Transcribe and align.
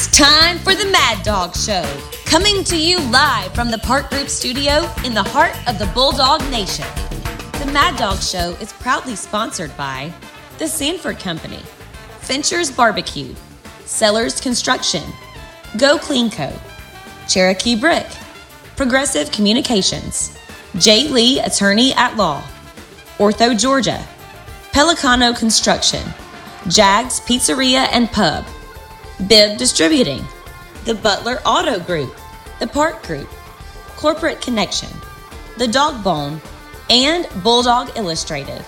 It's 0.00 0.16
time 0.16 0.58
for 0.60 0.76
the 0.76 0.88
Mad 0.92 1.24
Dawg 1.24 1.56
Show, 1.56 1.82
coming 2.24 2.62
to 2.62 2.76
you 2.76 3.00
live 3.10 3.52
from 3.52 3.68
the 3.68 3.78
Park 3.78 4.10
Group 4.10 4.28
studio 4.28 4.88
in 5.04 5.12
the 5.12 5.24
heart 5.24 5.56
of 5.68 5.80
the 5.80 5.86
Bulldog 5.92 6.40
Nation. 6.52 6.86
The 7.58 7.68
Mad 7.72 7.96
Dawg 7.98 8.20
Show 8.20 8.50
is 8.60 8.72
proudly 8.74 9.16
sponsored 9.16 9.76
by 9.76 10.12
The 10.58 10.68
Sanford 10.68 11.18
Company, 11.18 11.58
Fincher's 12.20 12.70
Barbecue, 12.70 13.34
Sellers 13.86 14.40
Construction, 14.40 15.02
Go 15.78 15.98
Clean 15.98 16.30
Co., 16.30 16.52
Cherokee 17.26 17.74
Brick, 17.74 18.06
Progressive 18.76 19.32
Communications, 19.32 20.38
J. 20.76 21.08
Lee 21.08 21.40
Attorney 21.40 21.92
at 21.94 22.16
Law, 22.16 22.44
Ortho 23.18 23.58
Georgia, 23.58 24.06
Pelicano 24.70 25.36
Construction, 25.36 26.06
Jags 26.68 27.18
Pizzeria 27.18 27.88
and 27.90 28.08
Pub, 28.12 28.44
Bibb 29.26 29.58
Distributing, 29.58 30.24
the 30.84 30.94
Butler 30.94 31.40
Auto 31.44 31.80
Group, 31.80 32.14
the 32.60 32.68
Park 32.68 33.04
Group, 33.04 33.28
Corporate 33.96 34.40
Connection, 34.40 34.88
the 35.56 35.66
Dawgbone, 35.66 36.40
and 36.88 37.26
Bulldog 37.42 37.90
Illustrated. 37.96 38.64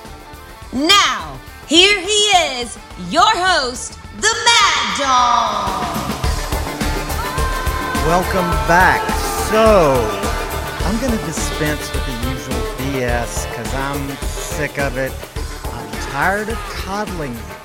Now, 0.73 1.39
here 1.69 2.01
he 2.01 2.09
is, 2.09 2.77
your 3.11 3.31
host, 3.31 3.93
the 4.17 4.35
Mad 4.45 4.99
Dawg. 4.99 6.11
Welcome 8.09 8.51
back. 8.67 9.09
So, 9.51 10.05
I'm 10.85 11.01
going 11.01 11.17
to 11.17 11.27
dispense 11.27 11.93
with 11.93 12.05
the 12.07 12.29
usual 12.29 12.61
BS 12.99 13.49
because 13.49 13.73
I'm 13.75 14.17
sick 14.27 14.81
of 14.81 14.99
it. 14.99 15.13
I'm 15.73 15.91
tired 16.11 16.49
of 16.49 16.57
coddling 16.57 17.35
you, 17.35 17.60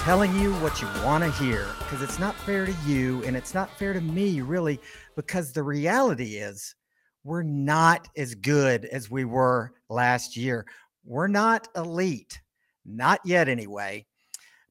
telling 0.00 0.34
you 0.40 0.50
what 0.54 0.80
you 0.80 0.88
want 1.04 1.22
to 1.22 1.30
hear 1.32 1.66
because 1.78 2.00
it's 2.00 2.18
not 2.18 2.34
fair 2.34 2.64
to 2.64 2.74
you 2.86 3.22
and 3.24 3.36
it's 3.36 3.52
not 3.52 3.70
fair 3.78 3.92
to 3.92 4.00
me, 4.00 4.40
really, 4.40 4.80
because 5.14 5.52
the 5.52 5.62
reality 5.62 6.36
is 6.36 6.74
we're 7.22 7.42
not 7.42 8.08
as 8.16 8.34
good 8.34 8.86
as 8.86 9.10
we 9.10 9.26
were 9.26 9.74
last 9.90 10.38
year. 10.38 10.64
We're 11.04 11.26
not 11.26 11.68
elite, 11.76 12.40
not 12.86 13.20
yet 13.26 13.46
anyway. 13.46 14.06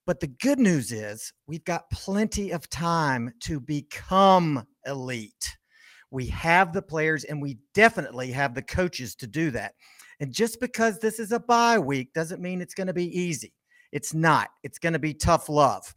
But 0.07 0.19
the 0.19 0.27
good 0.41 0.57
news 0.57 0.91
is 0.91 1.31
we've 1.45 1.63
got 1.63 1.91
plenty 1.91 2.49
of 2.49 2.67
time 2.67 3.31
to 3.41 3.59
become 3.59 4.65
elite. 4.87 5.57
We 6.09 6.25
have 6.25 6.73
the 6.73 6.81
players 6.81 7.23
and 7.23 7.39
we 7.39 7.59
definitely 7.75 8.31
have 8.31 8.55
the 8.55 8.63
coaches 8.63 9.13
to 9.17 9.27
do 9.27 9.51
that. 9.51 9.75
And 10.19 10.33
just 10.33 10.59
because 10.59 10.97
this 10.97 11.19
is 11.19 11.31
a 11.31 11.39
bye 11.39 11.77
week 11.77 12.13
doesn't 12.13 12.41
mean 12.41 12.61
it's 12.61 12.73
going 12.73 12.87
to 12.87 12.93
be 12.93 13.15
easy. 13.15 13.53
It's 13.91 14.13
not. 14.13 14.49
It's 14.63 14.79
going 14.79 14.93
to 14.93 14.99
be 14.99 15.13
tough 15.13 15.49
love. 15.49 15.95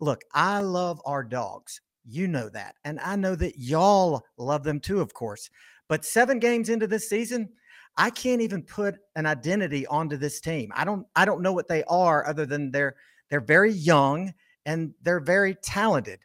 Look, 0.00 0.22
I 0.32 0.60
love 0.60 1.00
our 1.04 1.22
dogs. 1.22 1.80
You 2.06 2.28
know 2.28 2.48
that. 2.50 2.74
And 2.84 3.00
I 3.00 3.16
know 3.16 3.34
that 3.36 3.58
y'all 3.58 4.24
love 4.36 4.64
them 4.64 4.80
too, 4.80 5.00
of 5.00 5.14
course. 5.14 5.48
But 5.88 6.04
seven 6.04 6.38
games 6.38 6.68
into 6.68 6.86
this 6.86 7.08
season, 7.08 7.48
I 7.96 8.10
can't 8.10 8.42
even 8.42 8.62
put 8.62 8.96
an 9.16 9.26
identity 9.26 9.86
onto 9.86 10.16
this 10.16 10.40
team. 10.40 10.72
I 10.74 10.84
don't 10.84 11.06
I 11.14 11.24
don't 11.24 11.42
know 11.42 11.52
what 11.52 11.68
they 11.68 11.84
are 11.84 12.26
other 12.26 12.44
than 12.46 12.70
they're 12.70 12.96
they're 13.30 13.40
very 13.40 13.72
young 13.72 14.32
and 14.66 14.94
they're 15.02 15.20
very 15.20 15.54
talented. 15.54 16.20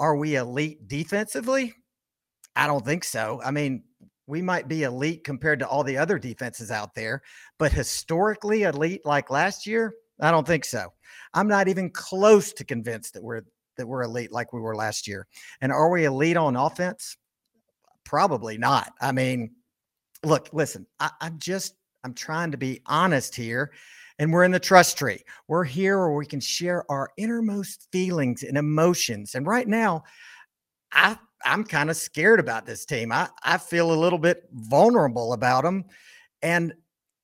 Are 0.00 0.16
we 0.16 0.36
elite 0.36 0.88
defensively? 0.88 1.74
I 2.56 2.66
don't 2.66 2.84
think 2.84 3.04
so. 3.04 3.40
I 3.44 3.50
mean, 3.50 3.84
we 4.26 4.42
might 4.42 4.68
be 4.68 4.82
elite 4.82 5.24
compared 5.24 5.60
to 5.60 5.68
all 5.68 5.84
the 5.84 5.98
other 5.98 6.18
defenses 6.18 6.70
out 6.70 6.94
there, 6.94 7.22
but 7.58 7.72
historically 7.72 8.62
elite 8.64 9.04
like 9.04 9.30
last 9.30 9.66
year, 9.66 9.94
I 10.20 10.30
don't 10.30 10.46
think 10.46 10.64
so. 10.64 10.92
I'm 11.34 11.48
not 11.48 11.68
even 11.68 11.90
close 11.90 12.52
to 12.54 12.64
convinced 12.64 13.14
that 13.14 13.22
we're 13.22 13.42
that 13.76 13.86
we're 13.86 14.02
elite 14.02 14.32
like 14.32 14.52
we 14.52 14.60
were 14.60 14.74
last 14.74 15.06
year. 15.06 15.26
And 15.60 15.70
are 15.72 15.88
we 15.88 16.04
elite 16.04 16.36
on 16.36 16.56
offense? 16.56 17.16
Probably 18.04 18.58
not. 18.58 18.92
I 19.00 19.12
mean, 19.12 19.52
look, 20.24 20.48
listen, 20.52 20.86
I, 20.98 21.10
I'm 21.20 21.38
just 21.38 21.74
I'm 22.04 22.14
trying 22.14 22.50
to 22.50 22.58
be 22.58 22.80
honest 22.86 23.34
here 23.34 23.72
and 24.18 24.32
we're 24.32 24.44
in 24.44 24.50
the 24.50 24.58
trust 24.58 24.98
tree. 24.98 25.22
We're 25.46 25.64
here 25.64 25.98
where 25.98 26.16
we 26.16 26.26
can 26.26 26.40
share 26.40 26.90
our 26.90 27.10
innermost 27.16 27.88
feelings 27.92 28.42
and 28.42 28.58
emotions. 28.58 29.34
And 29.34 29.46
right 29.46 29.68
now, 29.68 30.04
I 30.92 31.16
I'm 31.44 31.64
kind 31.64 31.88
of 31.88 31.96
scared 31.96 32.40
about 32.40 32.66
this 32.66 32.84
team. 32.84 33.12
I 33.12 33.28
I 33.42 33.58
feel 33.58 33.92
a 33.92 33.94
little 33.94 34.18
bit 34.18 34.48
vulnerable 34.52 35.32
about 35.32 35.62
them. 35.62 35.84
And 36.42 36.72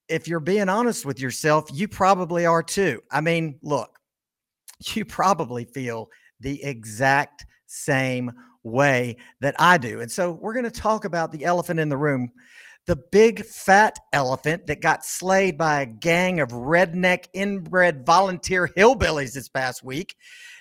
if 0.09 0.29
you're 0.29 0.41
being 0.41 0.69
honest 0.69 1.05
with 1.05 1.21
yourself, 1.21 1.69
you 1.73 1.89
probably 1.89 2.47
are 2.47 2.63
too. 2.63 3.01
I 3.11 3.21
mean, 3.21 3.59
look, 3.63 3.99
you 4.95 5.05
probably 5.05 5.65
feel 5.65 6.09
the 6.41 6.63
exact 6.63 7.47
same 7.67 8.33
way 8.63 9.17
that 9.41 9.55
I 9.59 9.79
do. 9.79 10.01
And 10.01 10.11
so 10.11 10.33
we're 10.33 10.55
going 10.55 10.65
to 10.65 10.71
talk 10.71 11.05
about 11.05 11.33
the 11.33 11.45
elephant 11.45 11.81
in 11.81 11.89
the 11.89 11.97
room 11.97 12.31
the 12.87 12.97
big 12.97 13.45
fat 13.45 13.99
elephant 14.13 14.67
that 14.67 14.83
got 14.83 15.05
slayed 15.05 15.57
by 15.57 15.81
a 15.81 15.87
gang 15.87 16.41
of 16.41 16.51
redneck 16.51 17.27
inbred 17.33 18.05
volunteer 18.05 18.69
hillbillies 18.77 19.33
this 19.33 19.49
past 19.49 19.83
week. 19.83 20.15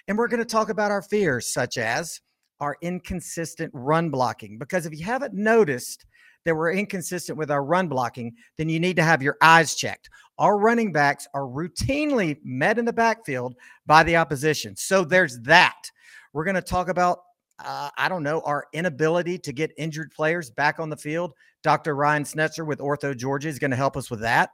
And 0.07 0.17
we're 0.17 0.27
going 0.27 0.39
to 0.39 0.45
talk 0.45 0.69
about 0.69 0.91
our 0.91 1.01
fears, 1.01 1.51
such 1.51 1.77
as 1.77 2.21
our 2.59 2.77
inconsistent 2.81 3.71
run 3.73 4.09
blocking. 4.09 4.57
Because 4.57 4.85
if 4.85 4.97
you 4.97 5.05
haven't 5.05 5.33
noticed 5.33 6.05
that 6.45 6.55
we're 6.55 6.73
inconsistent 6.73 7.37
with 7.37 7.51
our 7.51 7.63
run 7.63 7.87
blocking, 7.87 8.35
then 8.57 8.69
you 8.69 8.79
need 8.79 8.95
to 8.95 9.03
have 9.03 9.21
your 9.21 9.37
eyes 9.41 9.75
checked. 9.75 10.09
Our 10.39 10.57
running 10.57 10.91
backs 10.91 11.27
are 11.33 11.43
routinely 11.43 12.37
met 12.43 12.79
in 12.79 12.85
the 12.85 12.93
backfield 12.93 13.55
by 13.85 14.03
the 14.03 14.17
opposition. 14.17 14.75
So 14.75 15.03
there's 15.03 15.39
that. 15.41 15.89
We're 16.33 16.43
going 16.43 16.55
to 16.55 16.61
talk 16.61 16.89
about 16.89 17.19
uh, 17.63 17.89
I 17.97 18.09
don't 18.09 18.23
know, 18.23 18.41
our 18.41 18.65
inability 18.73 19.37
to 19.39 19.53
get 19.53 19.71
injured 19.77 20.11
players 20.11 20.49
back 20.49 20.79
on 20.79 20.89
the 20.89 20.97
field. 20.97 21.33
Dr. 21.61 21.95
Ryan 21.95 22.23
Schnetzer 22.23 22.65
with 22.65 22.79
Ortho 22.79 23.15
Georgia 23.15 23.47
is 23.47 23.59
going 23.59 23.71
to 23.71 23.77
help 23.77 23.95
us 23.95 24.09
with 24.09 24.21
that. 24.21 24.51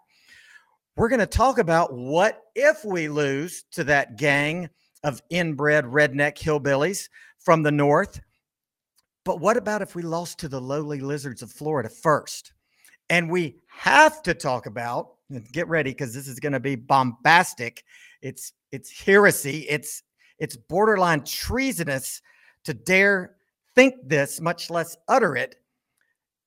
We're 0.96 1.10
going 1.10 1.20
to 1.20 1.26
talk 1.26 1.58
about 1.58 1.94
what 1.94 2.42
if 2.56 2.84
we 2.84 3.08
lose 3.08 3.64
to 3.72 3.84
that 3.86 4.18
gang 4.18 4.70
of 5.04 5.22
inbred 5.30 5.86
redneck 5.86 6.38
hillbillies 6.38 7.08
from 7.40 7.64
the 7.64 7.72
north. 7.72 8.20
But 9.30 9.42
what 9.42 9.58
about 9.58 9.84
if 9.84 9.94
we 9.94 10.02
lost 10.02 10.40
to 10.40 10.48
the 10.48 10.60
lowly 10.60 11.02
lizards 11.02 11.44
of 11.44 11.52
Florida 11.52 11.88
first? 11.88 12.54
And 13.12 13.30
we 13.30 13.60
have 13.68 14.24
to 14.24 14.34
talk 14.34 14.66
about, 14.66 15.18
get 15.52 15.68
ready 15.68 15.92
because 15.92 16.16
this 16.16 16.28
is 16.28 16.40
going 16.40 16.54
to 16.54 16.60
be 16.60 16.74
bombastic. 16.74 17.84
It's 18.24 18.54
it's 18.72 18.90
heresy. 18.90 19.68
It's 19.70 20.02
it's 20.40 20.58
borderline 20.58 21.24
treasonous 21.26 22.24
to 22.64 22.74
dare 22.74 23.36
think 23.76 23.94
this, 24.04 24.42
much 24.42 24.72
less 24.72 24.98
utter 25.08 25.36
it. 25.36 25.58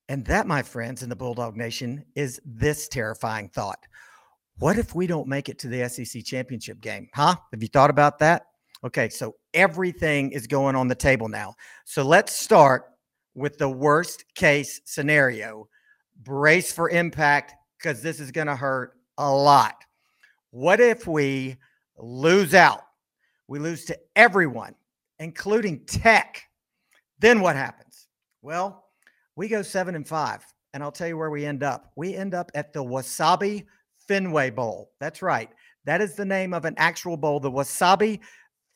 And 0.09 0.25
that, 0.25 0.49
my 0.49 0.63
friends 0.63 1.05
in 1.05 1.09
the 1.09 1.15
Bulldog 1.15 1.57
Nation, 1.57 2.05
is 2.17 2.41
this 2.45 2.89
terrifying 2.89 3.49
thought. 3.51 3.79
What 4.59 4.77
if 4.77 4.93
we 4.93 5.07
don't 5.07 5.29
make 5.29 5.49
it 5.49 5.61
to 5.61 5.69
the 5.69 5.89
SEC 5.89 6.25
championship 6.25 6.81
game? 6.81 7.09
Huh? 7.15 7.37
Have 7.53 7.63
you 7.63 7.69
thought 7.69 7.91
about 7.91 8.19
that? 8.19 8.47
Okay, 8.83 9.09
so 9.09 9.37
everything 9.55 10.33
is 10.33 10.47
going 10.47 10.77
on 10.77 10.89
the 10.89 10.95
table 10.95 11.29
now. 11.29 11.55
So 11.85 12.03
let's 12.03 12.37
start 12.37 12.85
with 13.35 13.59
the 13.59 13.69
worst 13.69 14.25
case 14.35 14.81
scenario. 14.85 15.69
Brace 16.23 16.73
for 16.73 16.91
impact 16.91 17.55
because 17.79 18.03
this 18.03 18.21
is 18.21 18.31
going 18.31 18.47
to 18.47 18.57
hurt 18.57 18.93
a 19.19 19.31
lot. 19.31 19.85
What 20.51 20.81
if 20.81 21.07
we 21.07 21.57
lose 21.99 22.55
out? 22.55 22.83
We 23.49 23.59
lose 23.59 23.85
to 23.87 23.99
everyone 24.17 24.75
including 25.23 25.85
tech. 25.87 26.43
Then 27.21 27.41
what 27.41 27.57
happens? 27.57 28.09
Well, 28.43 28.85
we 29.37 29.49
go 29.49 29.63
seven 29.63 29.95
and 29.95 30.07
five, 30.07 30.45
and 30.75 30.83
I'll 30.83 30.93
tell 30.93 31.09
you 31.09 31.17
where 31.17 31.31
we 31.31 31.47
end 31.47 31.63
up. 31.63 31.93
We 31.97 32.15
end 32.15 32.35
up 32.35 32.51
at 32.55 32.73
the 32.73 32.83
Wasabi 32.83 33.65
Fenway 34.09 34.51
Bowl. 34.51 34.91
That's 34.99 35.23
right. 35.23 35.49
That 35.85 36.01
is 36.01 36.15
the 36.15 36.25
name 36.25 36.53
of 36.53 36.65
an 36.65 36.75
actual 36.77 37.17
bowl, 37.17 37.41
the 37.41 37.51
Wasabi 37.51 38.21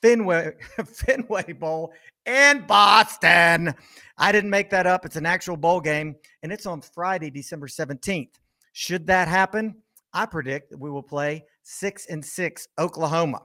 Fenway 0.06 0.53
Fenway 0.85 1.53
Bowl 1.53 1.93
in 2.26 2.64
Boston. 2.67 3.75
I 4.19 4.31
didn't 4.31 4.50
make 4.50 4.70
that 4.70 4.87
up. 4.87 5.05
It's 5.05 5.17
an 5.17 5.26
actual 5.26 5.56
bowl 5.56 5.81
game, 5.81 6.14
and 6.43 6.53
it's 6.53 6.67
on 6.67 6.81
Friday, 6.81 7.29
December 7.29 7.67
17th. 7.67 8.31
Should 8.73 9.06
that 9.08 9.26
happen, 9.26 9.75
I 10.12 10.26
predict 10.26 10.70
that 10.70 10.79
we 10.79 10.91
will 10.91 11.03
play 11.03 11.44
six 11.64 12.06
and 12.06 12.25
six 12.25 12.69
Oklahoma. 12.79 13.43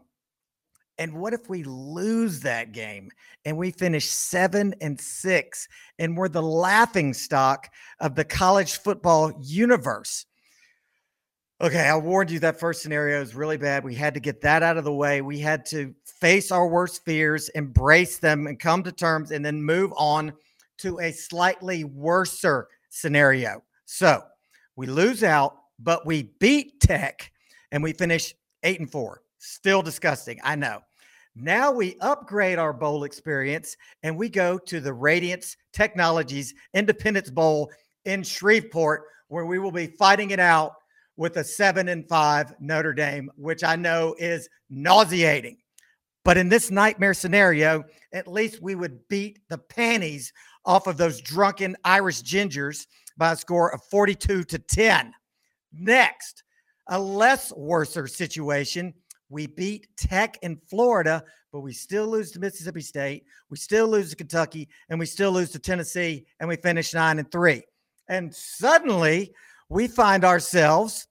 And 1.00 1.14
what 1.14 1.34
if 1.34 1.50
we 1.50 1.64
lose 1.64 2.42
that 2.42 2.74
game 2.74 3.10
and 3.44 3.58
we 3.58 3.72
finish 3.72 4.06
seven 4.06 4.76
and 4.82 5.00
six 5.02 5.68
and 5.98 6.16
we're 6.16 6.30
the 6.30 6.44
laughing 6.44 7.14
stock 7.14 7.70
of 8.00 8.14
the 8.14 8.26
college 8.26 8.78
football 8.78 9.32
universe? 9.42 10.28
Okay, 11.62 11.88
I 11.88 11.96
warned 11.96 12.32
you 12.32 12.40
that 12.40 12.60
first 12.60 12.82
scenario 12.82 13.22
is 13.22 13.36
really 13.36 13.56
bad. 13.56 13.84
We 13.84 13.94
had 13.94 14.16
to 14.16 14.20
get 14.20 14.42
that 14.42 14.64
out 14.64 14.78
of 14.78 14.84
the 14.84 14.92
way. 14.92 15.22
We 15.22 15.38
had 15.38 15.64
to 15.68 15.94
face 16.04 16.52
our 16.52 16.68
worst 16.68 17.06
fears, 17.06 17.50
embrace 17.50 18.18
them, 18.18 18.48
and 18.48 18.60
come 18.60 18.82
to 18.82 18.92
terms, 18.92 19.30
and 19.30 19.46
then 19.46 19.62
move 19.62 19.94
on 19.96 20.34
to 20.80 20.98
a 21.02 21.12
slightly 21.12 21.84
worser 21.84 22.68
scenario. 22.90 23.62
So 23.86 24.24
we 24.76 24.88
lose 24.88 25.24
out, 25.24 25.56
but 25.78 26.04
we 26.04 26.32
beat 26.40 26.80
Tech 26.80 27.32
and 27.72 27.84
we 27.84 27.94
finish 27.94 28.34
eight 28.64 28.80
and 28.80 28.92
four. 28.92 29.22
Still 29.38 29.84
disgusting. 29.84 30.40
I 30.44 30.56
know. 30.56 30.80
Now 31.36 31.72
we 31.72 31.96
upgrade 32.02 32.58
our 32.58 32.74
bowl 32.74 33.04
experience 33.04 33.78
and 34.02 34.18
we 34.18 34.30
go 34.30 34.58
to 34.58 34.80
the 34.80 34.94
Radiance 34.94 35.58
Technologies 35.74 36.56
Independence 36.74 37.30
Bowl 37.30 37.70
in 38.06 38.24
Shreveport, 38.24 39.04
where 39.28 39.46
we 39.46 39.60
will 39.60 39.72
be 39.72 39.86
fighting 39.86 40.32
it 40.32 40.40
out 40.40 40.74
with 41.22 41.38
a 41.38 41.44
seven 41.44 41.88
and 41.90 42.10
five 42.10 42.52
Notre 42.60 42.96
Dame, 42.96 43.30
which 43.36 43.64
I 43.64 43.76
know 43.76 44.16
is 44.18 44.50
nauseating. 44.72 45.58
But 46.26 46.36
in 46.36 46.50
this 46.50 46.72
nightmare 46.72 47.14
scenario, 47.14 47.84
at 48.12 48.28
least 48.28 48.60
we 48.60 48.74
would 48.74 49.08
beat 49.08 49.38
the 49.48 49.60
panties 49.60 50.34
off 50.66 50.88
of 50.88 50.98
those 50.98 51.22
drunken 51.22 51.78
Irish 51.84 52.24
gingers 52.24 52.88
by 53.18 53.34
a 53.34 53.36
score 53.36 53.72
of 53.72 53.84
42 53.92 54.46
to 54.46 54.58
10. 54.58 55.14
Next, 55.72 56.42
a 56.88 57.00
less 57.00 57.54
worser 57.54 58.08
situation. 58.08 58.92
We 59.30 59.46
beat 59.46 59.90
Tech 59.98 60.40
in 60.42 60.60
Florida, 60.72 61.24
but 61.54 61.60
we 61.60 61.72
still 61.72 62.08
lose 62.08 62.32
to 62.32 62.40
Mississippi 62.40 62.82
State. 62.82 63.26
We 63.52 63.58
still 63.58 63.88
lose 63.88 64.10
to 64.10 64.16
Kentucky, 64.16 64.70
and 64.90 65.00
we 65.00 65.06
still 65.06 65.32
lose 65.32 65.52
to 65.52 65.60
Tennessee, 65.60 66.26
and 66.40 66.50
we 66.50 66.56
finish 66.56 66.96
nine 66.96 67.20
and 67.20 67.32
three. 67.32 67.62
And 68.10 68.34
suddenly 68.34 69.36
we 69.70 69.88
find 69.88 70.26
ourselves 70.26 71.08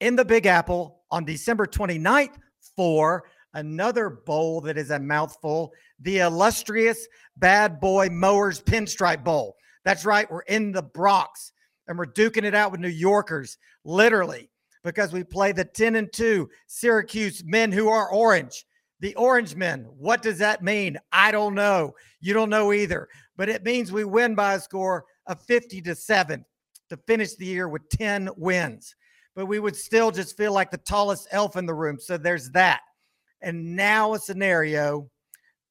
in 0.00 0.16
the 0.16 0.24
Big 0.24 0.46
Apple 0.46 1.02
on 1.10 1.24
December 1.24 1.66
29th 1.66 2.38
for 2.76 3.24
another 3.54 4.10
bowl 4.10 4.60
that 4.60 4.78
is 4.78 4.90
a 4.90 4.98
mouthful 4.98 5.72
the 6.00 6.18
illustrious 6.18 7.08
Bad 7.36 7.80
Boy 7.80 8.08
Mowers 8.10 8.60
Pinstripe 8.60 9.24
Bowl. 9.24 9.56
That's 9.84 10.04
right, 10.04 10.30
we're 10.30 10.42
in 10.42 10.72
the 10.72 10.82
Bronx 10.82 11.52
and 11.88 11.98
we're 11.98 12.06
duking 12.06 12.44
it 12.44 12.54
out 12.54 12.70
with 12.70 12.80
New 12.80 12.88
Yorkers, 12.88 13.58
literally, 13.84 14.50
because 14.84 15.12
we 15.12 15.24
play 15.24 15.52
the 15.52 15.64
10 15.64 15.96
and 15.96 16.12
2 16.12 16.48
Syracuse 16.66 17.42
men 17.44 17.72
who 17.72 17.88
are 17.88 18.12
orange. 18.12 18.64
The 19.00 19.14
Orange 19.14 19.54
Men. 19.54 19.86
What 19.96 20.22
does 20.22 20.38
that 20.38 20.62
mean? 20.62 20.98
I 21.12 21.30
don't 21.30 21.54
know. 21.54 21.94
You 22.20 22.34
don't 22.34 22.50
know 22.50 22.72
either. 22.72 23.08
But 23.36 23.48
it 23.48 23.64
means 23.64 23.92
we 23.92 24.02
win 24.02 24.34
by 24.34 24.54
a 24.54 24.60
score 24.60 25.04
of 25.28 25.40
50 25.42 25.80
to 25.82 25.94
7 25.94 26.44
to 26.88 26.96
finish 27.06 27.36
the 27.36 27.46
year 27.46 27.68
with 27.68 27.88
10 27.90 28.28
wins. 28.36 28.96
But 29.38 29.46
we 29.46 29.60
would 29.60 29.76
still 29.76 30.10
just 30.10 30.36
feel 30.36 30.52
like 30.52 30.72
the 30.72 30.78
tallest 30.78 31.28
elf 31.30 31.56
in 31.56 31.64
the 31.64 31.72
room. 31.72 32.00
So 32.00 32.18
there's 32.18 32.50
that. 32.50 32.80
And 33.40 33.76
now 33.76 34.14
a 34.14 34.18
scenario 34.18 35.08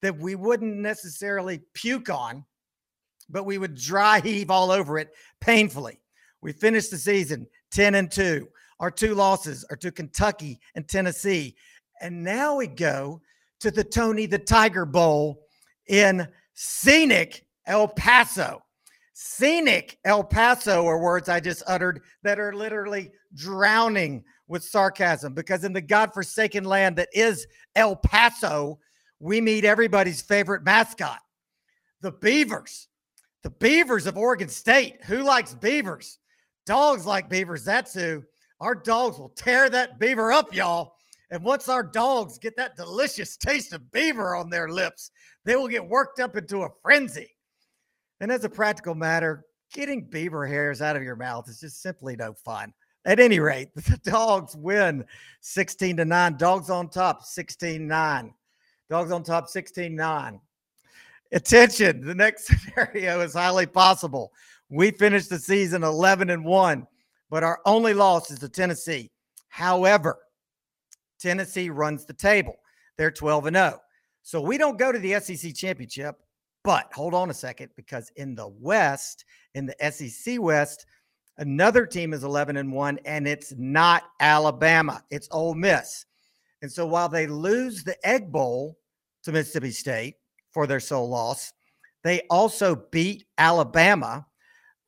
that 0.02 0.18
we 0.18 0.36
wouldn't 0.36 0.78
necessarily 0.78 1.60
puke 1.74 2.10
on, 2.10 2.46
but 3.30 3.44
we 3.44 3.58
would 3.58 3.76
dry 3.76 4.20
heave 4.24 4.50
all 4.50 4.72
over 4.72 4.98
it 4.98 5.10
painfully. 5.42 6.00
We 6.40 6.54
finished 6.54 6.92
the 6.92 6.98
season 6.98 7.46
10 7.72 7.96
and 7.96 8.10
2. 8.10 8.48
Our 8.80 8.90
two 8.90 9.14
losses 9.14 9.66
are 9.70 9.76
to 9.76 9.92
Kentucky 9.92 10.62
and 10.76 10.88
Tennessee. 10.88 11.58
And 12.00 12.24
now 12.24 12.56
we 12.56 12.68
go 12.68 13.22
to 13.60 13.70
the 13.70 13.84
Tony 13.84 14.28
the 14.28 14.40
Tiger 14.40 14.86
Bowl 14.86 15.42
in 15.88 16.26
scenic 16.54 17.46
El 17.66 17.90
Paso. 17.90 18.64
Scenic 19.12 20.00
El 20.06 20.24
Paso 20.24 20.86
are 20.86 21.00
words 21.00 21.28
I 21.28 21.42
just 21.42 21.64
uttered 21.68 22.04
that 22.24 22.40
are 22.40 22.54
literally 22.54 23.12
drowning 23.34 24.24
with 24.48 24.64
sarcasm 24.64 25.34
because 25.34 25.64
in 25.64 25.74
the 25.74 25.82
godforsaken 25.82 26.64
land 26.64 26.96
that 26.98 27.10
is 27.14 27.48
El 27.76 27.96
Paso, 27.96 28.80
we 29.20 29.42
meet 29.42 29.66
everybody's 29.66 30.22
favorite 30.22 30.64
mascot, 30.64 31.20
the 32.02 32.12
Beavers. 32.12 32.88
The 33.44 33.50
Beavers 33.52 34.08
of 34.08 34.18
Oregon 34.18 34.50
State. 34.50 35.04
Who 35.06 35.24
likes 35.24 35.54
beavers? 35.54 36.20
Dogs 36.66 37.06
like 37.06 37.30
beavers. 37.30 37.64
That's 37.64 37.94
who. 37.94 38.24
Our 38.60 38.76
dogs 38.76 39.20
will 39.20 39.30
tear 39.30 39.70
that 39.70 40.00
beaver 40.00 40.34
up, 40.34 40.54
y'all. 40.54 40.96
And 41.30 41.44
once 41.44 41.70
our 41.70 41.84
dogs 41.84 42.38
get 42.38 42.58
that 42.58 42.76
delicious 42.76 43.38
taste 43.38 43.74
of 43.74 43.92
beaver 43.92 44.36
on 44.36 44.50
their 44.50 44.68
lips, 44.68 45.12
they 45.46 45.56
will 45.56 45.68
get 45.68 45.88
worked 45.88 46.20
up 46.20 46.36
into 46.36 46.64
a 46.64 46.70
frenzy. 46.82 47.38
And 48.20 48.32
as 48.32 48.44
a 48.44 48.50
practical 48.50 48.96
matter, 48.96 49.46
getting 49.72 50.10
beaver 50.10 50.48
hairs 50.48 50.82
out 50.82 50.96
of 50.96 51.04
your 51.04 51.16
mouth 51.16 51.48
is 51.48 51.60
just 51.60 51.82
simply 51.82 52.16
no 52.16 52.34
fun. 52.34 52.74
At 53.08 53.20
any 53.20 53.40
rate, 53.40 53.70
the 53.76 54.00
dogs 54.04 54.56
win 54.56 55.04
16 55.42 55.98
to 55.98 56.06
9. 56.06 56.38
Dogs 56.38 56.70
on 56.70 56.90
top 56.90 57.24
16 57.24 57.88
9. 57.88 58.34
Dogs 58.90 59.12
on 59.12 59.24
top 59.24 59.48
16 59.48 59.96
9. 59.96 60.40
Attention, 61.32 62.06
the 62.06 62.14
next 62.14 62.46
scenario 62.76 63.22
is 63.22 63.34
highly 63.34 63.66
possible. 63.66 64.32
We 64.70 64.92
finished 64.92 65.30
the 65.30 65.40
season 65.40 65.84
11 65.84 66.30
and 66.30 66.46
1, 66.46 66.86
but 67.30 67.44
our 67.44 67.60
only 67.66 67.94
loss 67.94 68.30
is 68.30 68.40
to 68.40 68.50
Tennessee. 68.50 69.10
However, 69.48 70.20
Tennessee 71.20 71.70
runs 71.70 72.06
the 72.06 72.14
table. 72.14 72.58
They're 72.98 73.10
12 73.10 73.48
and 73.48 73.56
0. 73.56 73.80
So 74.22 74.42
we 74.42 74.58
don't 74.58 74.78
go 74.78 74.92
to 74.92 75.00
the 75.00 75.20
SEC 75.20 75.56
championship 75.56 76.18
but 76.68 76.92
hold 76.92 77.14
on 77.14 77.30
a 77.30 77.34
second, 77.34 77.70
because 77.78 78.12
in 78.18 78.36
the 78.36 78.50
West, 78.50 79.24
in 79.56 79.66
the 79.66 79.90
SEC 79.90 80.36
West, 80.38 80.86
another 81.38 81.86
team 81.86 82.14
is 82.14 82.24
11 82.24 82.58
and 82.58 82.72
1, 82.72 83.00
and 83.06 83.28
it's 83.28 83.54
not 83.58 84.04
Alabama, 84.20 85.04
it's 85.10 85.28
Ole 85.32 85.56
Miss. 85.56 86.06
And 86.62 86.72
so 86.72 86.86
while 86.86 87.10
they 87.10 87.28
lose 87.28 87.84
the 87.84 87.96
Egg 88.08 88.32
Bowl 88.32 88.78
to 89.24 89.32
Mississippi 89.32 89.72
State 89.72 90.16
for 90.52 90.68
their 90.68 90.80
sole 90.80 91.10
loss, 91.10 91.54
they 92.04 92.22
also 92.30 92.76
beat 92.92 93.26
Alabama, 93.38 94.26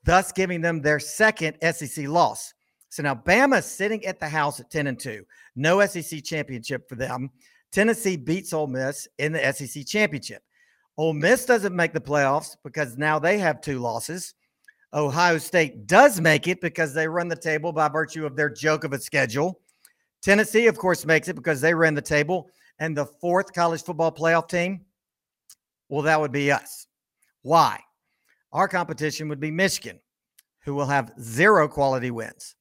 thus 0.03 0.31
giving 0.31 0.61
them 0.61 0.81
their 0.81 0.99
second 0.99 1.57
SEC 1.73 2.07
loss. 2.07 2.53
So 2.89 3.03
now 3.03 3.13
Bama's 3.13 3.65
sitting 3.65 4.05
at 4.05 4.19
the 4.19 4.27
house 4.27 4.59
at 4.59 4.71
10 4.71 4.87
and 4.87 4.99
2. 4.99 5.23
No 5.55 5.85
SEC 5.85 6.23
championship 6.23 6.89
for 6.89 6.95
them. 6.95 7.29
Tennessee 7.71 8.17
beats 8.17 8.51
Ole 8.51 8.67
Miss 8.67 9.07
in 9.19 9.31
the 9.31 9.53
SEC 9.53 9.85
championship. 9.85 10.41
Ole 10.97 11.13
Miss 11.13 11.45
doesn't 11.45 11.75
make 11.75 11.93
the 11.93 12.01
playoffs 12.01 12.57
because 12.63 12.97
now 12.97 13.19
they 13.19 13.37
have 13.37 13.61
two 13.61 13.79
losses. 13.79 14.33
Ohio 14.93 15.37
State 15.37 15.87
does 15.87 16.19
make 16.19 16.47
it 16.47 16.61
because 16.61 16.93
they 16.93 17.07
run 17.07 17.27
the 17.27 17.35
table 17.35 17.71
by 17.71 17.87
virtue 17.87 18.25
of 18.25 18.35
their 18.35 18.49
joke 18.49 18.83
of 18.83 18.93
a 18.93 18.99
schedule. 18.99 19.59
Tennessee, 20.21 20.67
of 20.67 20.77
course, 20.77 21.05
makes 21.05 21.27
it 21.27 21.35
because 21.35 21.61
they 21.61 21.73
ran 21.73 21.93
the 21.93 22.01
table. 22.01 22.49
And 22.79 22.95
the 22.95 23.05
fourth 23.05 23.53
college 23.53 23.83
football 23.83 24.11
playoff 24.11 24.47
team, 24.47 24.85
well, 25.89 26.01
that 26.03 26.19
would 26.19 26.31
be 26.31 26.51
us. 26.51 26.87
Why? 27.41 27.79
Our 28.51 28.67
competition 28.67 29.29
would 29.29 29.39
be 29.39 29.51
Michigan, 29.51 29.99
who 30.61 30.73
will 30.75 30.85
have 30.85 31.11
zero 31.21 31.67
quality 31.67 32.09
wins. 32.09 32.55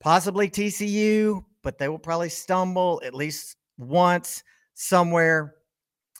Possibly 0.00 0.48
TCU, 0.48 1.44
but 1.62 1.78
they 1.78 1.88
will 1.88 1.98
probably 1.98 2.28
stumble 2.28 3.00
at 3.04 3.14
least 3.14 3.56
once 3.78 4.44
somewhere 4.74 5.54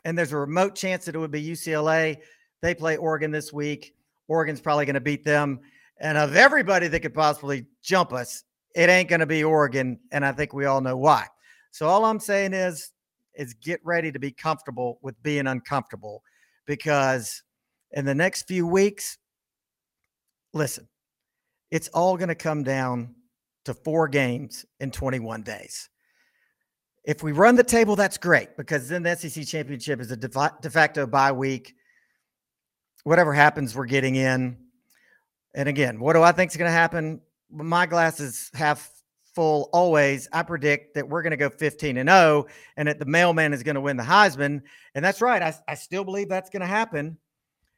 and 0.04 0.16
there's 0.16 0.32
a 0.32 0.36
remote 0.36 0.74
chance 0.74 1.04
that 1.04 1.14
it 1.14 1.18
would 1.18 1.30
be 1.30 1.42
UCLA. 1.42 2.18
They 2.60 2.74
play 2.74 2.96
Oregon 2.96 3.30
this 3.30 3.52
week. 3.52 3.94
Oregon's 4.28 4.60
probably 4.60 4.86
going 4.86 4.94
to 4.94 5.00
beat 5.00 5.24
them. 5.24 5.60
And 6.00 6.18
of 6.18 6.36
everybody 6.36 6.88
that 6.88 7.00
could 7.00 7.14
possibly 7.14 7.66
jump 7.82 8.12
us, 8.12 8.44
it 8.74 8.88
ain't 8.88 9.08
going 9.08 9.20
to 9.20 9.26
be 9.26 9.44
Oregon. 9.44 9.98
And 10.12 10.24
I 10.24 10.32
think 10.32 10.52
we 10.52 10.64
all 10.64 10.80
know 10.80 10.96
why. 10.96 11.26
So 11.70 11.88
all 11.88 12.04
I'm 12.04 12.20
saying 12.20 12.52
is, 12.52 12.90
is 13.34 13.54
get 13.54 13.80
ready 13.84 14.12
to 14.12 14.18
be 14.18 14.30
comfortable 14.30 14.98
with 15.02 15.20
being 15.22 15.46
uncomfortable 15.46 16.22
because 16.66 17.42
in 17.92 18.04
the 18.04 18.14
next 18.14 18.46
few 18.46 18.66
weeks, 18.66 19.18
listen, 20.52 20.88
it's 21.70 21.88
all 21.88 22.16
going 22.16 22.28
to 22.28 22.34
come 22.34 22.62
down 22.62 23.14
to 23.64 23.74
four 23.74 24.08
games 24.08 24.64
in 24.80 24.90
21 24.90 25.42
days. 25.42 25.88
If 27.04 27.22
we 27.22 27.32
run 27.32 27.56
the 27.56 27.64
table, 27.64 27.96
that's 27.96 28.16
great 28.16 28.56
because 28.56 28.88
then 28.88 29.02
the 29.02 29.14
SEC 29.16 29.46
championship 29.46 30.00
is 30.00 30.10
a 30.10 30.16
de 30.16 30.70
facto 30.70 31.06
bye 31.06 31.32
week. 31.32 31.74
Whatever 33.04 33.32
happens, 33.32 33.74
we're 33.74 33.86
getting 33.86 34.16
in. 34.16 34.56
And 35.54 35.68
again, 35.68 36.00
what 36.00 36.14
do 36.14 36.22
I 36.22 36.32
think 36.32 36.50
is 36.50 36.56
going 36.56 36.68
to 36.68 36.72
happen? 36.72 37.20
My 37.50 37.86
glass 37.86 38.18
is 38.18 38.50
half 38.54 38.90
full 39.34 39.68
always. 39.72 40.28
I 40.32 40.42
predict 40.42 40.94
that 40.94 41.08
we're 41.08 41.22
going 41.22 41.32
to 41.32 41.36
go 41.36 41.50
15 41.50 41.96
and 41.98 42.08
0 42.08 42.46
and 42.76 42.88
that 42.88 42.98
the 42.98 43.04
mailman 43.04 43.52
is 43.52 43.62
going 43.62 43.74
to 43.74 43.80
win 43.80 43.96
the 43.96 44.02
Heisman. 44.02 44.62
And 44.94 45.04
that's 45.04 45.20
right. 45.20 45.42
I, 45.42 45.54
I 45.68 45.74
still 45.74 46.04
believe 46.04 46.28
that's 46.28 46.50
going 46.50 46.62
to 46.62 46.66
happen. 46.66 47.18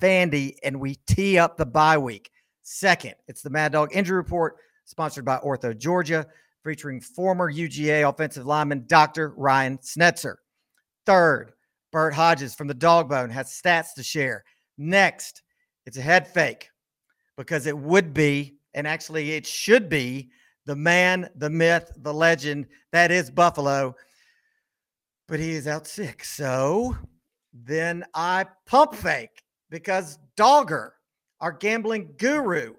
Vandy 0.00 0.56
and 0.62 0.80
we 0.80 0.94
tee 1.06 1.38
up 1.38 1.56
the 1.56 1.66
bye 1.66 1.98
week. 1.98 2.30
Second, 2.62 3.14
it's 3.28 3.42
the 3.42 3.50
Mad 3.50 3.72
Dawg 3.72 3.94
Injury 3.94 4.16
Report, 4.16 4.56
sponsored 4.84 5.24
by 5.24 5.38
Ortho 5.38 5.76
Georgia 5.76 6.24
featuring 6.64 7.00
former 7.00 7.52
UGA 7.52 8.08
offensive 8.08 8.46
lineman 8.46 8.84
Dr. 8.86 9.34
Ryan 9.36 9.78
Schnetzer. 9.78 10.36
Third, 11.06 11.52
Burt 11.92 12.14
Hodges 12.14 12.54
from 12.54 12.68
the 12.68 12.74
Dawgbone 12.74 13.30
has 13.30 13.48
stats 13.48 13.94
to 13.94 14.02
share. 14.02 14.44
Next, 14.78 15.42
it's 15.86 15.96
a 15.96 16.02
head 16.02 16.28
fake 16.28 16.70
because 17.36 17.66
it 17.66 17.76
would 17.76 18.14
be, 18.14 18.58
and 18.74 18.86
actually 18.86 19.32
it 19.32 19.46
should 19.46 19.88
be, 19.88 20.30
the 20.66 20.76
man, 20.76 21.28
the 21.36 21.50
myth, 21.50 21.90
the 21.96 22.14
legend 22.14 22.66
that 22.92 23.10
is 23.10 23.30
Buffalo. 23.30 23.96
But 25.26 25.40
he 25.40 25.50
is 25.50 25.66
out 25.66 25.86
sick. 25.86 26.22
So 26.22 26.96
then 27.52 28.04
I 28.14 28.46
pump 28.66 28.94
fake 28.94 29.42
because 29.70 30.18
Dogger, 30.36 30.94
our 31.40 31.52
gambling 31.52 32.14
guru, 32.18 32.74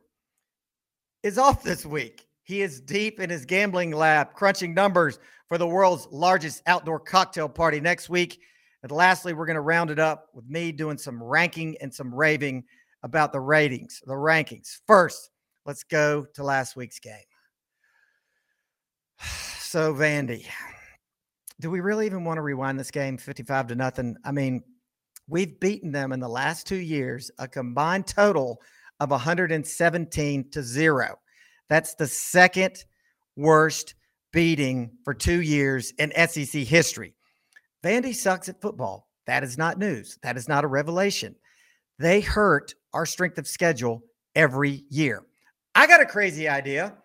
is 1.23 1.37
off 1.37 1.63
this 1.63 1.85
week. 1.85 2.27
He 2.43 2.61
is 2.61 2.81
deep 2.81 3.19
in 3.19 3.29
his 3.29 3.45
gambling 3.45 3.91
lab, 3.91 4.33
crunching 4.33 4.73
numbers 4.73 5.19
for 5.47 5.57
the 5.57 5.67
world's 5.67 6.07
largest 6.11 6.61
outdoor 6.67 6.99
cocktail 6.99 7.49
party 7.49 7.79
next 7.79 8.09
week. 8.09 8.41
And 8.83 8.91
lastly, 8.91 9.33
we're 9.33 9.45
going 9.45 9.55
to 9.55 9.61
round 9.61 9.91
it 9.91 9.99
up 9.99 10.29
with 10.33 10.45
me 10.49 10.71
doing 10.71 10.97
some 10.97 11.21
ranking 11.21 11.77
and 11.81 11.93
some 11.93 12.13
raving 12.13 12.63
about 13.03 13.31
the 13.31 13.39
ratings, 13.39 14.01
the 14.05 14.13
rankings. 14.13 14.79
First, 14.87 15.29
let's 15.65 15.83
go 15.83 16.25
to 16.33 16.43
last 16.43 16.75
week's 16.75 16.99
game. 16.99 17.13
So, 19.71 19.93
Vandy, 19.93 20.45
do 21.61 21.71
we 21.71 21.79
really 21.79 22.05
even 22.05 22.25
want 22.25 22.35
to 22.35 22.41
rewind 22.41 22.77
this 22.77 22.91
game 22.91 23.17
55 23.17 23.67
to 23.67 23.75
nothing? 23.75 24.17
I 24.25 24.33
mean, 24.33 24.61
we've 25.29 25.57
beaten 25.61 25.93
them 25.93 26.11
in 26.11 26.19
the 26.19 26.27
last 26.27 26.67
two 26.67 26.75
years 26.75 27.31
a 27.39 27.47
combined 27.47 28.05
total 28.05 28.61
of 28.99 29.11
117 29.11 30.49
to 30.49 30.61
zero. 30.61 31.15
That's 31.69 31.95
the 31.95 32.07
second 32.07 32.83
worst 33.37 33.95
beating 34.33 34.91
for 35.05 35.13
two 35.13 35.41
years 35.41 35.93
in 35.97 36.11
SEC 36.27 36.63
history. 36.63 37.15
Vandy 37.83 38.13
sucks 38.13 38.49
at 38.49 38.61
football. 38.61 39.07
That 39.25 39.43
is 39.43 39.57
not 39.57 39.77
news. 39.77 40.17
That 40.23 40.37
is 40.37 40.47
not 40.47 40.63
a 40.63 40.67
revelation. 40.67 41.35
They 41.99 42.21
hurt 42.21 42.73
our 42.93 43.05
strength 43.05 43.37
of 43.37 43.47
schedule 43.47 44.03
every 44.35 44.83
year. 44.89 45.23
I 45.75 45.87
got 45.87 46.01
a 46.01 46.05
crazy 46.05 46.47
idea. 46.47 46.95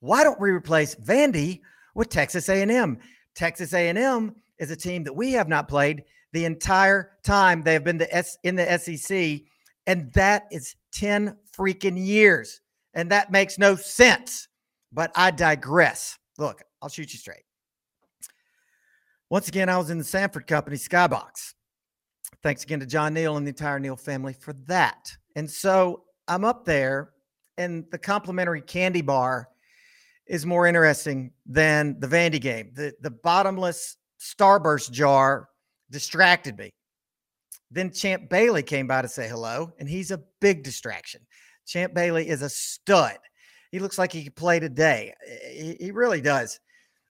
Why 0.00 0.22
don't 0.22 0.40
we 0.40 0.50
replace 0.50 0.94
Vandy 0.94 1.60
with 1.94 2.08
Texas 2.08 2.48
A&M? 2.48 2.98
Texas 3.34 3.72
A&M 3.74 4.34
is 4.58 4.70
a 4.70 4.76
team 4.76 5.04
that 5.04 5.12
we 5.12 5.32
have 5.32 5.48
not 5.48 5.68
played 5.68 6.04
the 6.32 6.44
entire 6.44 7.12
time 7.22 7.62
they 7.62 7.72
have 7.72 7.84
been 7.84 7.98
the 7.98 8.14
S 8.14 8.38
in 8.42 8.56
the 8.56 8.78
SEC, 8.78 9.40
and 9.86 10.12
that 10.12 10.46
is 10.50 10.74
10 10.92 11.36
freaking 11.56 11.96
years 11.96 12.60
and 12.94 13.10
that 13.10 13.30
makes 13.30 13.58
no 13.58 13.76
sense. 13.76 14.48
But 14.92 15.10
I 15.16 15.30
digress. 15.32 16.18
Look, 16.38 16.62
I'll 16.80 16.88
shoot 16.88 17.12
you 17.12 17.18
straight. 17.18 17.42
Once 19.34 19.48
again, 19.48 19.68
I 19.68 19.76
was 19.78 19.90
in 19.90 19.98
the 19.98 20.04
Sanford 20.04 20.46
Company 20.46 20.76
Skybox. 20.76 21.54
Thanks 22.44 22.62
again 22.62 22.78
to 22.78 22.86
John 22.86 23.14
Neal 23.14 23.36
and 23.36 23.44
the 23.44 23.48
entire 23.48 23.80
Neal 23.80 23.96
family 23.96 24.32
for 24.32 24.52
that. 24.68 25.10
And 25.34 25.50
so 25.50 26.04
I'm 26.28 26.44
up 26.44 26.64
there, 26.64 27.10
and 27.58 27.84
the 27.90 27.98
complimentary 27.98 28.60
candy 28.60 29.02
bar 29.02 29.48
is 30.28 30.46
more 30.46 30.68
interesting 30.68 31.32
than 31.46 31.98
the 31.98 32.06
Vandy 32.06 32.40
game. 32.40 32.70
The, 32.74 32.92
the 33.00 33.10
bottomless 33.10 33.96
Starburst 34.20 34.92
jar 34.92 35.48
distracted 35.90 36.56
me. 36.56 36.70
Then 37.72 37.90
Champ 37.90 38.30
Bailey 38.30 38.62
came 38.62 38.86
by 38.86 39.02
to 39.02 39.08
say 39.08 39.28
hello, 39.28 39.72
and 39.80 39.88
he's 39.88 40.12
a 40.12 40.22
big 40.40 40.62
distraction. 40.62 41.22
Champ 41.66 41.92
Bailey 41.92 42.28
is 42.28 42.42
a 42.42 42.48
stud. 42.48 43.18
He 43.72 43.80
looks 43.80 43.98
like 43.98 44.12
he 44.12 44.22
could 44.22 44.36
play 44.36 44.60
today. 44.60 45.12
He, 45.50 45.76
he 45.80 45.90
really 45.90 46.20
does. 46.20 46.60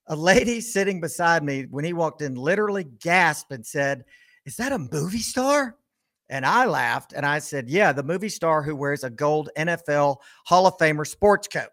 A 0.07 0.15
lady 0.15 0.61
sitting 0.61 1.01
beside 1.01 1.43
me 1.43 1.65
when 1.69 1.85
he 1.85 1.93
walked 1.93 2.21
in 2.21 2.35
literally 2.35 2.83
gasped 2.83 3.51
and 3.51 3.65
said, 3.65 4.05
Is 4.45 4.55
that 4.57 4.71
a 4.71 4.87
movie 4.91 5.19
star? 5.19 5.75
And 6.29 6.45
I 6.45 6.65
laughed 6.65 7.13
and 7.13 7.25
I 7.25 7.39
said, 7.39 7.69
Yeah, 7.69 7.91
the 7.91 8.03
movie 8.03 8.29
star 8.29 8.61
who 8.61 8.75
wears 8.75 9.03
a 9.03 9.09
gold 9.09 9.49
NFL 9.57 10.17
Hall 10.45 10.67
of 10.67 10.77
Famer 10.77 11.07
sports 11.07 11.47
coat. 11.47 11.69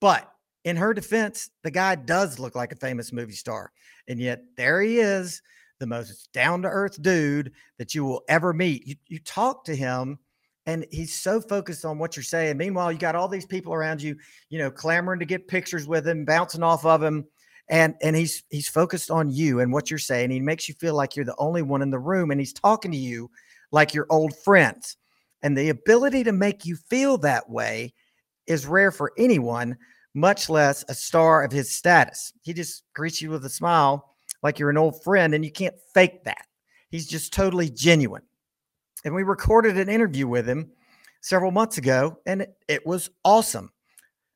But 0.00 0.30
in 0.64 0.76
her 0.76 0.94
defense, 0.94 1.50
the 1.62 1.70
guy 1.70 1.94
does 1.94 2.38
look 2.38 2.54
like 2.54 2.72
a 2.72 2.76
famous 2.76 3.12
movie 3.12 3.32
star. 3.32 3.72
And 4.08 4.20
yet 4.20 4.42
there 4.56 4.80
he 4.80 4.98
is, 4.98 5.42
the 5.78 5.86
most 5.86 6.32
down 6.32 6.62
to 6.62 6.68
earth 6.68 7.00
dude 7.02 7.52
that 7.78 7.94
you 7.94 8.04
will 8.04 8.22
ever 8.28 8.52
meet. 8.52 8.86
You, 8.86 8.96
you 9.06 9.18
talk 9.20 9.64
to 9.64 9.76
him 9.76 10.18
and 10.66 10.84
he's 10.90 11.18
so 11.18 11.40
focused 11.40 11.84
on 11.84 11.98
what 11.98 12.16
you're 12.16 12.22
saying. 12.22 12.58
Meanwhile, 12.58 12.92
you 12.92 12.98
got 12.98 13.14
all 13.14 13.28
these 13.28 13.46
people 13.46 13.72
around 13.72 14.02
you, 14.02 14.16
you 14.50 14.58
know, 14.58 14.70
clamoring 14.70 15.20
to 15.20 15.24
get 15.24 15.48
pictures 15.48 15.86
with 15.86 16.06
him, 16.06 16.24
bouncing 16.24 16.62
off 16.62 16.84
of 16.84 17.02
him, 17.02 17.24
and 17.70 17.94
and 18.02 18.16
he's 18.16 18.42
he's 18.50 18.68
focused 18.68 19.10
on 19.10 19.30
you 19.30 19.60
and 19.60 19.72
what 19.72 19.90
you're 19.90 19.98
saying. 19.98 20.30
He 20.30 20.40
makes 20.40 20.68
you 20.68 20.74
feel 20.74 20.94
like 20.94 21.16
you're 21.16 21.24
the 21.24 21.34
only 21.38 21.62
one 21.62 21.82
in 21.82 21.90
the 21.90 21.98
room, 21.98 22.30
and 22.30 22.40
he's 22.40 22.52
talking 22.52 22.90
to 22.92 22.96
you 22.96 23.30
like 23.70 23.94
your 23.94 24.06
old 24.10 24.36
friends. 24.38 24.96
And 25.42 25.56
the 25.56 25.68
ability 25.68 26.24
to 26.24 26.32
make 26.32 26.64
you 26.64 26.76
feel 26.76 27.18
that 27.18 27.48
way 27.48 27.94
is 28.46 28.66
rare 28.66 28.90
for 28.90 29.12
anyone, 29.18 29.76
much 30.14 30.48
less 30.48 30.84
a 30.88 30.94
star 30.94 31.44
of 31.44 31.52
his 31.52 31.70
status. 31.70 32.32
He 32.42 32.52
just 32.52 32.82
greets 32.94 33.22
you 33.22 33.30
with 33.30 33.44
a 33.44 33.50
smile 33.50 34.14
like 34.42 34.58
you're 34.58 34.70
an 34.70 34.78
old 34.78 35.02
friend, 35.02 35.34
and 35.34 35.44
you 35.44 35.52
can't 35.52 35.74
fake 35.94 36.24
that. 36.24 36.46
He's 36.90 37.06
just 37.06 37.32
totally 37.32 37.68
genuine. 37.68 38.22
And 39.04 39.14
we 39.14 39.22
recorded 39.22 39.76
an 39.76 39.88
interview 39.88 40.26
with 40.26 40.48
him 40.48 40.70
several 41.20 41.50
months 41.50 41.78
ago, 41.78 42.18
and 42.26 42.42
it, 42.42 42.56
it 42.68 42.86
was 42.86 43.10
awesome. 43.24 43.70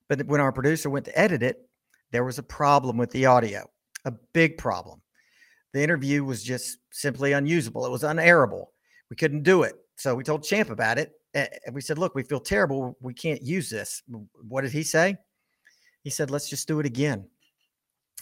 But 0.09 0.27
when 0.27 0.41
our 0.41 0.53
producer 0.53 0.91
went 0.91 1.07
to 1.07 1.19
edit 1.19 1.43
it, 1.43 1.69
there 2.13 2.25
was 2.25 2.39
a 2.39 2.43
problem 2.43 2.97
with 2.97 3.11
the 3.11 3.27
audio, 3.27 3.69
a 4.05 4.13
big 4.33 4.59
problem. 4.59 5.01
The 5.73 5.83
interview 5.83 6.23
was 6.25 6.45
just 6.45 6.79
simply 6.93 7.33
unusable. 7.33 7.87
It 7.87 7.91
was 7.91 8.03
unairable. 8.03 8.67
We 9.11 9.17
couldn't 9.17 9.43
do 9.43 9.63
it. 9.63 9.75
So 9.97 10.15
we 10.15 10.23
told 10.23 10.45
Champ 10.45 10.71
about 10.71 10.99
it. 10.99 11.13
And 11.35 11.75
we 11.75 11.81
said, 11.81 11.99
look, 11.99 12.15
we 12.15 12.23
feel 12.23 12.41
terrible. 12.41 12.97
We 13.01 13.15
can't 13.15 13.43
use 13.43 13.71
this. 13.71 14.03
What 14.47 14.63
did 14.63 14.73
he 14.73 14.83
say? 14.83 15.17
He 16.03 16.11
said, 16.11 16.31
let's 16.31 16.51
just 16.51 16.69
do 16.69 16.79
it 16.81 16.87
again. 16.87 17.27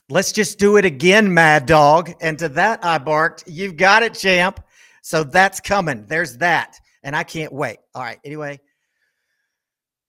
Let's 0.09 0.30
just 0.32 0.59
do 0.59 0.76
it 0.76 0.85
again, 0.85 1.32
Mad 1.32 1.66
Dawg. 1.66 2.12
And 2.20 2.38
to 2.38 2.49
that, 2.50 2.85
I 2.85 2.99
barked, 2.99 3.44
You've 3.47 3.76
got 3.76 4.02
it, 4.02 4.14
champ. 4.14 4.61
So 5.02 5.25
that's 5.25 5.61
coming. 5.61 6.06
There's 6.06 6.37
that. 6.38 6.76
And 7.02 7.16
I 7.16 7.25
can't 7.25 7.52
wait. 7.52 7.78
All 7.94 8.02
right. 8.02 8.18
Anyway, 8.25 8.61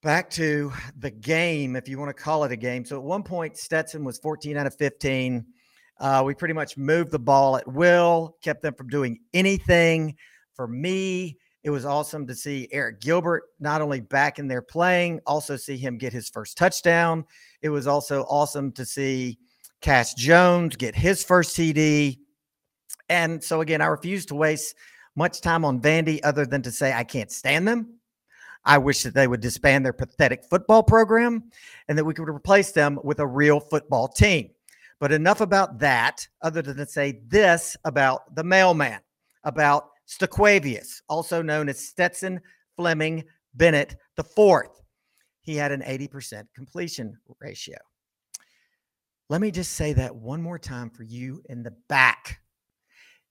back 0.02 0.30
to 0.32 0.72
the 0.98 1.12
game, 1.12 1.76
if 1.76 1.88
you 1.88 2.00
want 2.00 2.16
to 2.16 2.24
call 2.24 2.44
it 2.44 2.52
a 2.52 2.56
game. 2.56 2.86
So 2.86 2.98
at 2.98 3.04
one 3.04 3.24
point, 3.24 3.58
Stetson 3.58 4.04
was 4.04 4.18
14 4.20 4.58
out 4.58 4.68
of 4.68 4.76
15. 4.76 5.46
Uh, 6.00 6.24
we 6.26 6.34
pretty 6.34 6.54
much 6.54 6.78
moved 6.78 7.12
the 7.12 7.20
ball 7.20 7.58
at 7.58 7.68
will, 7.68 8.36
kept 8.42 8.64
them 8.64 8.74
from 8.74 8.88
doing 8.88 9.20
anything. 9.34 10.16
For 10.56 10.68
me, 10.68 11.38
it 11.64 11.70
was 11.70 11.86
awesome 11.86 12.26
to 12.28 12.36
see 12.36 12.68
Arik 12.74 13.02
Gilbert 13.02 13.44
not 13.60 13.82
only 13.82 14.00
back 14.00 14.40
in 14.40 14.48
there 14.48 14.64
playing, 14.64 15.22
also 15.28 15.56
see 15.56 15.78
him 15.78 15.98
get 15.98 16.12
his 16.12 16.30
first 16.30 16.58
touchdown. 16.58 17.24
It 17.62 17.70
was 17.70 17.86
also 17.86 18.24
awesome 18.24 18.72
to 18.74 18.86
see 18.86 19.38
Cash 19.82 20.16
Jones 20.16 20.76
get 20.76 20.96
his 20.96 21.24
first 21.24 21.56
TD. 21.56 22.18
And 23.10 23.44
so, 23.44 23.62
again, 23.62 23.82
I 23.82 23.88
refuse 23.88 24.26
to 24.28 24.36
waste 24.36 24.76
much 25.16 25.42
time 25.42 25.64
on 25.64 25.82
Vandy 25.82 26.20
other 26.24 26.48
than 26.48 26.64
to 26.64 26.72
say 26.72 26.94
I 26.94 27.04
can't 27.04 27.32
stand 27.32 27.68
them. 27.68 28.01
I 28.64 28.78
wish 28.78 29.04
that 29.04 29.14
they 29.14 29.28
would 29.28 29.42
disband 29.42 29.86
their 29.86 29.94
pathetic 29.94 30.44
football 30.50 30.84
program 30.84 31.46
and 31.88 31.98
that 31.98 32.06
we 32.06 32.14
could 32.14 32.30
replace 32.30 32.72
them 32.72 33.00
with 33.04 33.20
a 33.20 33.28
real 33.28 33.60
football 33.60 34.08
team. 34.08 34.50
But 35.00 35.12
enough 35.12 35.42
about 35.42 35.80
that, 35.80 36.28
other 36.44 36.62
than 36.62 36.78
to 36.78 36.86
say 36.86 37.22
this 37.28 37.76
about 37.86 38.36
the 38.36 38.44
mailman, 38.44 39.00
about 39.44 39.90
Staquavius, 40.08 41.02
also 41.10 41.42
known 41.42 41.70
as 41.70 41.80
Stetson 41.80 42.40
Fenimore 42.78 43.24
Bennett 43.56 43.96
fourth. 44.36 44.84
He 45.42 45.56
had 45.56 45.72
an 45.72 45.82
80% 45.82 46.44
completion 46.56 47.18
ratio. 47.40 47.78
Let 49.30 49.42
me 49.42 49.50
just 49.50 49.74
say 49.74 49.94
that 49.94 50.16
one 50.16 50.44
more 50.44 50.60
time 50.60 50.92
for 50.92 51.02
you 51.02 51.42
in 51.50 51.64
the 51.64 51.74
back 51.90 52.42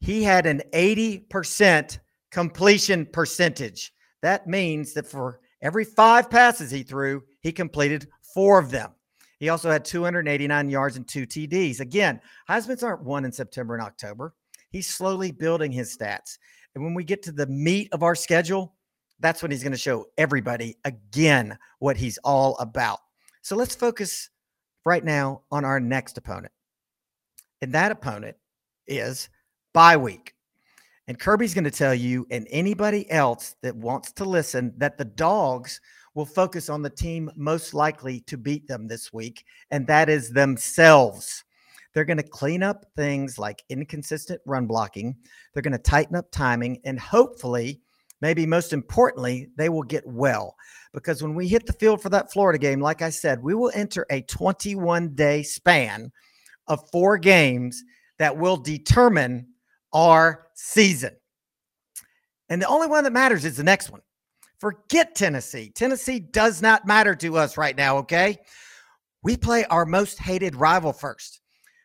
he 0.00 0.22
had 0.22 0.46
an 0.46 0.62
80% 0.72 1.98
completion 2.30 3.06
percentage. 3.06 3.92
That 4.22 4.46
means 4.46 4.92
that 4.94 5.06
for 5.06 5.40
every 5.62 5.84
five 5.84 6.30
passes 6.30 6.70
he 6.70 6.82
threw, 6.82 7.22
he 7.40 7.52
completed 7.52 8.08
four 8.34 8.58
of 8.58 8.70
them. 8.70 8.92
He 9.38 9.48
also 9.48 9.70
had 9.70 9.84
289 9.84 10.68
yards 10.68 10.96
and 10.96 11.08
two 11.08 11.26
TDs. 11.26 11.80
Again, 11.80 12.20
Heisman's 12.48 12.82
aren't 12.82 13.04
won 13.04 13.24
in 13.24 13.32
September 13.32 13.74
and 13.74 13.82
October. 13.82 14.34
He's 14.70 14.88
slowly 14.88 15.32
building 15.32 15.72
his 15.72 15.96
stats. 15.96 16.38
And 16.74 16.84
when 16.84 16.94
we 16.94 17.04
get 17.04 17.22
to 17.24 17.32
the 17.32 17.46
meat 17.46 17.88
of 17.92 18.02
our 18.02 18.14
schedule, 18.14 18.74
that's 19.18 19.42
when 19.42 19.50
he's 19.50 19.62
going 19.62 19.72
to 19.72 19.78
show 19.78 20.06
everybody 20.18 20.76
again 20.84 21.58
what 21.78 21.96
he's 21.96 22.18
all 22.18 22.56
about. 22.58 22.98
So 23.42 23.56
let's 23.56 23.74
focus 23.74 24.28
right 24.84 25.04
now 25.04 25.42
on 25.50 25.64
our 25.64 25.80
next 25.80 26.18
opponent. 26.18 26.52
And 27.62 27.72
that 27.72 27.92
opponent 27.92 28.36
is 28.86 29.28
bye 29.72 29.96
week. 29.96 30.34
And 31.10 31.18
Kirby's 31.18 31.54
going 31.54 31.64
to 31.64 31.72
tell 31.72 31.92
you 31.92 32.24
and 32.30 32.46
anybody 32.52 33.10
else 33.10 33.56
that 33.62 33.74
wants 33.74 34.12
to 34.12 34.24
listen 34.24 34.72
that 34.76 34.96
the 34.96 35.04
dogs 35.04 35.80
will 36.14 36.24
focus 36.24 36.70
on 36.70 36.82
the 36.82 36.88
team 36.88 37.28
most 37.34 37.74
likely 37.74 38.20
to 38.28 38.38
beat 38.38 38.68
them 38.68 38.86
this 38.86 39.12
week, 39.12 39.44
and 39.72 39.88
that 39.88 40.08
is 40.08 40.30
themselves. 40.30 41.42
They're 41.92 42.04
going 42.04 42.18
to 42.18 42.22
clean 42.22 42.62
up 42.62 42.86
things 42.94 43.40
like 43.40 43.64
inconsistent 43.68 44.40
run 44.46 44.68
blocking. 44.68 45.16
They're 45.52 45.64
going 45.64 45.72
to 45.72 45.78
tighten 45.78 46.14
up 46.14 46.30
timing. 46.30 46.80
And 46.84 47.00
hopefully, 47.00 47.80
maybe 48.20 48.46
most 48.46 48.72
importantly, 48.72 49.48
they 49.56 49.68
will 49.68 49.82
get 49.82 50.06
well. 50.06 50.54
Because 50.94 51.24
when 51.24 51.34
we 51.34 51.48
hit 51.48 51.66
the 51.66 51.72
field 51.72 52.00
for 52.00 52.10
that 52.10 52.32
Florida 52.32 52.60
game, 52.60 52.78
like 52.78 53.02
I 53.02 53.10
said, 53.10 53.42
we 53.42 53.56
will 53.56 53.72
enter 53.74 54.06
a 54.10 54.22
21 54.22 55.16
day 55.16 55.42
span 55.42 56.12
of 56.68 56.88
four 56.92 57.18
games 57.18 57.82
that 58.18 58.36
will 58.36 58.56
determine 58.56 59.48
our 59.92 60.46
season. 60.60 61.16
And 62.50 62.60
the 62.60 62.68
only 62.68 62.86
one 62.86 63.04
that 63.04 63.12
matters 63.12 63.44
is 63.44 63.56
the 63.56 63.64
next 63.64 63.90
one. 63.90 64.02
Forget 64.58 65.14
Tennessee. 65.14 65.72
Tennessee 65.74 66.20
does 66.20 66.60
not 66.60 66.86
matter 66.86 67.14
to 67.14 67.38
us 67.38 67.56
right 67.56 67.76
now, 67.76 67.96
okay? 67.98 68.38
We 69.22 69.36
play 69.36 69.64
our 69.66 69.86
most 69.86 70.18
hated 70.18 70.54
rival 70.54 70.92
first. 70.92 71.40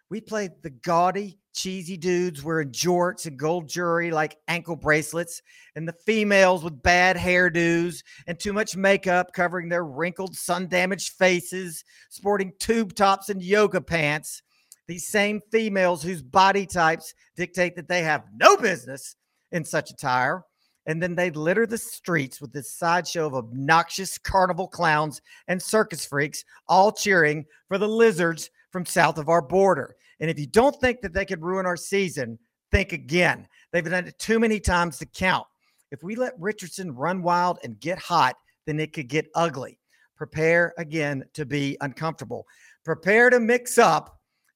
We 0.09 0.19
play 0.19 0.49
the 0.61 0.71
gaudy, 0.71 1.39
cheesy 1.53 1.95
dudes 1.95 2.43
wearing 2.43 2.71
jorts 2.71 3.27
and 3.27 3.39
gold 3.39 3.69
jewelry 3.69 4.11
like 4.11 4.37
ankle 4.49 4.75
bracelets, 4.75 5.41
and 5.75 5.87
the 5.87 5.95
females 6.05 6.63
with 6.63 6.83
bad 6.83 7.15
hairdos 7.15 8.03
and 8.27 8.37
too 8.37 8.51
much 8.51 8.75
makeup 8.75 9.31
covering 9.33 9.69
their 9.69 9.85
wrinkled, 9.85 10.35
sun 10.35 10.67
damaged 10.67 11.13
faces, 11.13 11.85
sporting 12.09 12.51
tube 12.59 12.93
tops 12.93 13.29
and 13.29 13.41
yoga 13.41 13.79
pants. 13.79 14.41
These 14.87 15.07
same 15.07 15.41
females 15.51 16.03
whose 16.03 16.21
body 16.21 16.65
types 16.65 17.13
dictate 17.35 17.75
that 17.75 17.87
they 17.87 18.03
have 18.03 18.25
no 18.35 18.55
business 18.57 19.15
in 19.51 19.65
such 19.65 19.91
attire 19.91 20.43
and 20.85 21.01
then 21.01 21.15
they 21.15 21.31
litter 21.31 21.65
the 21.65 21.77
streets 21.77 22.39
with 22.39 22.53
this 22.53 22.71
sideshow 22.71 23.25
of 23.25 23.33
obnoxious 23.33 24.17
carnival 24.17 24.67
clowns 24.67 25.21
and 25.47 25.61
circus 25.61 26.05
freaks, 26.05 26.43
all 26.67 26.91
cheering 26.91 27.45
for 27.67 27.77
the 27.77 27.87
lizards 27.87 28.49
from 28.71 28.85
south 28.85 29.17
of 29.17 29.29
our 29.29 29.41
border. 29.41 29.95
And 30.19 30.29
if 30.29 30.39
you 30.39 30.47
don't 30.47 30.79
think 30.79 31.01
that 31.01 31.13
they 31.13 31.25
could 31.25 31.41
ruin 31.41 31.65
our 31.65 31.77
season, 31.77 32.37
think 32.71 32.93
again. 32.93 33.47
They've 33.71 33.83
done 33.83 34.07
it 34.07 34.19
too 34.19 34.39
many 34.39 34.59
times 34.59 34.97
to 34.99 35.05
count. 35.05 35.47
If 35.91 36.03
we 36.03 36.15
let 36.15 36.39
Richardson 36.39 36.93
run 36.93 37.21
wild 37.21 37.59
and 37.63 37.79
get 37.79 37.97
hot, 37.97 38.35
then 38.65 38.79
it 38.79 38.93
could 38.93 39.07
get 39.07 39.29
ugly. 39.35 39.79
Prepare 40.15 40.73
again 40.77 41.25
to 41.33 41.45
be 41.45 41.77
uncomfortable. 41.81 42.45
Prepare 42.83 43.29
to 43.31 43.39
mix 43.39 43.77
up 43.77 44.14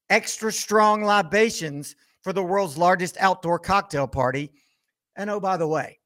extra 0.09 0.51
strong 0.51 1.03
libations 1.03 1.95
for 2.23 2.33
the 2.33 2.43
world's 2.43 2.77
largest 2.77 3.17
outdoor 3.19 3.59
cocktail 3.59 4.07
party. 4.07 4.51
And 5.15 5.29
oh, 5.29 5.39
by 5.39 5.57
the 5.57 5.67
way, 5.67 5.99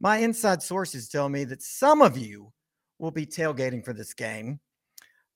my 0.00 0.18
inside 0.18 0.62
sources 0.62 1.08
tell 1.08 1.28
me 1.28 1.44
that 1.44 1.62
some 1.62 2.02
of 2.02 2.16
you 2.16 2.52
will 2.98 3.10
be 3.10 3.26
tailgating 3.26 3.84
for 3.84 3.92
this 3.92 4.14
game 4.14 4.60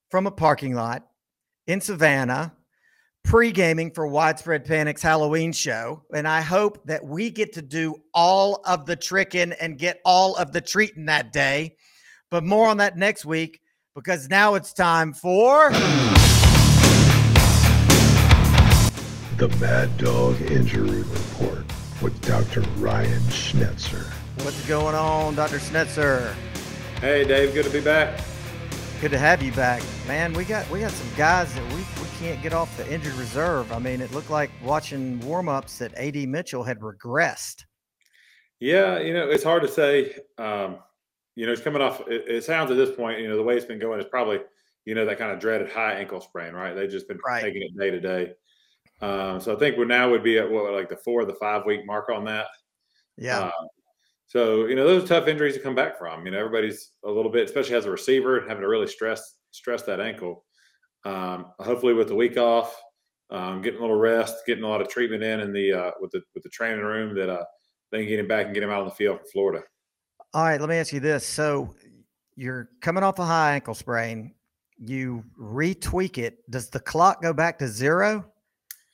from 0.09 0.27
a 0.27 0.31
parking 0.31 0.73
lot 0.73 1.03
in 1.67 1.81
Savannah, 1.81 2.53
pre 3.23 3.51
gaming 3.51 3.91
for 3.91 4.07
Widespread 4.07 4.65
Panic's 4.65 5.01
Halloween 5.01 5.51
show. 5.51 6.03
And 6.13 6.27
I 6.27 6.41
hope 6.41 6.85
that 6.85 7.05
we 7.05 7.29
get 7.29 7.53
to 7.53 7.61
do 7.61 7.95
all 8.13 8.61
of 8.65 8.85
the 8.85 8.95
tricking 8.95 9.53
and 9.53 9.77
get 9.77 9.99
all 10.05 10.35
of 10.35 10.51
the 10.51 10.61
treating 10.61 11.05
that 11.05 11.31
day. 11.31 11.75
But 12.29 12.43
more 12.43 12.67
on 12.67 12.77
that 12.77 12.97
next 12.97 13.25
week 13.25 13.61
because 13.95 14.29
now 14.29 14.55
it's 14.55 14.73
time 14.73 15.13
for. 15.13 15.71
The 19.37 19.49
Mad 19.59 19.95
Dawg 19.99 20.41
Injury 20.41 21.03
Report 21.03 21.63
with 22.01 22.19
Dr. 22.25 22.61
Ryan 22.79 23.21
Schnetzer. 23.29 24.11
What's 24.43 24.67
going 24.67 24.95
on, 24.95 25.35
Dr. 25.35 25.59
Schnetzer? 25.59 26.33
Hey, 27.01 27.23
Dave. 27.23 27.53
Good 27.53 27.65
to 27.65 27.69
be 27.69 27.79
back. 27.79 28.19
Good 28.99 29.11
to 29.11 29.19
have 29.19 29.43
you 29.43 29.51
back, 29.51 29.83
man. 30.07 30.33
We 30.33 30.43
got 30.43 30.67
we 30.71 30.79
got 30.79 30.89
some 30.89 31.15
guys 31.15 31.53
that 31.53 31.63
we, 31.71 31.77
we 31.77 32.07
can't 32.17 32.41
get 32.41 32.51
off 32.51 32.75
the 32.77 32.91
injured 32.91 33.13
reserve. 33.13 33.71
I 33.71 33.77
mean, 33.77 34.01
it 34.01 34.11
looked 34.11 34.31
like 34.31 34.49
watching 34.63 35.19
warm-ups 35.19 35.77
that 35.77 35.93
AD 35.93 36.15
Mitchell 36.27 36.63
had 36.63 36.79
regressed. 36.79 37.63
Yeah, 38.59 38.97
you 38.97 39.13
know, 39.13 39.29
it's 39.29 39.43
hard 39.43 39.61
to 39.61 39.67
say. 39.67 40.15
Um, 40.39 40.79
you 41.35 41.45
know, 41.45 41.51
it's 41.51 41.61
coming 41.61 41.83
off. 41.83 42.01
It, 42.07 42.27
it, 42.27 42.43
sounds 42.43 42.71
at 42.71 42.77
this 42.77 42.95
point, 42.95 43.19
you 43.19 43.27
know, 43.27 43.37
the 43.37 43.43
way 43.43 43.55
it's 43.55 43.67
been 43.67 43.77
going 43.77 43.99
is 43.99 44.07
probably, 44.07 44.39
you 44.85 44.95
know, 44.95 45.05
that 45.05 45.19
kind 45.19 45.31
of 45.31 45.39
dreaded 45.39 45.69
high 45.69 45.93
ankle 45.93 46.21
sprain, 46.21 46.53
right? 46.53 46.73
They've 46.73 46.89
just 46.89 47.07
been 47.07 47.19
right. 47.23 47.43
taking 47.43 47.61
it 47.61 47.77
day 47.77 47.91
to 47.91 47.99
day. 47.99 48.33
Um, 49.01 49.39
so 49.39 49.55
I 49.55 49.59
think 49.59 49.77
we're 49.77 49.85
now 49.85 50.09
would 50.09 50.23
be 50.23 50.37
at 50.39 50.49
what 50.49 50.71
like 50.73 50.89
the 50.89 50.97
four, 50.97 51.25
the 51.25 51.35
five 51.35 51.65
week 51.65 51.85
mark 51.85 52.09
on 52.09 52.25
that. 52.25 52.47
Yeah. 53.17 53.39
Uh, 53.39 53.51
so, 54.27 54.65
you 54.65 54.75
know, 54.75 54.85
those 54.85 55.03
are 55.03 55.07
tough 55.07 55.27
injuries 55.27 55.55
to 55.55 55.61
come 55.61 55.75
back 55.75 55.97
from. 55.97 56.25
You 56.25 56.31
know, 56.31 56.39
everybody's 56.39 56.91
a 57.05 57.09
little 57.09 57.31
bit, 57.31 57.45
especially 57.45 57.75
as 57.75 57.85
a 57.85 57.91
receiver, 57.91 58.41
having 58.41 58.61
to 58.61 58.67
really 58.67 58.87
stress 58.87 59.37
stress 59.51 59.83
that 59.83 60.01
ankle. 60.01 60.45
Um, 61.05 61.53
hopefully, 61.59 61.93
with 61.93 62.09
the 62.09 62.15
week 62.15 62.37
off, 62.37 62.75
um, 63.29 63.61
getting 63.61 63.79
a 63.79 63.81
little 63.81 63.97
rest, 63.97 64.35
getting 64.45 64.63
a 64.63 64.67
lot 64.67 64.81
of 64.81 64.89
treatment 64.89 65.23
in 65.23 65.39
in 65.39 65.53
the 65.53 65.71
uh, 65.71 65.91
with 66.01 66.11
the 66.11 66.21
with 66.33 66.43
the 66.43 66.49
training 66.49 66.83
room, 66.83 67.15
that 67.15 67.29
uh, 67.29 67.45
they 67.91 67.99
can 67.99 68.09
get 68.09 68.19
him 68.19 68.27
back 68.27 68.45
and 68.45 68.53
get 68.53 68.63
him 68.63 68.69
out 68.69 68.81
on 68.81 68.87
the 68.87 68.95
field 68.95 69.19
for 69.19 69.25
Florida. 69.31 69.63
All 70.33 70.43
right, 70.43 70.59
let 70.59 70.69
me 70.69 70.75
ask 70.75 70.91
you 70.91 70.99
this: 70.99 71.25
so 71.25 71.73
you're 72.35 72.69
coming 72.81 73.03
off 73.03 73.19
a 73.19 73.25
high 73.25 73.53
ankle 73.53 73.73
sprain, 73.73 74.33
you 74.77 75.23
retweak 75.39 76.17
it. 76.17 76.39
Does 76.49 76.69
the 76.69 76.79
clock 76.79 77.21
go 77.21 77.33
back 77.33 77.59
to 77.59 77.67
zero? 77.67 78.25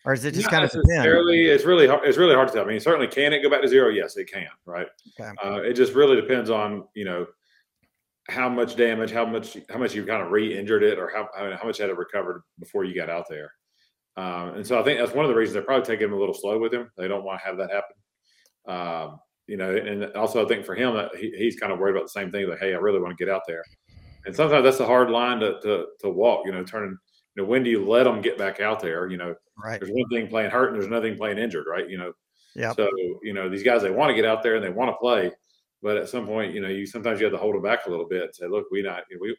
Or 0.06 0.14
is 0.14 0.26
it 0.26 0.34
just 0.34 0.46
Not 0.46 0.52
kind 0.52 0.66
of 0.66 0.72
necessarily? 0.74 1.46
It's 1.46 1.64
really 1.64 1.88
hard. 1.88 2.08
It's 2.08 2.18
really 2.18 2.36
hard 2.36 2.50
to 2.50 2.54
tell. 2.54 2.64
I 2.64 2.68
mean, 2.68 2.80
certainly 2.80 3.08
can 3.08 3.32
it 3.34 3.42
go 3.42 3.50
back 3.50 3.62
to 3.62 3.68
zero? 3.68 3.90
Yes, 3.90 4.18
it 4.18 4.32
can. 4.32 4.48
Right. 4.66 4.88
Okay. 5.20 5.32
Uh, 5.44 5.62
it 5.62 5.74
just 5.74 5.94
really 5.94 6.16
depends 6.20 6.50
on 6.50 6.86
you 6.94 7.06
know 7.06 7.26
how 8.30 8.50
much 8.50 8.76
damage, 8.76 9.12
how 9.12 9.26
much 9.26 9.58
how 9.70 9.78
much 9.78 9.96
you 9.96 10.06
kind 10.06 10.22
of 10.22 10.32
re-injured 10.32 10.84
it, 10.84 11.00
or 11.00 11.10
how 11.10 11.30
how 11.36 11.66
much 11.66 11.78
had 11.78 11.90
it 11.90 11.98
recovered 11.98 12.44
before 12.60 12.84
you 12.84 12.94
got 12.94 13.10
out 13.10 13.26
there. 13.30 13.52
Um, 14.16 14.56
and 14.56 14.68
so 14.68 14.80
I 14.80 14.84
think 14.84 15.00
that's 15.00 15.14
one 15.14 15.26
of 15.26 15.30
the 15.30 15.36
reasons 15.36 15.54
they're 15.54 15.64
probably 15.64 15.86
taking 15.86 16.08
him 16.08 16.14
a 16.14 16.20
little 16.20 16.36
slow 16.36 16.60
with 16.60 16.74
him. 16.74 16.92
They 16.98 17.08
don't 17.08 17.24
want 17.24 17.40
to 17.40 17.46
have 17.46 17.58
that 17.58 17.72
happen. 17.72 17.96
Um, 18.68 19.20
you 19.48 19.58
know, 19.58 19.76
and 19.76 20.06
also 20.16 20.44
I 20.44 20.48
think 20.48 20.66
for 20.66 20.76
him, 20.76 20.96
he, 21.20 21.34
he's 21.38 21.60
kind 21.60 21.74
of 21.74 21.80
worried 21.80 21.96
about 21.96 22.06
the 22.06 22.10
same 22.10 22.32
thing. 22.32 22.48
Like, 22.48 22.60
hey, 22.60 22.74
I 22.74 22.78
really 22.78 23.00
want 23.00 23.18
to 23.18 23.26
get 23.26 23.34
out 23.34 23.42
there. 23.48 23.64
And 24.26 24.36
sometimes 24.36 24.64
that's 24.64 24.80
a 24.80 24.86
hard 24.86 25.10
line 25.10 25.40
to, 25.40 25.60
to, 25.62 25.86
to 26.02 26.10
walk. 26.10 26.46
You 26.46 26.52
know, 26.52 26.64
turning 26.64 26.98
you 27.36 27.44
know, 27.44 27.50
when 27.50 27.64
do 27.64 27.70
you 27.70 27.88
let 27.88 28.04
them 28.04 28.22
get 28.22 28.38
back 28.38 28.60
out 28.60 28.80
there? 28.80 29.10
You 29.10 29.18
know, 29.18 29.36
right. 29.58 29.80
there's 29.80 29.92
one 29.92 30.08
thing 30.10 30.28
playing 30.28 30.52
hurt 30.52 30.68
and 30.68 30.76
there's 30.76 30.88
another 30.88 31.08
thing 31.08 31.18
playing 31.18 31.38
injured, 31.38 31.66
right? 31.68 31.90
You 31.90 31.98
know, 31.98 32.14
yeah. 32.56 32.74
So, 32.74 32.90
you 33.24 33.34
know, 33.34 33.50
these 33.50 33.64
guys, 33.64 33.82
they 33.82 33.90
want 33.90 34.10
to 34.10 34.16
get 34.16 34.26
out 34.26 34.44
there 34.44 34.56
and 34.56 34.64
they 34.64 34.70
want 34.70 34.92
to 34.92 34.98
play, 34.98 35.32
but 35.82 35.98
at 35.98 36.10
some 36.10 36.26
point, 36.26 36.54
you 36.54 36.62
know, 36.62 36.68
you 36.68 36.86
sometimes 36.86 37.20
you 37.20 37.26
have 37.26 37.34
to 37.34 37.40
hold 37.40 37.56
them 37.56 37.64
back 37.64 37.86
a 37.86 37.90
little 37.90 38.08
bit 38.08 38.24
and 38.24 38.36
say, 38.36 38.48
look, 38.48 38.66
we 38.72 38.82
not, 38.82 39.04
we, 39.20 39.36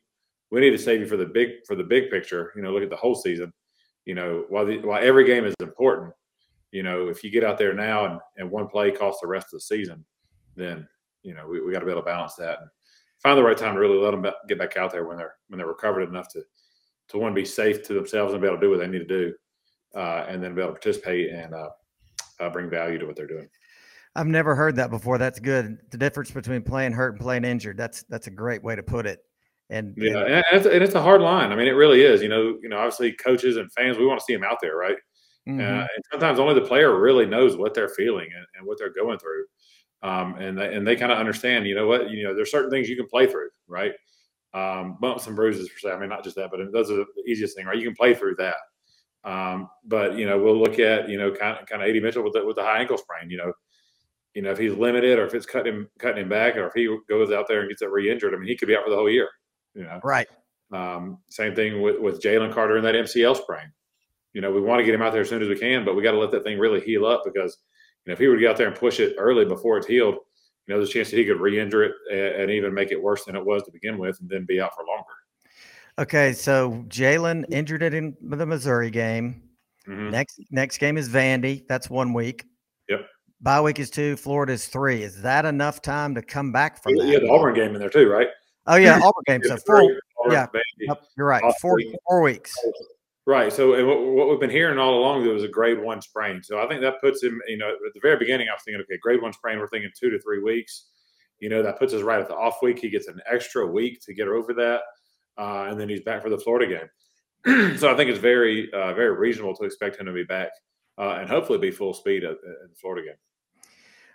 we 0.51 0.61
need 0.61 0.71
to 0.71 0.79
save 0.79 1.01
you 1.01 1.07
for 1.07 1.17
the 1.17 1.27
big, 1.27 1.65
for 1.67 1.77
the 1.77 1.85
big 1.85 2.11
picture, 2.11 2.53
you 2.57 2.63
know, 2.63 2.73
look 2.73 2.83
at 2.83 2.91
the 2.91 2.97
whole 2.97 3.15
season, 3.15 3.53
you 4.05 4.15
know, 4.15 4.45
while 4.49 4.67
the, 4.67 4.79
while 4.81 5.03
every 5.03 5.25
game 5.25 5.45
is 5.45 5.55
important, 5.61 6.13
you 6.73 6.83
know, 6.83 7.09
if 7.09 7.23
you 7.23 7.31
get 7.31 7.45
out 7.45 7.57
there 7.57 7.73
now 7.73 8.05
and, 8.07 8.21
and 8.37 8.51
one 8.51 8.67
play 8.67 8.91
costs 8.91 9.21
the 9.21 9.29
rest 9.29 9.47
of 9.47 9.59
the 9.59 9.61
season, 9.61 10.05
then, 10.57 10.87
you 11.23 11.35
know, 11.35 11.47
we, 11.47 11.61
we 11.61 11.73
got 11.73 11.81
to 11.81 11.87
be 11.87 11.93
able 11.93 12.03
to 12.03 12.07
balance 12.07 12.35
that 12.35 12.61
and 12.61 12.69
find 13.23 13.39
the 13.39 13.43
right 13.43 13.57
time 13.57 13.75
to 13.75 13.81
really 13.81 13.97
let 13.97 14.11
them 14.11 14.27
get 14.49 14.59
back 14.59 14.77
out 14.77 14.91
there 14.91 15.07
when 15.07 15.17
they're, 15.17 15.35
when 15.49 15.59
they're 15.59 15.69
recovered 15.69 16.09
enough 16.09 16.29
to, 16.33 16.43
to 17.09 17.19
want 17.19 17.33
to 17.35 17.41
be 17.41 17.47
safe 17.47 17.83
to 17.85 17.95
themselves 17.95 18.33
and 18.33 18.43
be 18.43 18.49
able 18.49 18.59
to 18.59 18.61
do 18.61 18.71
what 18.71 18.81
they 18.81 18.89
need 18.89 18.99
to 18.99 19.05
do, 19.05 19.33
uh, 19.95 20.27
and 20.29 20.43
then 20.43 20.55
be 20.55 20.61
able 20.61 20.73
to 20.75 20.81
participate 20.81 21.31
and 21.31 21.55
uh, 21.55 21.69
uh, 22.41 22.51
bring 22.51 22.69
value 22.71 22.99
to 22.99 23.07
what 23.07 23.17
they're 23.17 23.27
doing. 23.27 23.49
I've 24.17 24.27
never 24.27 24.55
heard 24.55 24.77
that 24.77 24.91
before. 24.91 25.19
That's 25.19 25.41
good. 25.41 25.79
The 25.91 25.99
difference 25.99 26.31
between 26.31 26.63
playing 26.63 26.93
hurt 26.93 27.15
and 27.15 27.21
playing 27.21 27.45
injured. 27.45 27.77
That's 27.77 28.05
that's 28.05 28.27
a 28.29 28.31
great 28.31 28.63
way 28.63 28.77
to 28.77 28.83
put 28.83 29.07
it. 29.07 29.21
And 29.71 29.95
yeah, 29.97 30.19
and, 30.19 30.45
it's, 30.53 30.67
and 30.67 30.85
it's 30.85 30.95
a 30.95 31.03
hard 31.03 31.21
line. 31.21 31.51
I 31.51 31.57
mean, 31.57 31.67
it 31.67 31.73
really 31.73 32.03
is. 32.03 32.23
You 32.23 32.29
know, 32.29 32.59
you 32.63 32.69
know, 32.69 32.77
obviously 32.77 33.13
coaches 33.13 33.57
and 33.57 33.73
fans, 33.73 33.99
we 33.99 34.07
want 34.07 34.21
to 34.21 34.25
see 34.25 34.35
them 34.35 34.45
out 34.45 34.59
there, 34.61 34.77
right? 34.77 34.97
Mm-hmm. 35.49 35.61
Uh, 35.61 35.81
and 35.81 36.05
sometimes 36.13 36.39
only 36.39 36.55
the 36.55 36.67
player 36.67 37.01
really 37.01 37.27
knows 37.27 37.57
what 37.57 37.75
they're 37.75 37.89
feeling 37.89 38.29
and, 38.35 38.47
and 38.57 38.67
what 38.67 38.79
they're 38.79 38.93
going 38.93 39.19
through. 39.19 39.47
Um, 40.03 40.37
and 40.37 40.59
they, 40.59 40.75
and 40.75 40.87
they 40.87 40.97
kind 40.97 41.11
of 41.11 41.19
understand, 41.19 41.67
you 41.67 41.75
know 41.75 41.87
what, 41.87 42.11
you 42.11 42.25
know, 42.25 42.35
there's 42.35 42.51
certain 42.51 42.71
things 42.71 42.89
you 42.89 42.97
can 42.97 43.09
play 43.09 43.27
through, 43.27 43.49
right? 43.67 43.93
um, 44.55 44.97
bumps 45.01 45.27
and 45.27 45.37
bruises 45.37 45.69
per 45.69 45.79
se. 45.79 45.91
I 45.91 45.99
mean, 45.99 46.09
not 46.09 46.25
just 46.25 46.37
that, 46.37 46.51
but 46.51 46.61
those 46.73 46.91
are 46.91 46.97
the 46.97 47.07
easiest 47.27 47.57
thing, 47.57 47.67
right? 47.67 47.77
You 47.77 47.85
can 47.85 47.97
play 47.97 48.15
through 48.15 48.37
that. 48.37 48.57
Um, 49.25 49.71
but 49.85 50.17
you 50.19 50.27
know, 50.27 50.39
we'll 50.39 50.59
look 50.59 50.79
at 50.79 51.09
you 51.09 51.19
know 51.19 51.31
kind 51.31 51.59
of 51.59 51.67
kind 51.67 51.83
of 51.83 51.89
AD 51.89 52.03
Mitchell 52.03 52.23
with 52.23 52.35
the, 52.35 52.45
with 52.45 52.57
the 52.57 52.63
high 52.63 52.81
ankle 52.81 52.99
sprain. 52.99 53.31
You 53.31 53.39
know, 53.39 53.53
you 54.35 54.43
know 54.43 54.51
if 54.51 54.59
he's 54.59 54.75
limited 54.75 55.19
or 55.19 55.27
if 55.27 55.35
it's 55.35 55.47
cutting 55.47 55.73
him 55.73 55.89
cutting 55.99 56.23
him 56.23 56.29
back 56.29 56.57
or 56.57 56.67
if 56.67 56.75
he 56.75 56.95
goes 57.09 57.33
out 57.33 57.47
there 57.49 57.61
and 57.61 57.69
gets 57.69 57.83
it 57.83 57.91
re-injured, 57.91 58.35
I 58.35 58.37
mean, 58.37 58.49
he 58.49 58.57
could 58.57 58.69
be 58.69 58.77
out 58.77 58.85
for 58.85 58.91
the 58.91 58.97
whole 58.97 59.11
year. 59.11 59.29
You 59.75 59.85
know, 59.85 60.01
right. 60.05 60.29
Um, 60.73 61.19
same 61.29 61.55
thing 61.55 61.81
with 61.81 62.01
with 62.01 62.21
Jalen 62.21 62.53
Carter 62.53 62.77
and 62.77 62.85
that 62.85 62.95
MCL 62.95 63.43
sprain. 63.43 63.73
You 64.35 64.41
know, 64.41 64.51
we 64.51 64.61
want 64.61 64.81
to 64.81 64.85
get 64.85 64.95
him 64.95 65.03
out 65.03 65.13
there 65.13 65.23
as 65.23 65.29
soon 65.29 65.43
as 65.43 65.49
we 65.49 65.57
can, 65.59 65.85
but 65.85 65.95
we 65.95 66.03
got 66.03 66.13
to 66.13 66.19
let 66.19 66.33
that 66.33 66.43
thing 66.45 66.59
really 66.59 66.81
heal 66.81 67.07
up 67.07 67.23
because 67.25 67.57
you 68.05 68.11
know 68.11 68.15
if 68.15 68.19
he 68.19 68.27
were 68.27 68.35
to 68.35 68.41
get 68.41 68.51
out 68.51 68.57
there 68.57 68.69
and 68.69 68.77
push 68.77 69.01
it 69.01 69.15
early 69.19 69.45
before 69.45 69.79
it's 69.79 69.87
healed, 69.87 70.17
you 70.67 70.75
know, 70.75 70.79
there's 70.79 70.91
a 70.91 70.93
chance 70.93 71.11
that 71.11 71.19
he 71.19 71.25
could 71.25 71.41
re-injure 71.41 71.85
it 71.85 71.93
and, 72.11 72.43
and 72.43 72.51
even 72.51 72.75
make 72.75 72.91
it 72.91 73.03
worse 73.03 73.25
than 73.25 73.37
it 73.37 73.45
was 73.45 73.63
to 73.63 73.73
begin 73.73 73.97
with, 73.97 74.19
and 74.21 74.29
then 74.29 74.45
be 74.45 74.61
out 74.61 74.75
for 74.75 74.85
longer. 74.85 75.05
Okay, 75.99 76.33
so 76.33 76.85
Jalen 76.89 77.45
injured 77.51 77.83
it 77.83 77.95
in 77.95 78.17
the 78.21 78.45
Missouri 78.45 78.91
game. 78.91 79.43
Mm-hmm. 79.89 80.11
Next 80.11 80.41
next 80.51 80.79
game 80.79 80.97
is 80.97 81.09
Vandy. 81.09 81.65
That's 81.69 81.89
one 81.89 82.13
week. 82.13 82.45
Yep. 82.89 83.07
Bye 83.41 83.61
week 83.61 83.79
is 83.79 83.91
two. 83.91 84.17
Florida 84.17 84.55
is 84.55 84.67
three. 84.67 85.03
Is 85.03 85.21
that 85.23 85.45
enough 85.45 85.83
time 85.83 86.15
to 86.15 86.23
come 86.23 86.51
back 86.53 86.83
from 86.83 86.97
that? 86.97 87.07
Yeah, 87.07 87.19
the 87.19 87.29
Auburn 87.29 87.55
game 87.55 87.75
in 87.75 87.81
there 87.81 87.91
too, 87.91 88.09
right? 88.09 88.29
Oh 88.67 88.77
yeah, 88.77 88.97
Auburn 88.97 89.23
game. 89.27 89.43
So 89.45 89.57
four. 89.59 89.83
yeah, 90.31 90.47
yep, 90.81 91.03
you're 91.17 91.27
right. 91.27 91.43
Four 91.61 91.79
four 92.09 92.23
weeks. 92.23 92.55
Right. 93.27 93.53
So, 93.53 93.75
and 93.75 93.87
what, 93.87 94.01
what 94.01 94.29
we've 94.29 94.41
been 94.41 94.51
hearing 94.51 94.79
all 94.79 94.99
along, 94.99 95.25
there 95.25 95.33
was 95.33 95.45
a 95.45 95.49
grade 95.49 95.81
one 95.81 96.03
sprain. 96.03 96.43
So 96.43 96.59
I 96.59 96.69
think 96.69 96.83
that 96.83 97.01
puts 97.01 97.23
him, 97.23 97.41
you 97.49 97.57
know, 97.57 97.71
at 97.71 97.95
the 97.95 98.01
very 98.03 98.19
beginning, 98.19 98.49
I 98.49 98.53
was 98.53 98.61
thinking, 98.65 98.83
okay, 98.83 98.99
grade 99.01 99.23
one 99.23 99.33
sprain, 99.33 99.59
we're 99.59 99.69
thinking 99.69 99.91
two 99.99 100.11
to 100.11 100.21
three 100.21 100.43
weeks. 100.43 100.89
You 101.39 101.49
know, 101.49 101.63
that 101.63 101.79
puts 101.79 101.95
us 101.95 102.03
right 102.03 102.21
at 102.21 102.29
the 102.29 102.35
off 102.35 102.59
week. 102.63 102.79
He 102.79 102.91
gets 102.91 103.09
an 103.09 103.21
extra 103.31 103.67
week 103.67 104.01
to 104.03 104.15
get 104.15 104.29
over 104.29 104.53
that. 104.55 104.83
Uh, 105.39 105.67
and 105.69 105.81
then 105.81 105.89
he's 105.89 106.03
back 106.03 106.23
for 106.23 106.31
the 106.31 106.39
Florida 106.39 106.67
game. 107.45 107.77
so 107.79 107.93
I 107.93 107.97
think 107.97 108.11
it's 108.11 108.19
very, 108.19 108.73
uh, 108.73 108.95
very 108.95 109.15
reasonable 109.17 109.55
to 109.57 109.65
expect 109.65 109.99
him 109.99 110.07
to 110.07 110.13
be 110.13 110.25
back 110.25 110.51
uh, 110.99 111.19
and 111.21 111.29
hopefully 111.29 111.59
be 111.59 111.71
full 111.71 111.95
speed 111.95 112.25
at, 112.25 112.33
at 112.33 112.39
the 112.39 112.77
Florida 112.81 113.09
game. 113.09 113.17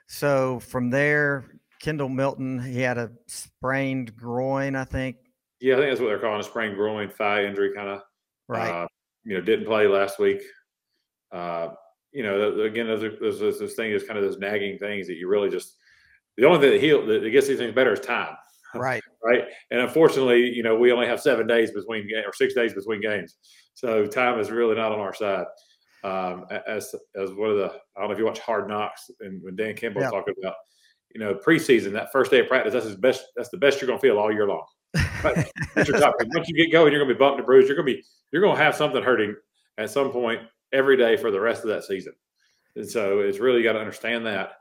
So 0.07 0.59
from 0.59 0.89
there, 0.89 1.45
Kendall 1.79 2.09
Milton, 2.09 2.59
he 2.59 2.81
had 2.81 2.97
a 2.97 3.11
sprained 3.27 4.15
groin, 4.15 4.75
I 4.75 4.83
think. 4.85 5.17
Yeah, 5.61 5.75
I 5.75 5.77
think 5.77 5.91
that's 5.91 6.01
what 6.01 6.07
they're 6.07 6.19
calling 6.19 6.39
a 6.39 6.43
sprained 6.43 6.75
groin, 6.75 7.09
thigh 7.09 7.45
injury, 7.45 7.73
kind 7.73 7.89
of. 7.89 8.01
Right. 8.47 8.69
Uh, 8.69 8.87
you 9.23 9.35
know, 9.35 9.41
didn't 9.41 9.65
play 9.65 9.87
last 9.87 10.19
week. 10.19 10.41
Uh, 11.31 11.69
you 12.11 12.23
know, 12.23 12.61
again, 12.61 12.87
those, 12.87 13.03
are, 13.03 13.15
those, 13.19 13.39
those, 13.39 13.59
those 13.59 13.73
things 13.75 14.01
is 14.01 14.07
kind 14.07 14.17
of 14.17 14.25
those 14.25 14.39
nagging 14.39 14.77
things 14.77 15.07
that 15.07 15.15
you 15.15 15.27
really 15.27 15.49
just. 15.49 15.75
The 16.37 16.47
only 16.47 16.59
thing 16.59 16.71
that 16.71 16.81
heal 16.81 17.05
that 17.05 17.29
gets 17.29 17.47
these 17.47 17.57
things 17.57 17.75
better 17.75 17.93
is 17.93 17.99
time. 17.99 18.35
Right. 18.73 19.03
Right. 19.23 19.43
And 19.71 19.81
unfortunately, 19.81 20.41
you 20.41 20.63
know, 20.63 20.75
we 20.75 20.91
only 20.91 21.07
have 21.07 21.19
seven 21.21 21.47
days 21.47 21.71
between 21.71 22.09
or 22.25 22.33
six 22.33 22.53
days 22.53 22.73
between 22.73 23.01
games, 23.01 23.35
so 23.73 24.05
time 24.05 24.39
is 24.39 24.51
really 24.51 24.75
not 24.75 24.91
on 24.91 24.99
our 24.99 25.13
side. 25.13 25.45
Um, 26.03 26.45
as 26.67 26.95
as 27.21 27.33
one 27.33 27.49
of 27.49 27.57
the 27.57 27.73
I 27.95 27.99
don't 27.99 28.07
know 28.07 28.11
if 28.11 28.19
you 28.19 28.25
watch 28.25 28.39
Hard 28.39 28.67
Knocks 28.67 29.11
and 29.19 29.43
when 29.43 29.55
Dan 29.55 29.75
Campbell 29.75 30.01
yeah. 30.01 30.09
talking 30.09 30.33
about, 30.41 30.55
you 31.13 31.19
know, 31.19 31.35
preseason 31.35 31.91
that 31.93 32.11
first 32.11 32.31
day 32.31 32.39
of 32.39 32.47
practice, 32.47 32.73
that's 32.73 32.85
his 32.85 32.95
best. 32.95 33.25
That's 33.35 33.49
the 33.49 33.57
best 33.57 33.81
you're 33.81 33.87
going 33.87 33.99
to 33.99 34.01
feel 34.01 34.17
all 34.17 34.31
year 34.31 34.47
long. 34.47 34.65
Right? 35.21 35.45
Once 35.75 36.47
you 36.47 36.55
get 36.55 36.71
going, 36.71 36.93
you're 36.93 37.03
going 37.03 37.09
to 37.09 37.13
be 37.13 37.19
bumped 37.19 37.39
and 37.39 37.45
bruised. 37.45 37.67
You're 37.67 37.75
going 37.75 37.87
to 37.87 37.93
be 37.95 38.03
you're 38.31 38.41
going 38.41 38.55
to 38.55 38.63
have 38.63 38.75
something 38.75 39.03
hurting 39.03 39.35
at 39.77 39.89
some 39.89 40.11
point 40.11 40.41
every 40.71 40.95
day 40.95 41.17
for 41.17 41.31
the 41.31 41.39
rest 41.39 41.63
of 41.63 41.69
that 41.69 41.83
season. 41.83 42.13
And 42.75 42.89
so 42.89 43.19
it's 43.19 43.39
really 43.39 43.63
got 43.63 43.73
to 43.73 43.79
understand 43.79 44.25
that 44.27 44.51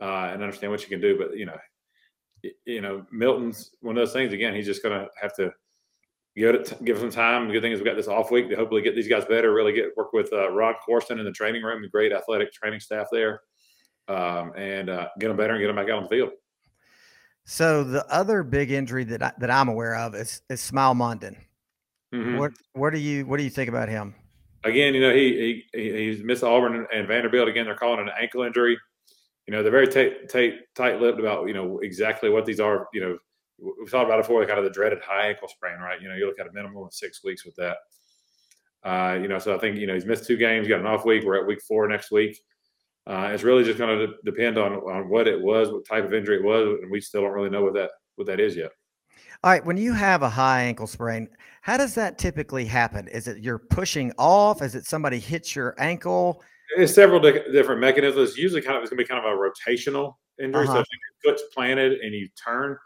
uh, 0.00 0.30
and 0.32 0.42
understand 0.42 0.72
what 0.72 0.82
you 0.82 0.88
can 0.88 1.00
do. 1.00 1.16
But 1.16 1.36
you 1.36 1.46
know, 1.46 1.56
you 2.64 2.80
know, 2.80 3.04
Milton's 3.12 3.70
one 3.80 3.96
of 3.96 4.00
those 4.00 4.12
things. 4.12 4.32
Again, 4.32 4.54
he's 4.54 4.66
just 4.66 4.82
going 4.82 4.98
to 4.98 5.08
have 5.20 5.34
to 5.36 5.52
give 6.36 6.54
it, 6.54 6.84
give 6.84 6.98
some 6.98 7.10
time. 7.10 7.46
The 7.46 7.52
good 7.52 7.62
thing 7.62 7.72
is 7.72 7.80
we 7.80 7.84
got 7.84 7.96
this 7.96 8.08
off 8.08 8.30
week 8.30 8.48
to 8.50 8.56
hopefully 8.56 8.82
get 8.82 8.94
these 8.94 9.08
guys 9.08 9.24
better. 9.24 9.52
Really 9.52 9.72
get 9.72 9.96
work 9.96 10.12
with 10.12 10.32
uh, 10.32 10.50
Ron 10.50 10.74
Courson 10.84 11.18
in 11.18 11.24
the 11.24 11.32
training 11.32 11.62
room, 11.62 11.82
the 11.82 11.88
great 11.88 12.12
athletic 12.12 12.52
training 12.52 12.80
staff 12.80 13.06
there, 13.12 13.42
um, 14.08 14.52
and 14.56 14.90
uh, 14.90 15.08
get 15.18 15.28
them 15.28 15.36
better 15.36 15.54
and 15.54 15.60
get 15.60 15.68
them 15.68 15.76
back 15.76 15.88
out 15.88 15.98
on 15.98 16.02
the 16.04 16.08
field. 16.08 16.30
So 17.44 17.82
the 17.82 18.06
other 18.12 18.42
big 18.42 18.70
injury 18.70 19.04
that 19.04 19.22
I, 19.22 19.32
that 19.38 19.50
I'm 19.50 19.68
aware 19.68 19.96
of 19.96 20.14
is 20.14 20.42
is 20.48 20.60
Smael 20.60 20.94
Mondon. 20.94 21.36
Mm-hmm. 22.14 22.38
What 22.38 22.52
what 22.74 22.90
do 22.90 22.98
you 22.98 23.26
what 23.26 23.38
do 23.38 23.42
you 23.42 23.50
think 23.50 23.68
about 23.68 23.88
him? 23.88 24.14
Again, 24.64 24.94
you 24.94 25.00
know 25.00 25.12
he 25.12 25.64
he 25.74 25.92
he's 25.92 26.22
missed 26.22 26.44
Auburn 26.44 26.86
and 26.94 27.08
Vanderbilt 27.08 27.48
again. 27.48 27.64
They're 27.64 27.74
calling 27.74 28.00
it 28.00 28.02
an 28.02 28.12
ankle 28.20 28.42
injury. 28.42 28.78
You 29.46 29.52
know 29.52 29.62
they're 29.62 29.72
very 29.72 29.88
tight 29.88 30.28
tight 30.28 30.54
tight 30.74 31.00
lipped 31.00 31.18
about 31.18 31.48
you 31.48 31.54
know 31.54 31.80
exactly 31.80 32.30
what 32.30 32.46
these 32.46 32.60
are. 32.60 32.88
You 32.92 33.00
know 33.00 33.18
we've 33.58 33.90
talked 33.90 34.06
about 34.06 34.18
it 34.18 34.22
before, 34.22 34.44
kind 34.46 34.58
of 34.58 34.64
the 34.64 34.70
dreaded 34.70 35.00
high 35.00 35.28
ankle 35.28 35.48
sprain, 35.48 35.78
right? 35.78 36.00
You 36.00 36.08
know 36.08 36.14
you 36.14 36.26
look 36.26 36.38
at 36.38 36.46
a 36.46 36.52
minimum 36.52 36.84
of 36.84 36.94
six 36.94 37.24
weeks 37.24 37.44
with 37.44 37.56
that. 37.56 37.76
Uh, 38.84 39.18
you 39.20 39.28
know, 39.28 39.38
so 39.38 39.54
I 39.54 39.58
think 39.58 39.78
you 39.78 39.86
know 39.86 39.94
he's 39.94 40.06
missed 40.06 40.26
two 40.26 40.36
games, 40.36 40.68
got 40.68 40.80
an 40.80 40.86
off 40.86 41.04
week. 41.04 41.24
We're 41.24 41.40
at 41.40 41.46
week 41.46 41.62
four 41.62 41.86
next 41.88 42.10
week. 42.10 42.40
Uh, 43.06 43.30
it's 43.32 43.42
really 43.42 43.64
just 43.64 43.78
going 43.78 43.98
to 43.98 44.14
depend 44.24 44.58
on 44.58 44.74
on 44.74 45.08
what 45.08 45.26
it 45.26 45.40
was, 45.40 45.70
what 45.70 45.86
type 45.86 46.04
of 46.04 46.14
injury 46.14 46.36
it 46.36 46.44
was, 46.44 46.78
and 46.82 46.90
we 46.90 47.00
still 47.00 47.22
don't 47.22 47.32
really 47.32 47.50
know 47.50 47.62
what 47.62 47.74
that 47.74 47.90
what 48.16 48.26
that 48.26 48.40
is 48.40 48.56
yet. 48.56 48.70
All 49.44 49.50
right, 49.50 49.64
when 49.64 49.76
you 49.76 49.92
have 49.92 50.22
a 50.22 50.28
high 50.28 50.62
ankle 50.62 50.86
sprain, 50.86 51.28
how 51.62 51.76
does 51.76 51.94
that 51.94 52.18
typically 52.18 52.64
happen? 52.64 53.08
Is 53.08 53.26
it 53.26 53.38
you're 53.38 53.58
pushing 53.58 54.12
off? 54.18 54.62
Is 54.62 54.74
it 54.74 54.84
somebody 54.84 55.18
hits 55.18 55.56
your 55.56 55.74
ankle? 55.78 56.42
It's 56.76 56.94
several 56.94 57.20
di- 57.20 57.50
different 57.52 57.80
mechanisms. 57.80 58.36
Usually 58.36 58.62
kind 58.62 58.76
of 58.76 58.82
it's 58.82 58.90
going 58.90 58.98
to 58.98 59.04
be 59.04 59.08
kind 59.08 59.24
of 59.24 59.30
a 59.30 59.36
rotational 59.36 60.14
injury. 60.42 60.64
Uh-huh. 60.64 60.74
So 60.74 60.80
if 60.80 60.86
your 60.90 61.34
foot's 61.34 61.42
planted 61.54 62.00
and 62.00 62.14
you 62.14 62.28
turn, 62.42 62.76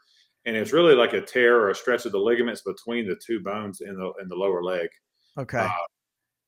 and 0.44 0.57
it's 0.57 0.72
really 0.72 0.94
like 0.94 1.12
a 1.12 1.20
tear 1.20 1.59
or 1.61 1.70
a 1.70 1.75
stretch 1.75 2.07
of 2.07 2.12
the 2.12 2.18
ligaments 2.18 2.62
between 2.62 3.07
the 3.07 3.16
two 3.25 3.40
bones 3.40 3.81
in 3.81 3.96
the 3.96 4.12
in 4.22 4.29
the 4.29 4.37
lower 4.37 4.62
leg. 4.62 4.88
Okay. 5.38 5.59
Uh, 5.59 5.68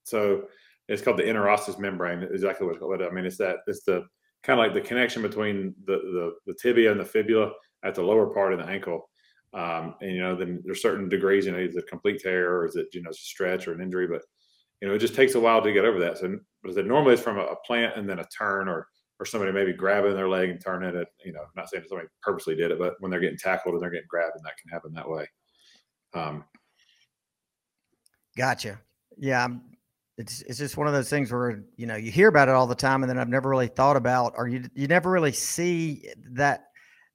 so 0.05 0.45
it's 0.89 1.03
called 1.03 1.19
the 1.19 1.25
interosseous 1.25 1.79
membrane. 1.79 2.23
Exactly 2.23 2.67
what 2.67 2.75
it's 2.75 2.81
called. 2.81 3.03
I 3.03 3.11
mean, 3.11 3.27
it's 3.27 3.37
that 3.39 3.57
it's 3.67 3.85
the 3.85 4.07
kind 4.43 4.59
of 4.59 4.65
like 4.65 4.75
the 4.75 4.87
connection 4.87 5.23
between 5.23 5.75
the, 5.85 5.97
the 5.97 6.35
the 6.47 6.55
tibia 6.55 6.91
and 6.91 7.01
the 7.01 7.05
fibula 7.05 7.53
at 7.85 7.95
the 7.95 8.03
lower 8.03 8.27
part 8.27 8.53
of 8.53 8.59
the 8.59 8.67
ankle. 8.67 9.11
Um, 9.55 9.95
and 10.01 10.13
you 10.13 10.21
know, 10.21 10.37
then 10.37 10.63
there's 10.65 10.83
certain 10.83 11.09
degrees. 11.09 11.47
You 11.47 11.53
know, 11.53 11.59
is 11.59 11.77
it 11.77 11.85
a 11.85 11.87
complete 11.87 12.21
tear 12.21 12.55
or 12.57 12.67
is 12.67 12.77
it 12.77 12.87
you 12.93 13.03
know 13.03 13.11
it's 13.11 13.21
a 13.21 13.25
stretch 13.25 13.67
or 13.67 13.73
an 13.73 13.81
injury? 13.81 14.07
But 14.07 14.23
you 14.81 14.89
know, 14.89 14.95
it 14.95 14.99
just 14.99 15.15
takes 15.15 15.35
a 15.35 15.41
while 15.41 15.63
to 15.63 15.73
get 15.73 15.85
over 15.85 15.99
that. 16.01 16.19
So, 16.19 16.39
but 16.63 16.77
it 16.77 16.87
normally 16.87 17.15
it's 17.15 17.23
from 17.23 17.39
a, 17.39 17.43
a, 17.43 17.57
plant 17.67 17.97
and 17.97 18.09
then 18.09 18.19
a 18.19 18.27
turn 18.27 18.69
or 18.69 18.87
or 19.21 19.27
somebody 19.27 19.51
maybe 19.51 19.73
grabbing 19.73 20.15
their 20.15 20.29
leg 20.29 20.51
and 20.51 20.61
turning 20.61 20.95
it. 20.95 21.09
You 21.25 21.33
know, 21.33 21.41
I'm 21.41 21.49
not 21.57 21.69
saying 21.69 21.85
somebody 21.89 22.09
purposely 22.23 22.55
did 22.55 22.71
it, 22.71 22.79
but 22.79 22.95
when 23.01 23.11
they're 23.11 23.21
getting 23.21 23.39
tackled 23.39 23.75
and 23.75 23.83
they're 23.83 23.91
getting 23.91 24.07
grabbed, 24.09 24.37
and 24.37 24.45
that 24.45 24.57
can 24.61 24.71
happen 24.71 24.93
that 24.95 25.09
way. 25.09 25.27
Um, 26.15 26.45
gotcha. 28.37 28.81
Yeah, 29.17 29.45
I'm, 29.45 29.63
it's 30.17 30.43
it's 30.43 30.59
just 30.59 30.77
one 30.77 30.87
of 30.87 30.93
those 30.93 31.11
things 31.11 31.33
where 31.33 31.65
you 31.77 31.87
know 31.87 31.97
you 31.97 32.11
hear 32.11 32.29
about 32.29 32.49
it 32.49 32.55
all 32.55 32.67
the 32.67 32.75
time, 32.75 33.03
and 33.03 33.11
then 33.11 33.19
I've 33.19 33.29
never 33.29 33.49
really 33.49 33.69
thought 33.69 33.97
about, 33.97 34.35
or 34.37 34.49
you 34.49 34.65
you 34.75 34.87
never 34.87 35.11
really 35.11 35.33
see 35.33 36.09
that 36.33 36.67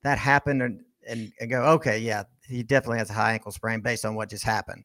that 0.04 0.18
happen 0.18 0.62
and 0.62 0.82
and, 1.08 1.32
and 1.40 1.50
go, 1.50 1.64
okay, 1.64 2.00
yeah, 2.00 2.24
he 2.48 2.64
definitely 2.64 3.00
has 3.00 3.10
a 3.10 3.14
high 3.14 3.34
ankle 3.34 3.52
sprain 3.52 3.82
based 3.82 4.06
on 4.06 4.16
what 4.16 4.30
just 4.30 4.44
happened. 4.44 4.84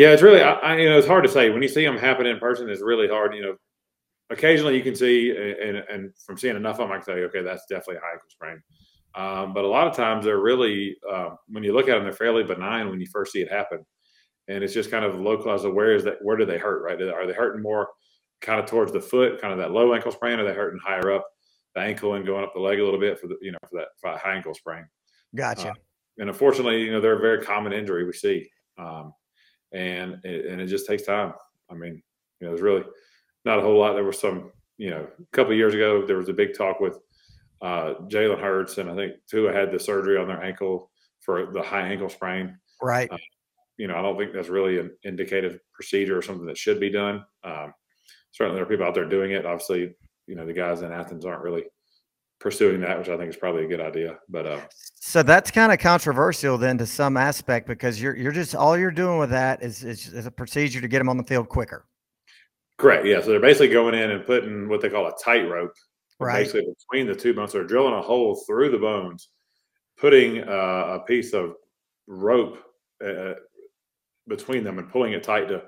Yeah, 0.00 0.12
it's 0.12 0.22
really, 0.22 0.42
I, 0.42 0.52
I, 0.52 0.76
you 0.78 0.88
know, 0.88 0.98
it's 0.98 1.06
hard 1.06 1.24
to 1.24 1.30
say 1.30 1.50
when 1.50 1.62
you 1.62 1.68
see 1.68 1.84
them 1.84 1.98
happen 1.98 2.26
in 2.26 2.38
person. 2.38 2.68
It's 2.68 2.82
really 2.82 3.08
hard. 3.08 3.34
You 3.34 3.42
know, 3.42 3.54
occasionally 4.30 4.76
you 4.76 4.82
can 4.82 4.94
see, 4.94 5.30
and, 5.30 5.76
and 5.76 6.12
from 6.24 6.36
seeing 6.36 6.56
enough 6.56 6.80
of 6.80 6.88
them, 6.88 6.92
I 6.92 6.96
can 6.96 7.06
tell 7.06 7.18
you, 7.18 7.24
okay, 7.24 7.42
that's 7.42 7.66
definitely 7.68 7.96
a 7.96 8.00
high 8.00 8.12
ankle 8.12 8.28
sprain. 8.30 8.62
Um, 9.14 9.54
but 9.54 9.64
a 9.64 9.68
lot 9.68 9.86
of 9.86 9.96
times 9.96 10.24
they're 10.24 10.38
really, 10.40 10.96
uh, 11.10 11.30
when 11.48 11.64
you 11.64 11.72
look 11.72 11.88
at 11.88 11.94
them, 11.94 12.04
they're 12.04 12.12
fairly 12.12 12.44
benign 12.44 12.88
when 12.88 13.00
you 13.00 13.06
first 13.12 13.32
see 13.32 13.40
it 13.40 13.50
happen 13.50 13.84
and 14.50 14.64
it's 14.64 14.74
just 14.74 14.90
kind 14.90 15.04
of 15.04 15.20
localized. 15.20 15.64
Where 15.64 15.94
is 15.94 16.04
that? 16.04 16.16
Where 16.22 16.36
do 16.36 16.44
they 16.44 16.58
hurt? 16.58 16.82
Right? 16.82 17.00
Are 17.00 17.26
they 17.26 17.32
hurting 17.32 17.62
more 17.62 17.88
kind 18.40 18.58
of 18.58 18.66
towards 18.66 18.92
the 18.92 19.00
foot, 19.00 19.40
kind 19.40 19.52
of 19.52 19.58
that 19.60 19.70
low 19.70 19.94
ankle 19.94 20.10
sprain? 20.10 20.40
Are 20.40 20.44
they 20.44 20.52
hurting 20.52 20.80
higher 20.84 21.12
up 21.12 21.26
the 21.74 21.80
ankle 21.80 22.14
and 22.14 22.26
going 22.26 22.42
up 22.42 22.52
the 22.52 22.60
leg 22.60 22.80
a 22.80 22.84
little 22.84 22.98
bit 22.98 23.18
for 23.18 23.28
the 23.28 23.36
you 23.40 23.52
know 23.52 23.58
for 23.68 23.78
that, 23.78 23.88
for 24.00 24.10
high 24.18 24.34
ankle 24.34 24.54
sprain? 24.54 24.84
Gotcha. 25.34 25.70
Uh, 25.70 25.74
and 26.18 26.28
unfortunately, 26.28 26.82
you 26.82 26.90
know 26.90 27.00
they're 27.00 27.18
a 27.18 27.20
very 27.20 27.42
common 27.42 27.72
injury 27.72 28.04
we 28.04 28.12
see, 28.12 28.50
um, 28.76 29.14
and 29.72 30.18
it, 30.24 30.46
and 30.46 30.60
it 30.60 30.66
just 30.66 30.86
takes 30.86 31.04
time. 31.04 31.32
I 31.70 31.74
mean, 31.74 32.02
you 32.40 32.46
know, 32.46 32.50
there's 32.50 32.62
really 32.62 32.84
not 33.44 33.58
a 33.58 33.62
whole 33.62 33.78
lot. 33.78 33.94
There 33.94 34.04
was 34.04 34.18
some, 34.18 34.52
you 34.78 34.90
know, 34.90 35.06
a 35.18 35.36
couple 35.36 35.54
years 35.54 35.74
ago 35.74 36.04
there 36.06 36.16
was 36.16 36.28
a 36.28 36.34
big 36.34 36.56
talk 36.56 36.80
with 36.80 36.98
uh, 37.62 37.94
Jalen 38.08 38.40
Hurts, 38.40 38.78
and 38.78 38.90
I 38.90 38.94
think 38.94 39.14
Tua 39.28 39.52
had 39.52 39.70
the 39.70 39.78
surgery 39.78 40.16
on 40.16 40.28
their 40.28 40.42
ankle 40.42 40.90
for 41.20 41.52
the 41.52 41.62
high 41.62 41.82
ankle 41.82 42.08
sprain. 42.08 42.58
Right. 42.82 43.10
Uh, 43.10 43.18
you 43.76 43.86
know, 43.86 43.96
I 43.96 44.02
don't 44.02 44.18
think 44.18 44.32
that's 44.32 44.48
really 44.48 44.78
an 44.78 44.90
indicative 45.04 45.58
procedure 45.72 46.16
or 46.16 46.22
something 46.22 46.46
that 46.46 46.58
should 46.58 46.80
be 46.80 46.90
done. 46.90 47.24
Um, 47.44 47.72
certainly, 48.32 48.56
there 48.56 48.64
are 48.64 48.68
people 48.68 48.86
out 48.86 48.94
there 48.94 49.08
doing 49.08 49.32
it. 49.32 49.46
Obviously, 49.46 49.94
you 50.26 50.34
know, 50.34 50.46
the 50.46 50.52
guys 50.52 50.82
in 50.82 50.92
Athens 50.92 51.24
aren't 51.24 51.42
really 51.42 51.64
pursuing 52.40 52.80
that, 52.80 52.98
which 52.98 53.08
I 53.08 53.16
think 53.16 53.28
is 53.30 53.36
probably 53.36 53.64
a 53.64 53.68
good 53.68 53.80
idea. 53.80 54.18
But 54.28 54.46
uh, 54.46 54.60
so 54.94 55.22
that's 55.22 55.50
kind 55.50 55.72
of 55.72 55.78
controversial 55.78 56.58
then 56.58 56.78
to 56.78 56.86
some 56.86 57.16
aspect 57.16 57.68
because 57.68 58.00
you're 58.00 58.16
you're 58.16 58.32
just 58.32 58.54
all 58.54 58.76
you're 58.76 58.90
doing 58.90 59.18
with 59.18 59.30
that 59.30 59.62
is, 59.62 59.84
is, 59.84 60.08
is 60.08 60.26
a 60.26 60.30
procedure 60.30 60.80
to 60.80 60.88
get 60.88 60.98
them 60.98 61.08
on 61.08 61.16
the 61.16 61.24
field 61.24 61.48
quicker. 61.48 61.86
Correct. 62.78 63.04
Yeah. 63.04 63.20
So 63.20 63.28
they're 63.28 63.40
basically 63.40 63.68
going 63.68 63.94
in 63.94 64.10
and 64.10 64.24
putting 64.24 64.68
what 64.68 64.80
they 64.80 64.88
call 64.88 65.06
a 65.06 65.12
tight 65.22 65.48
rope, 65.48 65.74
right? 66.18 66.44
Basically 66.44 66.74
between 66.90 67.06
the 67.06 67.14
two 67.14 67.34
bones. 67.34 67.52
So 67.52 67.58
they're 67.58 67.66
drilling 67.66 67.94
a 67.94 68.02
hole 68.02 68.42
through 68.46 68.70
the 68.70 68.78
bones, 68.78 69.28
putting 69.98 70.40
uh, 70.40 70.98
a 70.98 71.04
piece 71.06 71.34
of 71.34 71.54
rope 72.06 72.58
uh, 73.04 73.34
between 74.26 74.64
them 74.64 74.78
and 74.78 74.90
pulling 74.90 75.12
it 75.12 75.22
tight 75.22 75.48
to 75.48 75.62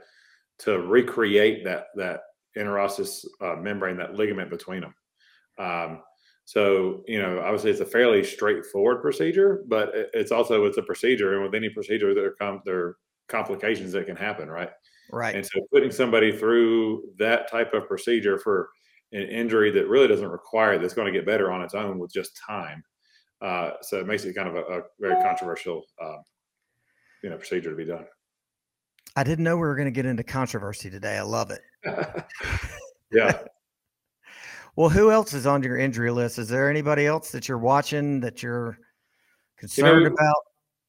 to 0.61 0.79
recreate 0.79 1.65
that 1.65 1.89
that 1.97 2.21
interosseous 2.57 3.27
uh, 3.41 3.57
membrane, 3.57 3.99
that 3.99 4.15
ligament 4.15 4.49
between 4.49 4.81
them. 4.81 4.95
Um, 5.59 6.03
so 6.45 7.03
you 7.07 7.21
know, 7.21 7.41
obviously, 7.41 7.71
it's 7.71 7.81
a 7.81 7.87
fairly 7.87 8.25
straightforward 8.25 9.01
procedure, 9.01 9.63
but 9.69 9.91
it's 9.95 10.33
also 10.33 10.65
it's 10.65 10.79
a 10.79 10.83
procedure, 10.83 11.35
and 11.35 11.43
with 11.43 11.55
any 11.55 11.69
procedure, 11.69 12.15
there 12.15 12.35
come 12.35 12.61
there 12.65 12.79
are 12.79 12.97
complications 13.29 13.93
that 13.93 14.07
can 14.07 14.17
happen, 14.17 14.49
right? 14.49 14.71
Right. 15.11 15.35
And 15.35 15.45
so, 15.45 15.61
putting 15.73 15.91
somebody 15.91 16.37
through 16.37 17.05
that 17.19 17.51
type 17.51 17.75
of 17.75 17.87
procedure 17.87 18.39
for 18.39 18.71
an 19.13 19.29
injury 19.29 19.71
that 19.71 19.89
really 19.89 20.09
doesn't 20.09 20.29
require 20.29 20.79
that's 20.79 20.95
going 20.95 21.07
to 21.07 21.13
get 21.13 21.27
better 21.27 21.53
on 21.53 21.63
its 21.63 21.75
own 21.75 21.99
with 21.99 22.13
just 22.13 22.37
time. 22.37 22.83
Uh, 23.41 23.73
so 23.83 23.99
it 23.99 24.07
makes 24.07 24.25
it 24.25 24.35
kind 24.35 24.49
of 24.49 24.55
a, 24.55 24.61
a 24.61 24.81
very 25.01 25.21
controversial, 25.23 25.83
uh, 26.01 26.17
you 27.23 27.29
know, 27.29 27.37
procedure 27.37 27.71
to 27.71 27.77
be 27.77 27.85
done. 27.85 28.07
I 29.17 29.25
didn't 29.25 29.45
know 29.45 29.57
we 29.57 29.63
were 29.63 29.75
going 29.75 29.87
to 29.87 29.93
get 29.93 30.07
into 30.07 30.23
controversy 30.23 30.89
today. 30.89 31.19
I 31.19 31.23
love 31.23 31.51
it. 31.51 31.61
yeah. 33.13 33.43
Well, 34.77 34.89
who 34.89 35.11
else 35.11 35.35
is 35.35 35.47
on 35.47 35.63
your 35.63 35.77
injury 35.77 36.11
list? 36.11 36.39
Is 36.39 36.49
there 36.49 36.71
anybody 36.71 37.07
else 37.07 37.31
that 37.33 37.49
you're 37.49 37.59
watching 37.59 38.21
that 38.21 38.43
you're 38.43 38.79
concerned 39.59 40.03
you 40.03 40.09
know, 40.09 40.15
about? 40.15 40.37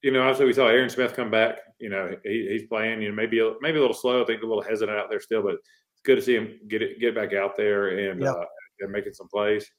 You 0.02 0.12
know, 0.12 0.22
obviously 0.22 0.46
we 0.46 0.54
saw 0.54 0.67
Arian 0.67 0.89
Smith 0.89 1.13
come 1.13 1.30
back. 1.30 1.60
You 1.80 1.89
know, 1.89 2.15
he, 2.24 2.48
he's 2.50 2.67
playing. 2.67 3.02
You 3.02 3.10
know, 3.10 3.15
maybe 3.15 3.39
a, 3.39 3.54
maybe 3.62 3.78
a 3.78 3.82
little 3.82 3.96
slow. 3.96 4.22
I 4.22 4.26
think 4.26 4.41
a 4.41 4.46
little 4.46 4.63
hesitant 4.63 4.98
out 4.98 5.10
there 5.10 5.19
still, 5.19 5.43
but 5.43 5.56
it's 5.56 6.02
good 6.04 6.15
to 6.15 6.22
see 6.22 6.36
him 6.36 6.60
get 6.67 6.82
it 6.82 7.00
get 7.00 7.13
back 7.13 7.34
out 7.34 7.58
there 7.58 8.12
and 8.12 8.22
yep. 8.22 8.34
uh, 8.34 8.46
and 8.80 8.91
making 8.91 9.13
some 9.13 9.28
plays. 9.28 9.69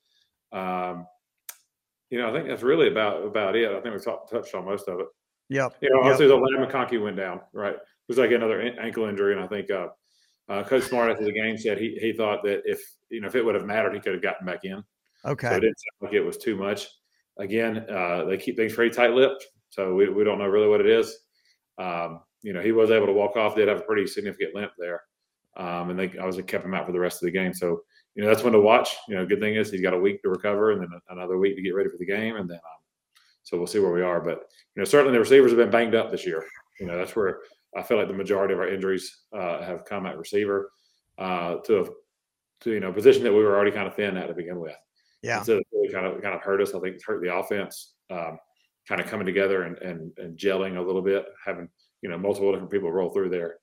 Um, 0.52 1.06
you 2.10 2.18
know, 2.18 2.28
I 2.28 2.32
think 2.32 2.46
that's 2.46 2.62
really 2.62 2.88
about 2.88 3.24
about 3.24 3.56
it. 3.56 3.70
I 3.70 3.80
think 3.80 3.94
we 3.94 4.00
talked, 4.00 4.30
touched 4.30 4.54
on 4.54 4.66
most 4.66 4.86
of 4.86 5.00
it. 5.00 5.06
Yep. 5.48 5.76
You 5.80 5.90
know, 5.90 5.96
yep. 5.96 6.12
obviously 6.12 6.26
the 6.28 6.36
Ladd 6.36 6.68
McConkey 6.68 7.02
went 7.02 7.16
down, 7.16 7.40
right? 7.52 7.74
It 7.74 8.08
was 8.08 8.18
like 8.18 8.30
another 8.32 8.60
ankle 8.60 9.06
injury, 9.06 9.34
and 9.34 9.42
I 9.42 9.46
think 9.46 9.70
uh, 9.70 9.88
uh, 10.48 10.62
Coach 10.62 10.84
Smart 10.84 11.10
after 11.10 11.24
the 11.24 11.32
game 11.32 11.56
said 11.56 11.78
he 11.78 11.98
he 12.00 12.12
thought 12.12 12.42
that 12.44 12.62
if 12.66 12.80
you 13.14 13.20
know 13.20 13.28
if 13.28 13.34
it 13.34 13.44
would 13.44 13.54
have 13.54 13.64
mattered, 13.64 13.94
he 13.94 14.00
could 14.00 14.12
have 14.12 14.22
gotten 14.22 14.46
back 14.46 14.64
in. 14.64 14.82
Okay. 15.24 15.48
So 15.48 15.54
it 15.56 15.60
didn't 15.60 15.78
sound 15.78 16.02
like 16.02 16.12
it 16.12 16.20
was 16.20 16.36
too 16.36 16.56
much. 16.56 16.88
Again, 17.38 17.86
uh, 17.90 18.24
they 18.24 18.36
keep 18.36 18.56
things 18.56 18.74
pretty 18.74 18.94
tight-lipped, 18.94 19.44
so 19.70 19.94
we, 19.94 20.08
we 20.08 20.22
don't 20.22 20.38
know 20.38 20.46
really 20.46 20.68
what 20.68 20.80
it 20.80 20.86
is. 20.86 21.16
Um, 21.78 22.20
you 22.42 22.52
know, 22.52 22.60
he 22.60 22.72
was 22.72 22.90
able 22.90 23.06
to 23.06 23.12
walk 23.12 23.36
off. 23.36 23.56
Did 23.56 23.68
have 23.68 23.78
a 23.78 23.82
pretty 23.82 24.06
significant 24.06 24.54
limp 24.54 24.72
there, 24.78 25.00
um, 25.56 25.90
and 25.90 25.98
they 25.98 26.06
obviously 26.18 26.42
kept 26.42 26.64
him 26.64 26.74
out 26.74 26.86
for 26.86 26.92
the 26.92 27.00
rest 27.00 27.22
of 27.22 27.26
the 27.26 27.32
game. 27.32 27.54
So 27.54 27.80
you 28.14 28.22
know 28.22 28.28
that's 28.28 28.44
one 28.44 28.52
to 28.52 28.60
watch. 28.60 28.94
You 29.08 29.16
know, 29.16 29.26
good 29.26 29.40
thing 29.40 29.56
is 29.56 29.70
he's 29.70 29.80
got 29.80 29.94
a 29.94 29.98
week 29.98 30.22
to 30.22 30.28
recover, 30.28 30.72
and 30.72 30.82
then 30.82 30.90
another 31.08 31.38
week 31.38 31.56
to 31.56 31.62
get 31.62 31.74
ready 31.74 31.88
for 31.88 31.98
the 31.98 32.06
game, 32.06 32.36
and 32.36 32.48
then 32.48 32.58
um, 32.58 33.16
so 33.42 33.56
we'll 33.56 33.66
see 33.66 33.80
where 33.80 33.92
we 33.92 34.02
are. 34.02 34.20
But 34.20 34.40
you 34.76 34.80
know, 34.80 34.84
certainly 34.84 35.12
the 35.12 35.20
receivers 35.20 35.50
have 35.50 35.58
been 35.58 35.70
banged 35.70 35.94
up 35.94 36.10
this 36.10 36.26
year. 36.26 36.44
You 36.78 36.86
know, 36.86 36.96
that's 36.96 37.16
where 37.16 37.38
I 37.76 37.82
feel 37.82 37.96
like 37.96 38.08
the 38.08 38.14
majority 38.14 38.54
of 38.54 38.60
our 38.60 38.68
injuries 38.68 39.22
uh, 39.32 39.62
have 39.62 39.84
come 39.84 40.06
at 40.06 40.18
receiver 40.18 40.70
uh, 41.18 41.56
to 41.64 41.80
a, 41.80 41.84
to 42.64 42.72
you 42.72 42.80
know 42.80 42.92
position 42.92 43.22
that 43.22 43.32
we 43.32 43.42
were 43.42 43.54
already 43.54 43.70
kind 43.70 43.86
of 43.86 43.94
thin 43.94 44.16
at 44.16 44.26
to 44.26 44.34
begin 44.34 44.58
with. 44.58 44.74
Yeah. 45.22 45.42
So 45.42 45.58
it 45.58 45.66
really 45.72 45.92
kind 45.92 46.06
of 46.06 46.20
kind 46.22 46.34
of 46.34 46.42
hurt 46.42 46.60
us. 46.60 46.74
I 46.74 46.80
think 46.80 47.02
hurt 47.04 47.22
the 47.22 47.34
offense, 47.34 47.94
um, 48.10 48.38
kind 48.88 49.00
of 49.00 49.06
coming 49.06 49.26
together 49.26 49.62
and, 49.62 49.78
and 49.78 50.12
and 50.18 50.36
gelling 50.36 50.76
a 50.76 50.82
little 50.82 51.02
bit, 51.02 51.26
having 51.44 51.68
you 52.02 52.08
know 52.10 52.18
multiple 52.18 52.50
different 52.52 52.70
people 52.70 52.90
roll 52.90 53.10
through 53.10 53.30
there. 53.30 53.56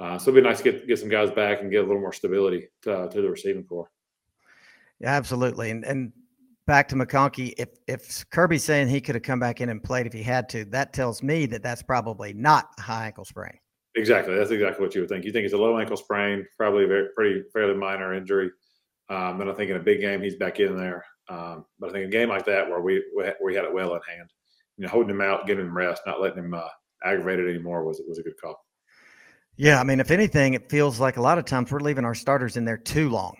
Uh, 0.00 0.18
so 0.18 0.30
it'd 0.30 0.42
be 0.42 0.48
nice 0.48 0.58
to 0.58 0.64
get 0.64 0.86
get 0.86 0.98
some 0.98 1.08
guys 1.08 1.30
back 1.30 1.60
and 1.60 1.70
get 1.70 1.84
a 1.84 1.86
little 1.86 2.00
more 2.00 2.12
stability 2.12 2.68
to, 2.82 2.92
uh, 2.92 3.08
to 3.08 3.20
the 3.20 3.28
receiving 3.28 3.64
corps. 3.64 3.90
Yeah, 5.00 5.10
absolutely. 5.10 5.70
And 5.70 5.84
and 5.84 6.12
back 6.66 6.88
to 6.88 6.94
McConkey, 6.94 7.54
if 7.58 7.68
if 7.86 8.28
Kirby's 8.30 8.64
saying 8.64 8.88
he 8.88 9.00
could 9.00 9.14
have 9.14 9.22
come 9.22 9.40
back 9.40 9.60
in 9.60 9.68
and 9.68 9.82
played 9.82 10.06
if 10.06 10.12
he 10.12 10.22
had 10.22 10.48
to, 10.50 10.64
that 10.66 10.92
tells 10.92 11.22
me 11.22 11.46
that 11.46 11.62
that's 11.62 11.82
probably 11.82 12.32
not 12.32 12.70
a 12.78 12.82
high 12.82 13.06
ankle 13.06 13.24
sprain. 13.24 13.58
Exactly, 13.94 14.34
that's 14.34 14.50
exactly 14.50 14.84
what 14.84 14.94
you 14.94 15.02
would 15.02 15.10
think. 15.10 15.24
You 15.24 15.32
think 15.32 15.44
it's 15.44 15.54
a 15.54 15.58
low 15.58 15.78
ankle 15.78 15.96
sprain, 15.96 16.46
probably 16.56 16.84
a 16.84 16.88
very 16.88 17.08
pretty 17.14 17.42
fairly 17.52 17.74
minor 17.74 18.14
injury. 18.14 18.50
Um, 19.10 19.38
then 19.38 19.50
I 19.50 19.52
think 19.52 19.70
in 19.70 19.76
a 19.76 19.80
big 19.80 20.00
game 20.00 20.22
he's 20.22 20.36
back 20.36 20.60
in 20.60 20.76
there. 20.76 21.04
Um, 21.28 21.66
but 21.78 21.90
I 21.90 21.92
think 21.92 22.06
a 22.06 22.10
game 22.10 22.30
like 22.30 22.46
that 22.46 22.68
where 22.68 22.80
we 22.80 23.04
we 23.44 23.54
had 23.54 23.64
it 23.64 23.74
well 23.74 23.94
in 23.94 24.00
hand, 24.08 24.30
you 24.76 24.84
know, 24.84 24.90
holding 24.90 25.10
him 25.10 25.20
out, 25.20 25.46
giving 25.46 25.66
him 25.66 25.76
rest, 25.76 26.02
not 26.06 26.20
letting 26.20 26.38
him 26.38 26.54
uh, 26.54 26.68
aggravate 27.04 27.40
it 27.40 27.50
anymore 27.50 27.84
was 27.84 28.02
was 28.08 28.18
a 28.18 28.22
good 28.22 28.40
call. 28.40 28.64
Yeah, 29.56 29.78
I 29.78 29.84
mean, 29.84 30.00
if 30.00 30.10
anything, 30.10 30.54
it 30.54 30.70
feels 30.70 30.98
like 30.98 31.18
a 31.18 31.22
lot 31.22 31.38
of 31.38 31.44
times 31.44 31.70
we're 31.70 31.80
leaving 31.80 32.06
our 32.06 32.14
starters 32.14 32.56
in 32.56 32.64
there 32.64 32.78
too 32.78 33.10
long. 33.10 33.36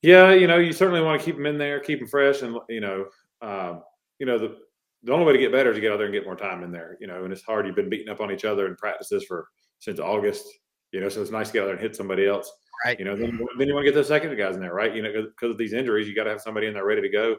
Yeah, 0.00 0.32
you 0.32 0.46
know, 0.46 0.58
you 0.58 0.72
certainly 0.72 1.02
want 1.02 1.20
to 1.20 1.24
keep 1.24 1.36
them 1.36 1.46
in 1.46 1.58
there, 1.58 1.80
keep 1.80 1.98
them 1.98 2.08
fresh, 2.08 2.42
and 2.42 2.56
you 2.68 2.80
know, 2.80 3.06
um, 3.42 3.82
you 4.18 4.26
know 4.26 4.38
the 4.38 4.56
the 5.02 5.12
only 5.12 5.24
way 5.24 5.32
to 5.32 5.38
get 5.38 5.52
better 5.52 5.70
is 5.70 5.76
to 5.76 5.80
get 5.80 5.92
out 5.92 5.98
there 5.98 6.06
and 6.06 6.14
get 6.14 6.24
more 6.24 6.36
time 6.36 6.62
in 6.62 6.72
there. 6.72 6.96
You 7.00 7.06
know, 7.06 7.24
and 7.24 7.32
it's 7.32 7.42
hard. 7.42 7.66
You've 7.66 7.76
been 7.76 7.88
beating 7.88 8.08
up 8.08 8.20
on 8.20 8.32
each 8.32 8.44
other 8.44 8.66
in 8.66 8.76
practices 8.76 9.24
for 9.24 9.48
since 9.78 10.00
August. 10.00 10.46
You 10.92 11.00
know, 11.00 11.08
so 11.08 11.20
it's 11.20 11.30
nice 11.30 11.48
to 11.48 11.52
get 11.52 11.62
out 11.62 11.66
there 11.66 11.74
and 11.74 11.82
hit 11.82 11.96
somebody 11.96 12.26
else. 12.26 12.50
Right. 12.84 12.98
You 12.98 13.04
know, 13.04 13.16
then, 13.16 13.38
then 13.58 13.68
you 13.68 13.74
want 13.74 13.84
to 13.84 13.90
get 13.90 13.94
those 13.94 14.08
second 14.08 14.36
guys 14.36 14.54
in 14.54 14.60
there, 14.60 14.74
right? 14.74 14.94
You 14.94 15.02
know, 15.02 15.12
because 15.12 15.50
of 15.50 15.58
these 15.58 15.72
injuries, 15.72 16.08
you 16.08 16.14
got 16.14 16.24
to 16.24 16.30
have 16.30 16.40
somebody 16.40 16.66
in 16.66 16.74
there 16.74 16.86
ready 16.86 17.02
to 17.02 17.08
go, 17.08 17.36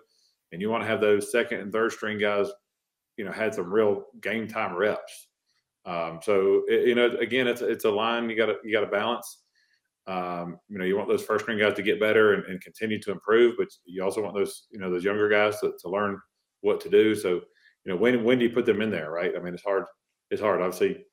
and 0.52 0.62
you 0.62 0.70
want 0.70 0.84
to 0.84 0.88
have 0.88 1.02
those 1.02 1.32
second 1.32 1.60
and 1.62 1.72
third 1.72 1.92
string 1.92 2.18
guys. 2.18 2.48
You 3.18 3.26
know, 3.26 3.32
had 3.32 3.54
some 3.54 3.72
real 3.72 4.06
game 4.22 4.48
time 4.48 4.76
reps. 4.76 5.28
Um, 5.86 6.20
so 6.22 6.64
it, 6.68 6.88
you 6.88 6.96
know, 6.96 7.08
again, 7.20 7.48
it's 7.48 7.62
it's 7.62 7.86
a 7.86 7.90
line 7.90 8.30
you 8.30 8.38
got 8.38 8.48
to 8.48 8.56
you 8.64 8.72
got 8.72 8.82
to 8.82 8.88
balance. 8.88 9.44
Um, 10.08 10.58
you 10.70 10.80
know, 10.80 10.86
you 10.86 10.98
want 10.98 11.08
those 11.08 11.24
first 11.24 11.46
string 11.46 11.60
guys 11.60 11.76
to 11.76 11.84
get 11.84 12.00
better 12.00 12.34
and, 12.34 12.44
and, 12.46 12.60
continue 12.62 13.00
to 13.00 13.12
improve, 13.12 13.56
but 13.60 13.68
you 13.86 14.04
also 14.04 14.24
want 14.24 14.34
those, 14.34 14.66
you 14.72 14.80
know, 14.80 14.90
those 14.90 15.04
younger 15.04 15.30
guys 15.30 15.60
to, 15.60 15.74
to 15.80 15.88
learn 15.88 16.20
what 16.62 16.82
to 16.82 16.90
do. 16.90 17.16
So, 17.16 17.30
you 17.30 17.94
know, 17.94 17.96
when 17.96 18.24
when 18.24 18.40
do 18.40 18.46
you 18.46 18.52
put 18.52 18.66
them 18.66 18.82
in 18.82 18.92
there, 18.92 19.12
right? 19.12 19.34
I 19.36 19.40
mean, 19.40 19.54
it's 19.54 19.64
hard. 19.64 19.86
It's 20.32 20.42
hard. 20.42 20.62
Obviously, 20.62 21.04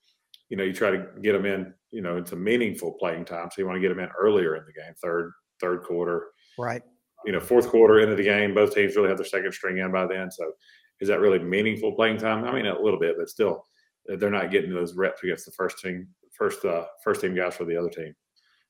you 0.48 0.56
know, 0.56 0.64
you 0.64 0.72
try 0.72 0.90
to 0.90 1.06
get 1.22 1.32
them 1.32 1.46
in, 1.46 1.72
you 1.90 2.02
know, 2.02 2.16
into 2.16 2.36
meaningful 2.36 2.92
playing 2.92 3.24
time. 3.24 3.48
So 3.50 3.60
you 3.60 3.66
want 3.66 3.76
to 3.76 3.80
get 3.80 3.88
them 3.88 3.98
in 3.98 4.10
earlier 4.18 4.56
in 4.56 4.64
the 4.66 4.72
game, 4.72 4.92
third 5.02 5.32
third 5.60 5.82
quarter, 5.82 6.28
right? 6.58 6.82
You 7.24 7.32
know, 7.32 7.40
fourth 7.40 7.68
quarter 7.68 8.00
into 8.00 8.14
the 8.14 8.22
game. 8.22 8.54
Both 8.54 8.74
teams 8.74 8.96
really 8.96 9.08
have 9.08 9.18
their 9.18 9.26
second 9.26 9.52
string 9.52 9.78
in 9.78 9.90
by 9.90 10.06
then. 10.06 10.30
So, 10.30 10.52
is 11.00 11.08
that 11.08 11.20
really 11.20 11.38
meaningful 11.38 11.92
playing 11.92 12.18
time? 12.18 12.44
I 12.44 12.52
mean, 12.52 12.66
a 12.66 12.80
little 12.80 13.00
bit, 13.00 13.16
but 13.18 13.28
still, 13.28 13.66
they're 14.06 14.30
not 14.30 14.50
getting 14.50 14.72
those 14.72 14.94
reps 14.94 15.22
against 15.22 15.46
the 15.46 15.52
first 15.52 15.78
team, 15.78 16.08
first 16.30 16.64
uh, 16.64 16.84
first 17.02 17.20
team 17.20 17.34
guys 17.34 17.56
for 17.56 17.64
the 17.64 17.76
other 17.76 17.90
team. 17.90 18.14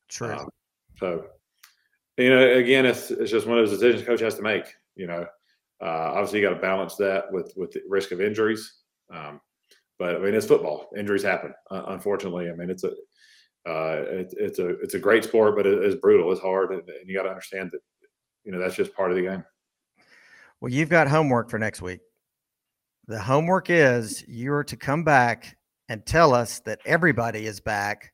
True. 0.08 0.32
Um, 0.32 0.48
so, 0.98 1.26
you 2.16 2.30
know, 2.30 2.54
again, 2.54 2.86
it's 2.86 3.10
it's 3.10 3.30
just 3.30 3.46
one 3.46 3.58
of 3.58 3.68
those 3.68 3.78
decisions 3.78 4.06
coach 4.06 4.20
has 4.20 4.36
to 4.36 4.42
make. 4.42 4.64
You 4.94 5.06
know, 5.06 5.26
uh, 5.80 6.12
obviously 6.14 6.40
you 6.40 6.48
got 6.48 6.54
to 6.54 6.60
balance 6.60 6.96
that 6.96 7.30
with 7.30 7.52
with 7.56 7.70
the 7.72 7.82
risk 7.88 8.12
of 8.12 8.20
injuries. 8.20 8.80
Um, 9.12 9.40
but 9.98 10.16
I 10.16 10.18
mean, 10.18 10.34
it's 10.34 10.46
football. 10.46 10.90
Injuries 10.96 11.22
happen. 11.22 11.54
Uh, 11.70 11.84
unfortunately, 11.88 12.50
I 12.50 12.54
mean, 12.54 12.70
it's 12.70 12.84
a 12.84 12.90
uh, 13.68 14.04
it, 14.08 14.34
it's 14.38 14.58
a 14.58 14.68
it's 14.80 14.94
a 14.94 14.98
great 14.98 15.24
sport, 15.24 15.56
but 15.56 15.66
it, 15.66 15.82
it's 15.82 16.00
brutal. 16.00 16.30
It's 16.32 16.40
hard, 16.40 16.70
and, 16.72 16.88
and 16.88 17.08
you 17.08 17.16
got 17.16 17.24
to 17.24 17.30
understand 17.30 17.70
that. 17.72 17.80
You 18.44 18.52
know, 18.52 18.60
that's 18.60 18.76
just 18.76 18.94
part 18.94 19.10
of 19.10 19.16
the 19.16 19.24
game. 19.24 19.44
Well, 20.60 20.72
you've 20.72 20.88
got 20.88 21.08
homework 21.08 21.50
for 21.50 21.58
next 21.58 21.82
week. 21.82 22.00
The 23.08 23.20
homework 23.20 23.70
is 23.70 24.24
you 24.28 24.52
are 24.52 24.64
to 24.64 24.76
come 24.76 25.02
back 25.02 25.56
and 25.88 26.04
tell 26.06 26.32
us 26.32 26.60
that 26.60 26.80
everybody 26.86 27.46
is 27.46 27.60
back 27.60 28.12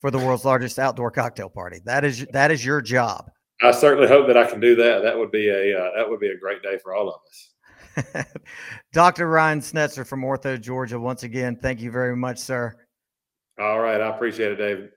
for 0.00 0.10
the 0.10 0.18
world's 0.18 0.44
largest 0.44 0.78
outdoor 0.78 1.10
cocktail 1.10 1.48
party. 1.48 1.80
That 1.84 2.04
is 2.04 2.26
that 2.32 2.50
is 2.50 2.64
your 2.64 2.80
job. 2.80 3.30
I 3.62 3.72
certainly 3.72 4.08
hope 4.08 4.26
that 4.28 4.38
I 4.38 4.46
can 4.48 4.58
do 4.58 4.74
that. 4.76 5.02
That 5.02 5.18
would 5.18 5.30
be 5.30 5.48
a 5.48 5.78
uh, 5.78 5.90
that 5.96 6.08
would 6.08 6.20
be 6.20 6.28
a 6.28 6.36
great 6.38 6.62
day 6.62 6.78
for 6.82 6.94
all 6.94 7.08
of 7.08 7.20
us. 7.28 8.26
Dr. 8.92 9.28
Ryan 9.28 9.60
Schnetzer 9.60 10.06
from 10.06 10.22
Ortho, 10.22 10.58
Georgia. 10.58 10.98
Once 10.98 11.24
again, 11.24 11.56
thank 11.56 11.80
you 11.80 11.90
very 11.90 12.16
much, 12.16 12.38
sir. 12.38 12.74
All 13.60 13.80
right, 13.80 14.00
I 14.00 14.08
appreciate 14.08 14.52
it, 14.52 14.56
David. 14.56 14.90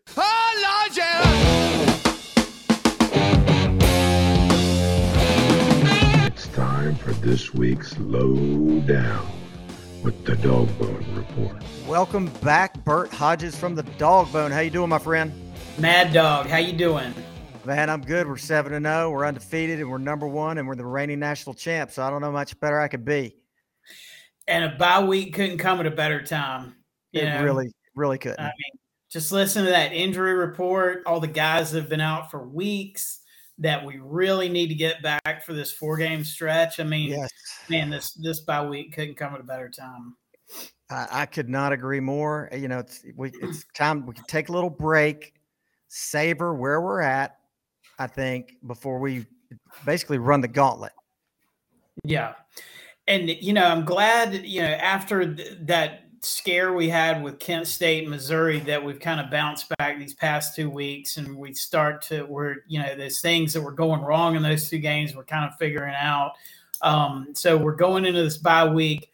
It's 6.25 6.47
time 6.47 6.95
for 6.95 7.11
this 7.13 7.53
week's 7.53 7.97
lowdown 7.97 9.27
with 10.03 10.23
the 10.23 10.37
Dog 10.37 10.69
Bone 10.79 11.05
Report. 11.13 11.61
Welcome 11.85 12.27
back, 12.41 12.81
Burt 12.85 13.11
Hodges 13.11 13.57
from 13.57 13.75
the 13.75 13.83
Dawgbone. 13.83 14.51
How 14.51 14.61
you 14.61 14.69
doing, 14.69 14.89
my 14.89 14.99
friend? 14.99 15.33
Mad 15.77 16.13
Dawg, 16.13 16.47
how 16.47 16.57
you 16.59 16.71
doing? 16.71 17.13
Man, 17.65 17.89
I'm 17.89 18.01
good. 18.01 18.27
We're 18.27 18.37
seven 18.37 18.73
and 18.73 18.85
zero. 18.85 19.09
We're 19.09 19.25
undefeated, 19.25 19.79
and 19.79 19.89
we're 19.89 19.97
number 19.97 20.27
one, 20.27 20.57
and 20.57 20.67
we're 20.67 20.75
the 20.75 20.85
reigning 20.85 21.19
national 21.19 21.53
champs. 21.53 21.93
So 21.93 22.03
I 22.03 22.09
don't 22.09 22.21
know 22.21 22.31
much 22.31 22.59
better 22.59 22.79
I 22.79 22.89
could 22.89 23.05
be. 23.05 23.37
And 24.47 24.65
a 24.65 24.75
bye 24.75 25.01
week 25.01 25.33
couldn't 25.33 25.59
come 25.59 25.79
at 25.79 25.85
a 25.85 25.91
better 25.91 26.21
time. 26.21 26.75
You 27.13 27.21
it 27.21 27.29
know? 27.29 27.43
really, 27.43 27.71
really 27.95 28.17
couldn't. 28.17 28.41
I 28.41 28.47
mean, 28.47 28.79
just 29.09 29.31
listen 29.31 29.63
to 29.63 29.71
that 29.71 29.93
injury 29.93 30.33
report. 30.33 31.03
All 31.05 31.21
the 31.21 31.27
guys 31.27 31.71
have 31.71 31.87
been 31.87 32.01
out 32.01 32.29
for 32.29 32.45
weeks 32.45 33.21
that 33.59 33.85
we 33.85 33.97
really 33.97 34.49
need 34.49 34.67
to 34.67 34.75
get 34.75 35.01
back 35.01 35.45
for 35.45 35.53
this 35.53 35.71
four 35.71 35.95
game 35.95 36.25
stretch. 36.25 36.81
I 36.81 36.83
mean, 36.83 37.11
yes. 37.11 37.29
man, 37.69 37.89
this 37.89 38.11
this 38.13 38.41
bye 38.41 38.65
week 38.65 38.93
couldn't 38.93 39.15
come 39.15 39.33
at 39.33 39.39
a 39.39 39.43
better 39.43 39.69
time. 39.69 40.17
I, 40.89 41.07
I 41.11 41.25
could 41.27 41.47
not 41.47 41.71
agree 41.71 42.01
more. 42.01 42.49
You 42.51 42.67
know, 42.67 42.79
it's 42.79 43.05
we 43.15 43.31
it's 43.41 43.63
time 43.73 44.05
we 44.05 44.15
can 44.15 44.25
take 44.25 44.49
a 44.49 44.51
little 44.51 44.69
break, 44.69 45.33
savor 45.87 46.53
where 46.53 46.81
we're 46.81 47.01
at. 47.01 47.37
I 47.99 48.07
think 48.07 48.55
before 48.65 48.99
we 48.99 49.25
basically 49.85 50.17
run 50.17 50.41
the 50.41 50.47
gauntlet. 50.47 50.93
Yeah, 52.03 52.33
and 53.07 53.29
you 53.29 53.53
know, 53.53 53.65
I'm 53.65 53.85
glad 53.85 54.45
you 54.45 54.61
know 54.61 54.67
after 54.67 55.35
th- 55.35 55.57
that 55.61 56.03
scare 56.21 56.73
we 56.73 56.89
had 56.89 57.21
with 57.21 57.39
Kent 57.39 57.67
State, 57.67 58.07
Missouri, 58.07 58.59
that 58.61 58.83
we've 58.83 58.99
kind 58.99 59.19
of 59.19 59.29
bounced 59.29 59.67
back 59.77 59.99
these 59.99 60.13
past 60.13 60.55
two 60.55 60.69
weeks, 60.69 61.17
and 61.17 61.37
we 61.37 61.53
start 61.53 62.01
to 62.03 62.23
where 62.23 62.63
you 62.67 62.79
know 62.79 62.95
there's 62.95 63.21
things 63.21 63.53
that 63.53 63.61
were 63.61 63.71
going 63.71 64.01
wrong 64.01 64.35
in 64.35 64.41
those 64.41 64.69
two 64.69 64.79
games. 64.79 65.15
We're 65.15 65.25
kind 65.25 65.49
of 65.49 65.57
figuring 65.57 65.95
out. 65.95 66.33
Um, 66.81 67.29
so 67.33 67.55
we're 67.57 67.75
going 67.75 68.05
into 68.05 68.23
this 68.23 68.37
bye 68.37 68.67
week 68.67 69.09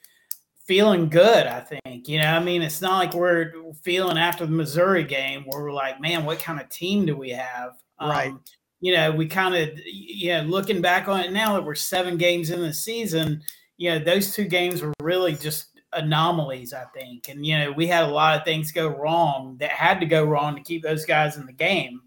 feeling 0.70 1.10
good. 1.10 1.48
I 1.48 1.60
think 1.60 2.08
you 2.08 2.20
know. 2.20 2.28
I 2.28 2.40
mean, 2.40 2.62
it's 2.62 2.80
not 2.80 2.98
like 3.00 3.14
we're 3.16 3.54
feeling 3.82 4.20
after 4.20 4.46
the 4.46 4.52
Missouri 4.52 5.04
game 5.04 5.44
where 5.48 5.64
we're 5.64 5.74
like, 5.74 6.00
man, 6.00 6.26
what 6.26 6.40
kind 6.40 6.62
of 6.62 6.70
team 6.70 7.08
do 7.08 7.18
we 7.18 7.32
have? 7.32 7.74
Right. 8.00 8.34
You 8.82 8.94
know, 8.94 9.12
we 9.12 9.28
kind 9.28 9.56
of, 9.56 9.70
yeah, 9.86 10.44
looking 10.46 10.82
back 10.82 11.08
on 11.08 11.20
it 11.20 11.32
now 11.32 11.54
that 11.54 11.66
we're 11.66 11.76
seven 11.76 12.18
games 12.18 12.50
in 12.50 12.62
the 12.62 12.74
season, 12.74 13.42
you 13.78 13.90
know, 13.92 14.00
those 14.00 14.34
two 14.34 14.46
games 14.46 14.82
were 14.82 14.94
really 15.02 15.36
just 15.36 15.80
anomalies, 15.94 16.74
I 16.74 16.86
think. 16.94 17.30
And, 17.30 17.46
you 17.46 17.58
know, 17.58 17.72
we 17.72 17.88
had 17.88 18.04
a 18.04 18.12
lot 18.12 18.38
of 18.38 18.46
things 18.46 18.72
go 18.72 18.88
wrong 18.88 19.58
that 19.60 19.72
had 19.72 20.00
to 20.00 20.06
go 20.06 20.24
wrong 20.24 20.56
to 20.56 20.62
keep 20.62 20.84
those 20.84 21.06
guys 21.06 21.38
in 21.38 21.46
the 21.46 21.54
game. 21.54 22.02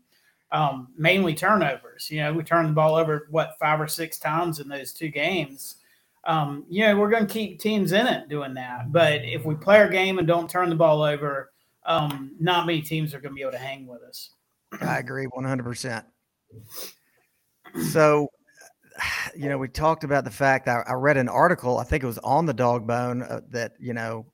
Um, 0.50 0.88
mainly 0.98 1.34
turnovers. 1.34 2.10
You 2.10 2.20
know, 2.20 2.34
we 2.34 2.42
turned 2.42 2.68
the 2.68 2.74
ball 2.74 2.94
over, 2.94 3.26
what, 3.30 3.56
five 3.58 3.80
or 3.80 3.88
six 3.88 4.18
times 4.18 4.60
in 4.60 4.68
those 4.68 4.92
two 4.92 5.08
games. 5.08 5.76
um, 6.24 6.64
you 6.68 6.82
know, 6.82 6.96
we're 6.96 7.10
going 7.10 7.26
to 7.26 7.32
keep 7.32 7.58
teams 7.58 7.92
in 7.92 8.06
it 8.06 8.28
doing 8.28 8.54
that. 8.54 8.92
But 8.92 9.22
if 9.24 9.44
we 9.44 9.54
play 9.54 9.78
our 9.78 9.88
game 9.88 10.18
and 10.18 10.26
don't 10.28 10.48
turn 10.48 10.68
the 10.68 10.76
ball 10.76 11.02
over, 11.02 11.50
um, 11.84 12.32
not 12.38 12.66
many 12.66 12.80
teams 12.80 13.12
are 13.14 13.20
going 13.20 13.32
to 13.32 13.36
be 13.36 13.42
able 13.42 13.52
to 13.52 13.58
hang 13.58 13.86
with 13.86 14.02
us. 14.02 14.30
I 14.80 14.98
agree 14.98 15.26
100%. 15.26 16.04
So, 17.90 18.28
you 19.34 19.48
know, 19.48 19.58
we 19.58 19.68
talked 19.68 20.04
about 20.04 20.24
the 20.24 20.30
fact 20.30 20.68
I, 20.68 20.82
I 20.86 20.92
read 20.92 21.16
an 21.16 21.28
article, 21.28 21.78
I 21.78 21.84
think 21.84 22.02
it 22.02 22.06
was 22.06 22.18
on 22.18 22.46
the 22.46 22.54
Dawgbone, 22.54 23.30
uh, 23.30 23.40
that, 23.50 23.72
you 23.78 23.94
know, 23.94 24.26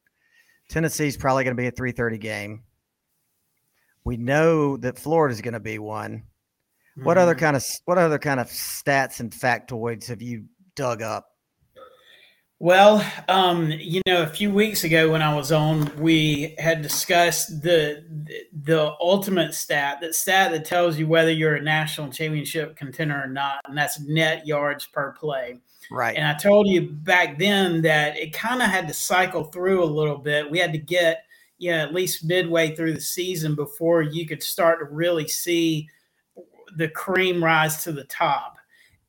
Tennessee's 0.69 1.17
probably 1.17 1.45
going 1.45 1.57
to 1.57 1.61
be 1.61 1.69
a 1.69 1.71
330 1.71 2.19
game. 2.19 2.63
We 4.05 4.17
know 4.17 4.77
that 4.79 4.99
Florida's 4.99 5.41
going 5.41 5.55
to 5.55 5.61
be 5.61 5.79
one. 5.79 6.25
What 6.97 7.17
other 7.17 7.35
Mhm. 7.35 7.39
kind 7.39 7.57
of 7.57 7.65
what 7.85 7.99
other 7.99 8.19
kind 8.19 8.41
of 8.41 8.49
stats 8.49 9.21
and 9.21 9.31
factoids 9.31 10.07
have 10.09 10.21
you 10.21 10.47
dug 10.75 11.01
up? 11.01 11.38
Well, 12.61 13.09
um, 13.29 13.71
you 13.71 14.03
know, 14.05 14.23
a 14.23 14.27
few 14.27 14.51
weeks 14.51 14.83
ago 14.83 15.13
when 15.13 15.23
I 15.23 15.33
was 15.33 15.53
on, 15.53 15.97
we 15.97 16.57
had 16.59 16.83
discussed 16.83 17.63
the 17.63 18.05
the 18.65 18.95
ultimate 19.01 19.55
stat, 19.55 19.99
that 20.01 20.17
stat 20.17 20.51
that 20.51 20.65
tells 20.65 20.99
you 20.99 21.07
whether 21.07 21.31
you're 21.31 21.55
a 21.55 21.63
national 21.63 22.11
championship 22.11 22.77
contender 22.77 23.23
or 23.23 23.29
not, 23.29 23.61
and 23.67 23.79
that's 23.79 24.01
net 24.01 24.45
yards 24.45 24.87
per 24.87 25.13
play. 25.13 25.61
Right. 25.91 26.17
And 26.17 26.27
I 26.27 26.35
told 26.35 26.67
you 26.67 26.83
back 26.83 27.39
then 27.39 27.81
that 27.83 28.17
it 28.17 28.33
kind 28.33 28.61
of 28.61 28.69
had 28.69 28.89
to 28.89 28.95
cycle 28.95 29.45
through 29.45 29.85
a 29.85 29.87
little 29.87 30.19
bit. 30.19 30.51
We 30.51 30.59
had 30.59 30.73
to 30.73 30.79
get, 30.79 31.25
you 31.59 31.71
know, 31.71 31.79
at 31.79 31.95
least 31.95 32.25
midway 32.25 32.75
through 32.75 32.95
the 32.95 33.01
season 33.01 33.55
before 33.55 34.03
you 34.03 34.27
could 34.27 34.43
start 34.43 34.81
to 34.81 34.85
really 34.87 35.29
see 35.29 35.89
the 36.77 36.89
cream 36.89 37.43
rise 37.43 37.85
to 37.85 37.93
the 37.93 38.05
top. 38.05 38.58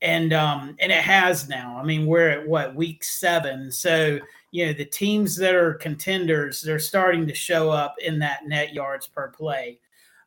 And 0.02 0.32
um, 0.32 0.76
and 0.80 0.90
it 0.90 1.02
has 1.02 1.48
now. 1.48 1.78
I 1.78 1.84
mean, 1.84 2.06
we're 2.06 2.30
at 2.30 2.48
what 2.48 2.74
week 2.74 3.04
seven. 3.04 3.70
So, 3.70 4.18
you 4.50 4.66
know, 4.66 4.72
the 4.72 4.86
teams 4.86 5.36
that 5.36 5.54
are 5.54 5.74
contenders, 5.74 6.62
they're 6.62 6.78
starting 6.78 7.26
to 7.26 7.34
show 7.34 7.70
up 7.70 7.96
in 8.02 8.18
that 8.20 8.46
net 8.46 8.72
yards 8.72 9.06
per 9.06 9.28
play. 9.28 9.78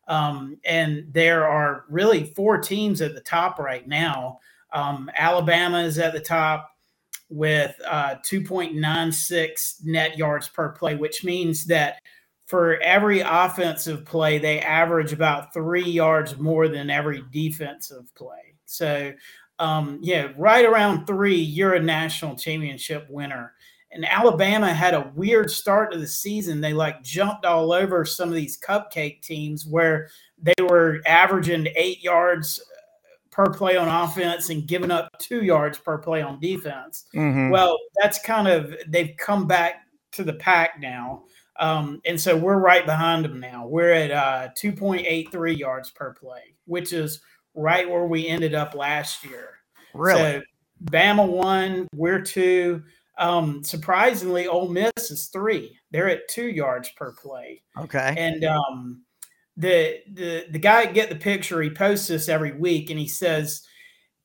Um, 0.07 0.57
and 0.65 1.07
there 1.12 1.47
are 1.47 1.86
really 1.89 2.25
four 2.36 2.57
teams 2.57 3.01
at 3.01 3.15
the 3.15 3.21
top 3.21 3.57
right 3.57 3.88
now. 3.88 4.39
Um, 4.71 5.09
Alabama 5.15 5.79
is 5.79 5.97
at 5.97 6.13
the 6.13 6.19
top 6.19 6.69
with 7.29 7.75
uh, 7.88 8.15
2.96 8.23 9.86
net 9.86 10.17
yards 10.17 10.47
per 10.49 10.69
play, 10.69 10.95
which 10.95 11.23
means 11.23 11.65
that 11.65 11.99
for 12.45 12.77
every 12.81 13.21
offensive 13.21 14.05
play, 14.05 14.38
they 14.38 14.59
average 14.59 15.13
about 15.13 15.53
three 15.53 15.89
yards 15.89 16.38
more 16.38 16.67
than 16.67 16.89
every 16.89 17.23
defensive 17.31 18.13
play. 18.15 18.55
So, 18.65 19.13
um, 19.60 20.00
yeah, 20.02 20.32
right 20.38 20.66
around 20.66 21.06
three, 21.06 21.38
you're 21.38 21.74
a 21.74 21.82
national 21.82 22.36
championship 22.36 23.08
winner. 23.10 23.54
And 23.92 24.06
Alabama 24.06 24.74
had 24.74 24.96
a 24.96 25.12
weird 25.16 25.52
start 25.52 25.92
to 25.92 26.00
the 26.00 26.08
season. 26.08 26.62
They 26.62 26.74
like 26.74 27.04
jumped 27.04 27.46
all 27.46 27.72
over 27.72 28.06
some 28.06 28.30
of 28.30 28.36
these 28.36 28.60
cupcake 28.60 29.22
teams 29.22 29.68
where 29.68 30.10
they 30.42 30.56
were 30.60 31.02
averaging 31.06 31.68
eight 31.76 32.04
yards 32.04 32.60
per 33.34 33.46
play 33.52 33.78
on 33.78 33.88
offense 33.88 34.50
and 34.50 34.68
giving 34.68 34.92
up 34.92 35.10
two 35.20 35.44
yards 35.44 35.78
per 35.78 35.98
play 35.98 36.22
on 36.22 36.39
defense. 36.39 37.06
Mhm. 37.13 37.52
Well, 37.52 37.78
that's 38.02 38.20
kind 38.20 38.48
of 38.48 38.76
they've 38.88 39.16
come 39.18 39.48
back 39.48 39.88
to 40.13 40.24
the 40.24 40.34
pack 40.34 40.80
now, 40.80 41.24
um, 41.60 42.00
and 42.06 42.20
so 42.20 42.38
we're 42.38 42.60
right 42.60 42.86
behind 42.86 43.26
them 43.26 43.39
now. 43.39 43.66
We're 43.66 43.92
at 43.92 44.12
uh, 44.12 44.50
2.83 44.56 45.58
yards 45.58 45.89
per 45.89 46.13
play, 46.13 46.54
which 46.66 46.94
is 46.94 47.22
right 47.56 47.89
where 47.89 48.06
we 48.06 48.28
ended 48.28 48.56
up 48.56 48.76
last 48.76 49.24
year. 49.26 49.50
really? 49.94 50.20
So 50.20 50.42
Bama 50.86 51.28
one, 51.28 51.88
we're 51.96 52.22
two. 52.22 52.84
Um, 53.18 53.63
surprisingly, 53.63 54.48
Ole 54.48 54.70
Miss 54.70 54.92
is 54.98 55.28
three. 55.28 55.78
They're 55.92 56.10
at 56.10 56.28
two 56.30 56.48
yards 56.48 56.89
per 56.98 57.13
play. 57.13 57.62
okay. 57.78 58.16
And 58.18 58.44
um, 58.44 59.04
the 59.56 60.00
the 60.12 60.46
the 60.50 60.60
guy 60.60 60.86
get 60.88 61.10
the 61.10 61.16
picture. 61.16 61.62
He 61.62 61.70
posts 61.70 62.08
this 62.08 62.28
every 62.28 62.54
week, 62.54 62.89
and 62.89 63.00
he 63.00 63.08
says 63.08 63.68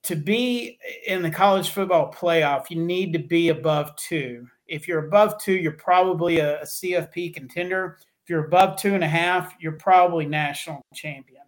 to 0.05 0.17
be 0.17 0.79
in 1.07 1.23
the 1.23 1.31
college 1.31 1.71
football 1.71 2.13
playoff, 2.13 2.71
you 2.71 2.83
need 2.83 3.13
to 3.13 3.19
be 3.19 3.49
above 3.49 3.95
two. 3.97 4.47
If 4.67 4.87
you're 4.87 5.07
above 5.07 5.41
two, 5.41 5.55
you're 5.55 5.73
probably 5.73 6.39
a, 6.39 6.63
a 6.63 6.65
CFP 6.65 7.35
contender. 7.35 7.99
If 8.23 8.31
you're 8.31 8.47
above 8.47 8.79
two 8.79 8.95
and 8.95 9.05
a 9.05 9.09
half, 9.09 9.55
you're 9.61 9.73
probably 9.73 10.27
national 10.27 10.83
champion. 10.95 11.43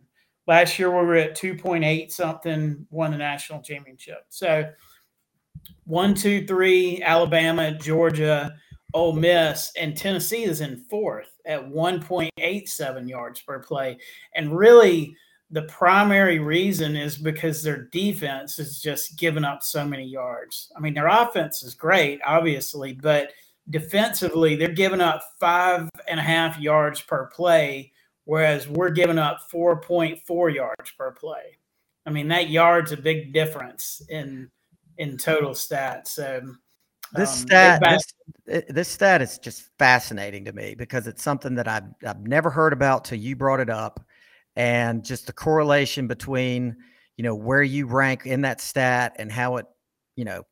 Last 0.46 0.79
year 0.79 0.90
we 0.90 1.07
were 1.07 1.16
at 1.16 1.37
2.8 1.37 2.11
something, 2.11 2.87
won 2.90 3.12
the 3.12 3.18
national 3.18 3.62
championship. 3.62 4.24
So 4.29 4.70
one, 5.85 6.14
two, 6.14 6.46
three, 6.46 7.03
Alabama, 7.03 7.72
Georgia, 7.72 8.55
Ole 8.94 9.12
Miss, 9.12 9.72
and 9.79 9.96
Tennessee 9.96 10.44
is 10.44 10.61
in 10.61 10.85
fourth 10.88 11.31
at 11.46 11.61
1.87 11.61 13.09
yards 13.09 13.40
per 13.42 13.61
play. 13.61 13.98
And 14.35 14.57
really, 14.57 15.16
the 15.50 15.62
primary 15.62 16.38
reason 16.38 16.96
is 16.96 17.16
because 17.16 17.62
their 17.62 17.85
defense 17.87 18.59
is 18.59 18.81
just 18.81 19.18
giving 19.18 19.44
up 19.44 19.62
so 19.62 19.85
many 19.85 20.05
yards. 20.05 20.72
I 20.76 20.81
mean, 20.81 20.94
their 20.94 21.09
offense 21.09 21.62
is 21.62 21.74
great, 21.74 22.20
obviously, 22.24 22.92
but 22.92 23.33
defensively, 23.68 24.55
they're 24.55 24.68
giving 24.68 25.00
up 25.00 25.22
five 25.40 25.88
and 26.09 26.20
a 26.20 26.22
half 26.22 26.59
yards 26.59 27.00
per 27.00 27.26
play, 27.26 27.92
whereas 28.31 28.69
we're 28.69 28.90
giving 28.90 29.19
up 29.19 29.40
4.4 29.53 30.55
yards 30.55 30.93
per 30.97 31.11
play. 31.11 31.59
I 32.07 32.11
mean, 32.11 32.29
that 32.29 32.49
yard's 32.49 32.93
a 32.93 32.97
big 32.97 33.33
difference 33.33 34.03
in 34.09 34.49
in 34.99 35.16
total 35.16 35.51
stats. 35.51 36.09
So 36.09 36.40
This 37.12 37.29
um, 37.29 37.49
stat, 37.49 37.83
this, 38.47 38.62
this 38.69 38.88
stat 38.88 39.21
is 39.21 39.38
just 39.38 39.71
fascinating 39.81 40.45
to 40.45 40.53
me 40.53 40.77
because 40.77 41.09
it's 41.09 41.25
something 41.25 41.57
that 41.57 41.66
I've, 41.66 41.90
I've 42.07 42.25
never 42.25 42.51
heard 42.51 42.73
about 42.73 43.05
till 43.05 43.19
you 43.19 43.35
brought 43.35 43.59
it 43.59 43.69
up, 43.69 43.99
and 44.55 45.05
just 45.05 45.27
the 45.27 45.33
correlation 45.33 46.07
between 46.07 46.77
you 47.16 47.25
know 47.25 47.35
where 47.35 47.64
you 47.64 47.87
rank 47.87 48.27
in 48.27 48.43
that 48.43 48.61
stat 48.61 49.16
and 49.19 49.33
how 49.33 49.57
it 49.57 49.66
you 50.14 50.25
know 50.25 50.45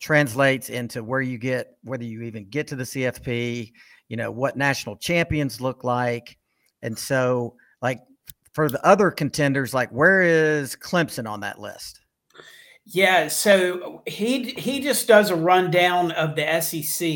translates 0.00 0.70
into 0.70 1.04
where 1.04 1.20
you 1.20 1.38
get 1.38 1.68
whether 1.84 2.04
you 2.04 2.22
even 2.22 2.50
get 2.50 2.66
to 2.66 2.74
the 2.74 2.82
CFP, 2.82 3.70
you 4.08 4.16
know 4.16 4.32
what 4.32 4.56
national 4.56 4.96
champions 4.96 5.60
look 5.60 5.84
like, 5.84 6.36
and 6.82 6.98
so 6.98 7.54
like 7.82 8.00
for 8.52 8.68
the 8.68 8.84
other 8.84 9.10
contenders, 9.10 9.72
like 9.74 9.90
where 9.90 10.22
is 10.22 10.76
Clemson 10.76 11.28
on 11.28 11.40
that 11.40 11.60
list? 11.60 12.00
Yeah, 12.84 13.28
so 13.28 14.02
he 14.06 14.50
he 14.52 14.80
just 14.80 15.06
does 15.06 15.30
a 15.30 15.36
rundown 15.36 16.10
of 16.12 16.34
the 16.34 16.60
SEC, 16.60 17.08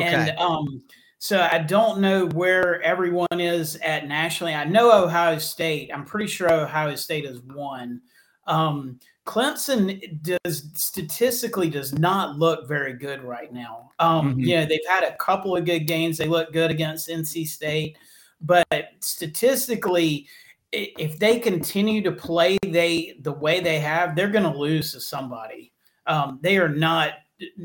and 0.00 0.30
um, 0.38 0.82
so 1.18 1.46
I 1.52 1.58
don't 1.58 2.00
know 2.00 2.26
where 2.28 2.82
everyone 2.82 3.28
is 3.38 3.76
at 3.76 4.08
nationally. 4.08 4.54
I 4.54 4.64
know 4.64 5.04
Ohio 5.04 5.38
State. 5.38 5.90
I'm 5.94 6.04
pretty 6.04 6.26
sure 6.26 6.52
Ohio 6.52 6.96
State 6.96 7.26
has 7.26 7.40
won. 7.42 8.00
Um, 8.46 8.98
Clemson 9.26 10.20
does 10.22 10.70
statistically 10.74 11.70
does 11.70 11.92
not 11.92 12.36
look 12.36 12.66
very 12.66 12.94
good 12.94 13.22
right 13.22 13.52
now. 13.52 13.90
Um, 14.00 14.34
Mhm. 14.34 14.46
You 14.46 14.56
know, 14.56 14.66
they've 14.66 14.80
had 14.88 15.04
a 15.04 15.14
couple 15.18 15.54
of 15.54 15.64
good 15.64 15.86
games. 15.86 16.18
They 16.18 16.26
look 16.26 16.52
good 16.52 16.70
against 16.70 17.08
NC 17.08 17.44
State, 17.44 17.96
but 18.40 18.66
statistically, 19.00 20.26
if 20.72 21.18
they 21.18 21.38
continue 21.38 22.02
to 22.02 22.12
play 22.12 22.58
they 22.62 23.16
the 23.20 23.32
way 23.32 23.60
they 23.60 23.80
have, 23.80 24.14
they're 24.14 24.30
going 24.30 24.50
to 24.50 24.58
lose 24.58 24.92
to 24.92 25.00
somebody. 25.00 25.72
Um, 26.06 26.38
they 26.42 26.58
are 26.58 26.68
not 26.68 27.14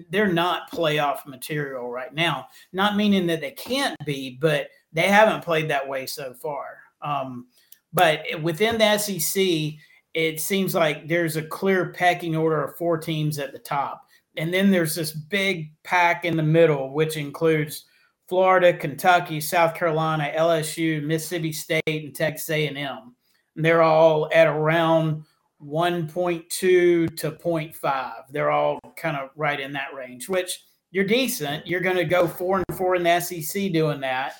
they're 0.09 0.31
not 0.31 0.71
playoff 0.71 1.25
material 1.25 1.89
right 1.89 2.13
now. 2.13 2.47
Not 2.71 2.95
meaning 2.95 3.27
that 3.27 3.41
they 3.41 3.51
can't 3.51 3.97
be, 4.05 4.37
but 4.39 4.69
they 4.93 5.07
haven't 5.07 5.43
played 5.43 5.69
that 5.69 5.87
way 5.87 6.05
so 6.05 6.33
far. 6.33 6.77
Um, 7.01 7.47
but 7.91 8.21
within 8.41 8.77
the 8.77 8.97
SEC, 8.97 9.73
it 10.13 10.39
seems 10.39 10.73
like 10.73 11.07
there's 11.07 11.35
a 11.35 11.41
clear 11.41 11.91
pecking 11.91 12.35
order 12.35 12.63
of 12.63 12.77
four 12.77 12.97
teams 12.97 13.37
at 13.37 13.51
the 13.51 13.59
top, 13.59 14.07
and 14.37 14.53
then 14.53 14.71
there's 14.71 14.95
this 14.95 15.11
big 15.11 15.71
pack 15.83 16.23
in 16.23 16.37
the 16.37 16.43
middle, 16.43 16.93
which 16.93 17.17
includes 17.17 17.85
Florida, 18.27 18.73
Kentucky, 18.73 19.39
South 19.39 19.75
Carolina, 19.75 20.31
LSU, 20.35 21.03
Mississippi 21.03 21.51
State, 21.51 21.83
and 21.85 22.15
Texas 22.15 22.49
A&M. 22.49 23.15
And 23.55 23.65
they're 23.65 23.83
all 23.83 24.29
at 24.33 24.47
around 24.47 25.23
1.2 25.61 26.49
to 26.49 27.07
0.5. 27.07 28.13
They're 28.31 28.51
all 28.51 28.79
kind 28.97 29.17
of 29.17 29.29
right 29.35 29.59
in 29.59 29.73
that 29.73 29.93
range, 29.95 30.27
which 30.27 30.63
you're 30.91 31.05
decent. 31.05 31.67
You're 31.67 31.81
going 31.81 31.97
to 31.97 32.05
go 32.05 32.27
four 32.27 32.63
and 32.67 32.77
four 32.77 32.95
in 32.95 33.03
the 33.03 33.19
SEC 33.19 33.71
doing 33.71 33.99
that. 34.01 34.35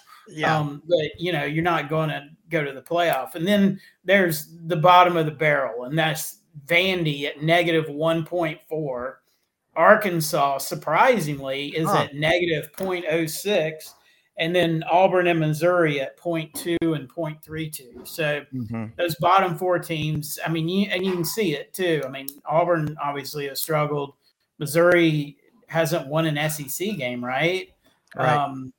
Um, 0.57 0.81
but 0.88 1.19
you 1.19 1.31
know, 1.31 1.43
you're 1.43 1.63
not 1.63 1.89
going 1.89 2.09
to 2.09 2.27
go 2.49 2.63
to 2.63 2.71
the 2.71 2.81
playoff. 2.81 3.36
And 3.36 3.45
then 3.45 3.79
there's 4.03 4.47
the 4.65 4.75
bottom 4.75 5.17
of 5.17 5.25
the 5.25 5.31
barrel, 5.31 5.86
and 5.86 5.97
that's 5.97 6.39
Vandy 6.65 7.25
at 7.25 7.43
negative 7.43 7.86
1.4. 7.86 9.13
Arkansas, 9.76 10.59
surprisingly, 10.59 11.67
is 11.67 11.88
Huh. 11.88 12.03
at 12.03 12.15
negative 12.15 12.71
0.06. 12.73 13.95
And 14.38 14.53
then 14.53 14.84
Auburn 14.91 15.28
and 15.28 15.39
Missouri 15.39 16.01
at 16.01 16.17
0.2 16.17 16.93
and 16.93 17.07
0.32. 17.09 18.05
So 18.05 18.43
Mhm. 18.53 18.93
those 18.97 19.15
bottom 19.15 19.57
four 19.57 19.80
teams, 19.80 20.38
I 20.45 20.49
mean, 20.49 20.67
you, 20.67 20.88
and 20.91 21.05
you 21.05 21.13
can 21.13 21.23
see 21.23 21.53
it 21.55 21.73
too. 21.73 22.01
I 22.05 22.09
mean, 22.09 22.28
Auburn 22.45 22.97
obviously 23.01 23.47
has 23.47 23.61
struggled. 23.61 24.13
Missouri 24.57 25.38
hasn't 25.67 26.07
won 26.07 26.26
an 26.26 26.38
SEC 26.38 26.97
game, 26.97 27.23
right? 27.23 27.69
Right. 28.15 28.36
Um, 28.36 28.73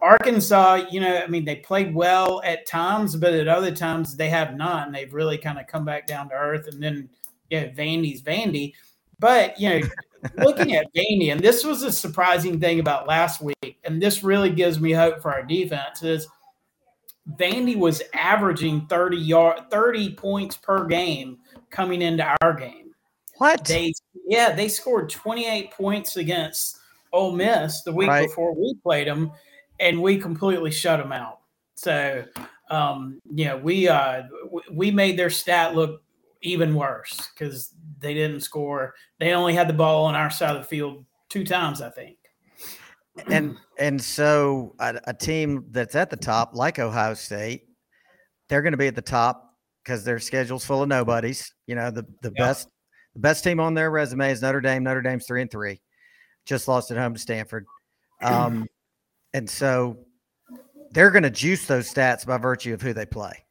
Arkansas, 0.00 0.86
you 0.90 1.00
know, 1.00 1.16
I 1.16 1.26
mean, 1.26 1.44
they 1.44 1.56
played 1.56 1.94
well 1.94 2.40
at 2.44 2.66
times, 2.66 3.16
but 3.16 3.32
at 3.32 3.48
other 3.48 3.72
times 3.74 4.16
they 4.16 4.28
have 4.28 4.56
not, 4.56 4.86
and 4.86 4.94
they've 4.94 5.12
really 5.12 5.38
kind 5.38 5.58
of 5.58 5.66
come 5.66 5.84
back 5.84 6.06
down 6.06 6.28
to 6.28 6.34
earth. 6.34 6.68
And 6.68 6.82
then, 6.82 7.08
yeah, 7.50 7.68
Vandy's 7.68 8.22
Vandy. 8.22 8.74
But 9.18 9.58
you 9.58 9.70
know, 9.70 9.80
looking 10.36 10.74
at 10.74 10.86
Vandy, 10.94 11.32
and 11.32 11.40
this 11.40 11.64
was 11.64 11.82
a 11.82 11.92
surprising 11.92 12.60
thing 12.60 12.80
about 12.80 13.06
last 13.06 13.40
week, 13.40 13.78
and 13.84 14.02
this 14.02 14.22
really 14.22 14.50
gives 14.50 14.80
me 14.80 14.92
hope 14.92 15.20
for 15.20 15.32
our 15.32 15.42
defense 15.42 16.02
is 16.02 16.28
Vandy 17.36 17.76
was 17.76 18.02
averaging 18.14 18.86
30 18.86 19.16
yard 19.16 19.70
30 19.70 20.14
points 20.14 20.56
per 20.56 20.86
game 20.86 21.38
coming 21.70 22.02
into 22.02 22.24
our 22.42 22.54
game. 22.54 22.92
What? 23.36 23.64
They 23.64 23.92
yeah, 24.26 24.54
they 24.54 24.68
scored 24.68 25.10
28 25.10 25.70
points 25.70 26.16
against 26.16 26.78
Ole 27.12 27.32
Miss 27.32 27.82
the 27.82 27.92
week 27.92 28.08
Right. 28.08 28.26
before 28.26 28.54
we 28.54 28.74
played 28.82 29.06
them, 29.06 29.30
and 29.80 30.02
we 30.02 30.18
completely 30.18 30.70
shut 30.70 30.98
them 30.98 31.12
out. 31.12 31.40
So, 31.74 32.24
um, 32.70 33.20
you 33.32 33.44
know, 33.44 33.56
we 33.56 33.88
uh, 33.88 34.22
we 34.72 34.90
made 34.90 35.18
their 35.18 35.30
stat 35.30 35.74
look 35.74 36.02
even 36.42 36.74
worse 36.74 37.30
because 37.34 37.74
they 38.00 38.14
didn't 38.14 38.40
score. 38.40 38.94
They 39.18 39.32
only 39.32 39.54
had 39.54 39.68
the 39.68 39.74
ball 39.74 40.04
on 40.06 40.14
our 40.14 40.30
side 40.30 40.56
of 40.56 40.62
the 40.62 40.68
field 40.68 41.04
two 41.28 41.44
times, 41.44 41.80
I 41.80 41.90
think. 41.90 42.16
and 43.30 43.56
and 43.78 44.00
so 44.00 44.74
a, 44.78 45.00
a 45.04 45.14
team 45.14 45.64
that's 45.70 45.94
at 45.94 46.10
the 46.10 46.16
top, 46.16 46.54
like 46.54 46.78
Ohio 46.78 47.14
State, 47.14 47.64
they're 48.48 48.62
going 48.62 48.72
to 48.72 48.78
be 48.78 48.86
at 48.86 48.94
the 48.94 49.02
top 49.02 49.54
because 49.84 50.04
their 50.04 50.18
schedule's 50.18 50.64
full 50.64 50.82
of 50.82 50.88
nobodies. 50.88 51.52
You 51.66 51.74
know, 51.74 51.90
the 51.90 52.02
the 52.22 52.32
Yeah. 52.36 52.46
best 52.46 52.68
the 53.14 53.20
best 53.20 53.42
team 53.42 53.58
on 53.58 53.74
their 53.74 53.90
resume 53.90 54.30
is 54.30 54.42
Notre 54.42 54.60
Dame. 54.60 54.84
Notre 54.84 55.02
Dame's 55.02 55.26
three 55.26 55.42
and 55.42 55.50
three, 55.50 55.80
just 56.46 56.68
lost 56.68 56.90
at 56.90 56.96
home 56.96 57.14
to 57.14 57.20
Stanford, 57.20 57.66
um, 58.22 58.66
and 59.34 59.48
so 59.48 59.98
they're 60.92 61.10
going 61.10 61.24
to 61.24 61.30
juice 61.30 61.66
those 61.66 61.92
stats 61.92 62.24
by 62.24 62.38
virtue 62.38 62.72
of 62.72 62.80
who 62.80 62.92
they 62.92 63.04
play. 63.06 63.44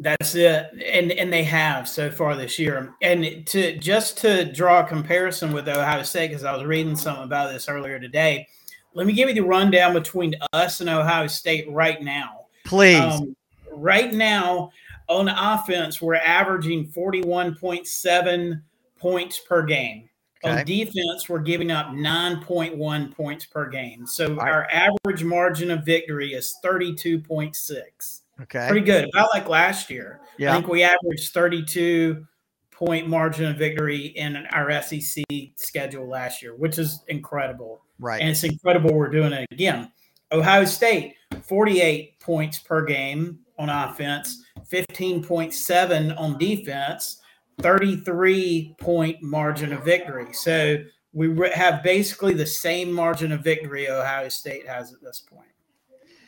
That's 0.00 0.36
it, 0.36 0.70
and 0.86 1.10
and 1.10 1.32
they 1.32 1.42
have 1.42 1.88
so 1.88 2.08
far 2.10 2.36
this 2.36 2.56
year. 2.56 2.94
And 3.02 3.44
to 3.48 3.76
just 3.78 4.18
to 4.18 4.44
draw 4.44 4.80
a 4.80 4.86
comparison 4.86 5.52
with 5.52 5.68
Ohio 5.68 6.04
State, 6.04 6.28
because 6.28 6.44
I 6.44 6.54
was 6.54 6.64
reading 6.64 6.94
something 6.94 7.24
about 7.24 7.52
this 7.52 7.68
earlier 7.68 7.98
today. 7.98 8.46
Let 8.94 9.06
me 9.06 9.12
give 9.12 9.28
you 9.28 9.34
the 9.34 9.42
rundown 9.42 9.92
between 9.92 10.34
us 10.52 10.80
and 10.80 10.88
Ohio 10.88 11.26
State 11.26 11.70
right 11.70 12.00
now. 12.02 12.46
Please, 12.64 13.00
Um, 13.00 13.36
right 13.72 14.12
now, 14.12 14.70
on 15.08 15.28
offense, 15.28 16.00
we're 16.00 16.14
averaging 16.14 16.86
forty-one 16.86 17.56
point 17.56 17.86
seven 17.86 18.62
points 18.98 19.38
per 19.38 19.62
game. 19.62 20.08
Okay. 20.44 20.60
On 20.60 20.64
defense, 20.64 21.28
we're 21.28 21.40
giving 21.40 21.72
up 21.72 21.92
nine 21.92 22.40
point 22.42 22.76
one 22.76 23.12
points 23.12 23.46
per 23.46 23.68
game. 23.68 24.06
So 24.06 24.34
right. 24.34 24.48
our 24.48 24.68
average 24.70 25.24
margin 25.24 25.72
of 25.72 25.84
victory 25.84 26.34
is 26.34 26.56
thirty-two 26.62 27.18
point 27.20 27.56
six 27.56 28.22
okay, 28.42 28.66
pretty 28.68 28.84
good, 28.84 29.08
about 29.12 29.30
like 29.32 29.48
last 29.48 29.90
year. 29.90 30.20
I 30.40 30.52
think 30.52 30.68
we 30.68 30.82
averaged 30.82 31.32
32 31.32 32.26
point 32.70 33.08
margin 33.08 33.46
of 33.46 33.56
victory 33.56 34.06
in 34.06 34.36
our 34.52 34.70
SEC 34.82 35.24
schedule 35.56 36.08
last 36.08 36.42
year, 36.42 36.54
which 36.54 36.78
is 36.78 37.02
incredible. 37.08 37.82
right, 37.98 38.20
And 38.20 38.30
it's 38.30 38.44
incredible 38.44 38.94
we're 38.94 39.10
doing 39.10 39.32
it 39.32 39.48
again. 39.50 39.90
Ohio 40.30 40.64
State, 40.64 41.14
48 41.42 42.20
points 42.20 42.60
per 42.60 42.84
game 42.84 43.40
on 43.58 43.68
offense, 43.68 44.44
15.7 44.70 46.20
on 46.20 46.38
defense, 46.38 47.20
33 47.60 48.76
point 48.78 49.22
margin 49.22 49.72
of 49.72 49.84
victory. 49.84 50.32
So 50.32 50.78
we 51.12 51.50
have 51.54 51.82
basically 51.82 52.34
the 52.34 52.46
same 52.46 52.92
margin 52.92 53.32
of 53.32 53.42
victory 53.42 53.88
Ohio 53.88 54.28
State 54.28 54.68
has 54.68 54.92
at 54.92 55.00
this 55.02 55.20
point. 55.20 55.48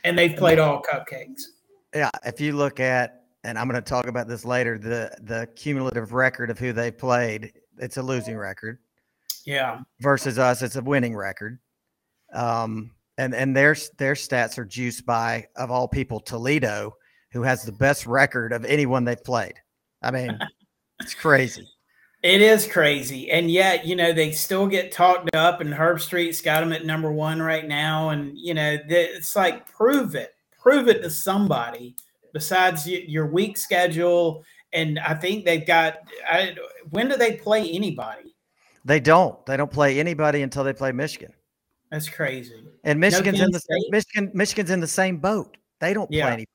And 0.03 0.19
they've 0.19 0.37
played 0.37 0.59
all 0.59 0.83
cupcakes. 0.83 1.43
Yeah. 1.95 2.11
If 2.25 2.41
you 2.41 2.53
look 2.55 2.81
at, 2.81 3.25
and 3.45 3.59
I'm 3.59 3.69
going 3.69 3.83
to 3.83 3.89
talk 3.89 4.07
about 4.07 4.29
this 4.29 4.45
later, 4.45 4.79
the 4.79 5.17
the 5.23 5.49
cumulative 5.57 6.13
record 6.13 6.51
of 6.51 6.59
who 6.59 6.73
they 6.73 6.91
played, 6.91 7.53
it's 7.79 7.97
a 7.97 8.03
losing 8.03 8.37
record. 8.37 8.79
Yeah. 9.47 9.81
versus 10.01 10.39
us 10.39 10.61
it's 10.61 10.77
a 10.77 10.83
winning 10.83 11.17
record 11.17 11.59
um 12.35 12.91
and 13.17 13.35
and 13.35 13.57
their 13.57 13.75
their 13.97 14.13
stats 14.13 14.59
are 14.59 14.67
juiced 14.67 15.07
by 15.07 15.47
of 15.57 15.71
all 15.71 15.89
people 15.89 16.21
toledo 16.21 16.95
who 17.33 17.43
has 17.43 17.63
the 17.63 17.73
best 17.73 18.07
record 18.07 18.53
of 18.53 18.67
anyone 18.67 19.05
they've 19.05 19.25
played 19.25 19.55
i 20.03 20.11
mean 20.11 20.39
it's 21.01 21.15
crazy 21.15 21.67
It 22.23 22.43
is 22.43 22.67
crazy. 22.67 23.31
And 23.31 23.51
yet, 23.51 23.87
you 23.87 23.97
know, 23.97 24.13
they 24.13 24.31
still 24.33 24.67
get 24.67 24.93
talked 24.93 25.35
up, 25.35 25.63
and 25.63 25.73
Herbstreit's 25.73 26.43
got 26.43 26.61
them 26.61 26.73
at 26.75 26.85
number 26.85 27.11
one 27.11 27.41
right 27.41 27.67
now. 27.67 28.11
And, 28.11 28.39
you 28.39 28.53
know, 28.53 28.77
it's 28.89 29.35
like, 29.35 29.73
prove 29.73 30.15
it. 30.15 30.35
Prove 30.61 30.89
it 30.89 31.03
to 31.03 31.11
somebody 31.11 31.97
besides 32.33 32.87
your 32.87 33.27
week 33.27 33.57
schedule. 33.57 34.45
And 34.73 34.99
I 35.01 35.15
think 35.15 35.45
they've 35.45 35.67
got, 35.67 35.99
I, 36.31 36.55
when 36.91 37.09
do 37.09 37.17
they 37.17 37.37
play 37.37 37.71
anybody? 37.71 38.35
they 38.87 38.99
don't 38.99 39.45
they 39.45 39.59
don't 39.59 39.71
play 39.71 40.01
anybody 40.01 40.41
until 40.41 40.65
they 40.65 40.73
play 40.73 40.91
michigan 40.91 41.31
That's 41.91 42.09
crazy. 42.09 42.65
and 42.85 42.99
michigan's 42.99 43.39
in 43.39 43.51
the 43.51 43.59
same, 43.61 43.79
State? 43.81 43.93
michigan 43.93 44.31
michigan's 44.33 44.71
in 44.71 44.81
the 44.81 44.87
same 44.87 45.19
boat 45.19 45.59
they 45.81 45.93
don't 45.93 46.11
Yeah. 46.11 46.25
play 46.25 46.33
anybody 46.33 46.49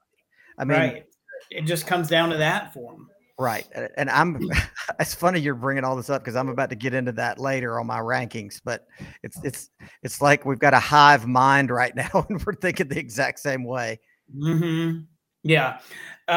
i 0.57 0.65
mean 0.65 0.79
right. 0.79 1.05
It 1.51 1.65
just 1.65 1.85
comes 1.85 2.07
down 2.09 2.31
to 2.31 2.37
that 2.37 2.73
for 2.73 2.93
them. 2.93 3.11
Right. 3.37 3.67
And 3.97 4.09
I'm, 4.09 4.39
it's 4.99 5.13
funny 5.13 5.39
you're 5.39 5.55
bringing 5.55 5.83
all 5.83 5.95
this 5.95 6.09
up 6.09 6.21
because 6.21 6.35
I'm 6.35 6.49
about 6.49 6.69
to 6.69 6.75
get 6.75 6.93
into 6.93 7.11
that 7.13 7.39
later 7.39 7.79
on 7.79 7.87
my 7.87 7.99
rankings, 7.99 8.61
but 8.63 8.87
it's, 9.23 9.37
it's, 9.43 9.69
it's 10.03 10.21
like 10.21 10.45
we've 10.45 10.59
got 10.59 10.73
a 10.73 10.79
hive 10.79 11.27
mind 11.27 11.69
right 11.69 11.95
now 11.95 12.25
and 12.29 12.43
we're 12.45 12.55
thinking 12.55 12.87
the 12.87 12.99
exact 12.99 13.39
same 13.39 13.63
way. 13.63 13.99
hmm 14.33 14.99
Yeah. 15.43 15.79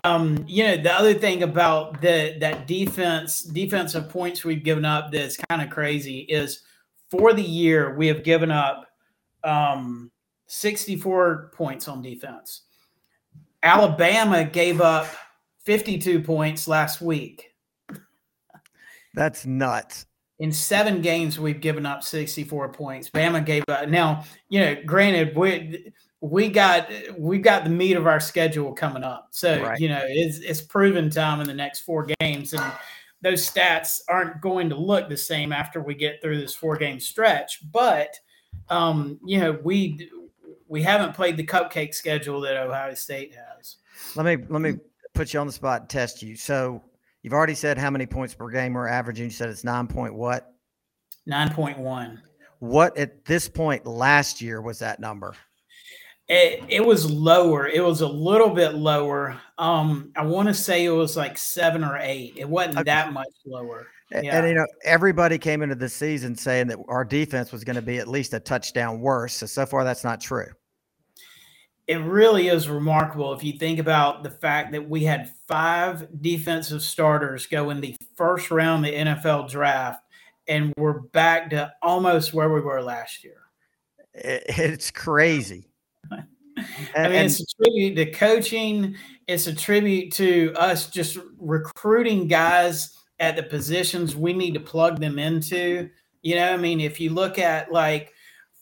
Um, 0.04 0.44
you 0.46 0.64
know, 0.64 0.76
the 0.76 0.92
other 0.92 1.14
thing 1.14 1.42
about 1.42 2.00
the 2.02 2.36
that 2.40 2.66
defense 2.66 3.42
defensive 3.42 4.10
points 4.10 4.44
we've 4.44 4.62
given 4.62 4.84
up 4.84 5.10
that's 5.10 5.38
kind 5.48 5.62
of 5.62 5.70
crazy 5.70 6.20
is 6.28 6.62
for 7.10 7.32
the 7.32 7.42
year 7.42 7.96
we 7.96 8.06
have 8.08 8.22
given 8.22 8.50
up 8.50 8.86
um 9.44 10.10
64 10.48 11.52
points 11.54 11.88
on 11.88 12.02
defense. 12.02 12.64
Alabama 13.62 14.44
gave 14.44 14.80
up 14.80 15.06
52 15.68 16.22
points 16.22 16.66
last 16.66 17.02
week. 17.02 17.54
That's 19.12 19.44
nuts. 19.44 20.06
In 20.38 20.50
seven 20.50 21.02
games, 21.02 21.38
we've 21.38 21.60
given 21.60 21.84
up 21.84 22.02
64 22.02 22.72
points. 22.72 23.10
Bama 23.10 23.44
gave 23.44 23.64
up. 23.68 23.86
Now, 23.86 24.24
you 24.48 24.60
know, 24.60 24.76
granted, 24.86 25.36
we 25.36 25.92
we 26.22 26.48
got 26.48 26.88
we've 27.18 27.42
got 27.42 27.64
the 27.64 27.70
meat 27.70 27.98
of 27.98 28.06
our 28.06 28.18
schedule 28.18 28.72
coming 28.72 29.04
up. 29.04 29.28
So 29.32 29.62
Right. 29.62 29.78
you 29.78 29.90
know, 29.90 30.00
it's 30.08 30.38
it's 30.38 30.62
proven 30.62 31.10
time 31.10 31.42
in 31.42 31.46
the 31.46 31.52
next 31.52 31.80
four 31.80 32.06
games, 32.18 32.54
and 32.54 32.72
those 33.20 33.46
stats 33.46 34.00
aren't 34.08 34.40
going 34.40 34.70
to 34.70 34.74
look 34.74 35.10
the 35.10 35.18
same 35.18 35.52
after 35.52 35.82
we 35.82 35.94
get 35.94 36.22
through 36.22 36.40
this 36.40 36.54
four 36.54 36.78
game 36.78 36.98
stretch. 36.98 37.58
But 37.70 38.16
um, 38.70 39.20
you 39.22 39.38
know, 39.38 39.58
we 39.62 40.08
we 40.66 40.82
haven't 40.82 41.14
played 41.14 41.36
the 41.36 41.44
cupcake 41.46 41.94
schedule 41.94 42.40
that 42.40 42.56
Ohio 42.56 42.94
State 42.94 43.34
has. 43.34 43.76
Let 44.16 44.24
me, 44.24 44.46
let 44.48 44.62
me 44.62 44.78
put 45.18 45.34
you 45.34 45.40
on 45.40 45.48
the 45.48 45.52
spot 45.52 45.80
and 45.80 45.90
test 45.90 46.22
you. 46.22 46.36
So 46.36 46.80
you've 47.22 47.32
already 47.32 47.56
said 47.56 47.76
how 47.76 47.90
many 47.90 48.06
points 48.06 48.34
per 48.34 48.48
game 48.50 48.74
we're 48.74 48.86
averaging. 48.86 49.24
You 49.24 49.30
said 49.30 49.48
it's 49.50 49.64
nine 49.64 49.88
point 49.88 50.14
what? 50.14 50.54
Nine 51.26 51.52
point 51.52 51.76
one. 51.76 52.22
What 52.60 52.96
at 52.96 53.24
this 53.24 53.48
point 53.48 53.84
last 53.84 54.40
year 54.40 54.62
was 54.62 54.78
that 54.78 55.00
number? 55.00 55.34
It, 56.28 56.62
it 56.68 56.84
was 56.86 57.10
lower. 57.10 57.66
It 57.66 57.82
was 57.82 58.00
a 58.02 58.06
little 58.06 58.50
bit 58.50 58.74
lower. 58.74 59.40
Um, 59.56 60.12
I 60.14 60.24
want 60.24 60.46
to 60.48 60.54
say 60.54 60.84
it 60.84 60.90
was 60.90 61.16
like 61.16 61.36
seven 61.36 61.82
or 61.82 61.96
eight. 61.96 62.34
It 62.36 62.48
wasn't 62.48 62.76
Okay. 62.76 62.84
that 62.84 63.12
much 63.12 63.26
lower. 63.44 63.88
Yeah. 64.12 64.38
And 64.38 64.48
you 64.48 64.54
know, 64.54 64.66
everybody 64.84 65.36
came 65.38 65.62
into 65.62 65.74
the 65.74 65.88
season 65.88 66.36
saying 66.36 66.68
that 66.68 66.78
our 66.86 67.04
defense 67.04 67.50
was 67.50 67.64
going 67.64 67.76
to 67.76 67.82
be 67.82 67.98
at 67.98 68.06
least 68.06 68.34
a 68.34 68.40
touchdown 68.40 69.00
worse. 69.00 69.34
So 69.34 69.46
so 69.46 69.66
far, 69.66 69.82
that's 69.82 70.04
not 70.04 70.20
true. 70.20 70.46
It 71.88 71.96
really 71.96 72.48
is 72.48 72.68
remarkable 72.68 73.32
if 73.32 73.42
you 73.42 73.54
think 73.54 73.78
about 73.78 74.22
the 74.22 74.30
fact 74.30 74.72
that 74.72 74.88
we 74.88 75.04
had 75.04 75.32
five 75.48 76.06
defensive 76.20 76.82
starters 76.82 77.46
go 77.46 77.70
in 77.70 77.80
the 77.80 77.96
first 78.14 78.50
round 78.50 78.84
of 78.84 78.92
the 78.92 78.98
NFL 78.98 79.50
draft, 79.50 80.02
and 80.46 80.74
we're 80.76 81.00
back 81.00 81.48
to 81.50 81.72
almost 81.82 82.34
where 82.34 82.52
we 82.52 82.60
were 82.60 82.82
last 82.82 83.24
year. 83.24 83.38
It's 84.12 84.90
crazy. 84.90 85.70
I 86.12 86.22
And- 86.94 87.12
mean, 87.12 87.24
it's 87.24 87.40
a 87.40 87.46
tribute 87.64 87.94
to 87.96 88.10
coaching. 88.10 88.94
It's 89.26 89.46
a 89.46 89.54
tribute 89.54 90.12
to 90.14 90.52
us 90.56 90.90
just 90.90 91.16
recruiting 91.38 92.28
guys 92.28 92.94
at 93.18 93.36
the 93.36 93.42
positions 93.42 94.14
we 94.14 94.32
need 94.34 94.54
to 94.54 94.60
plug 94.60 95.00
them 95.00 95.18
into. 95.18 95.88
You 96.22 96.34
know, 96.34 96.52
I 96.52 96.56
mean, 96.58 96.80
if 96.80 97.00
you 97.00 97.10
look 97.10 97.38
at 97.38 97.72
like, 97.72 98.12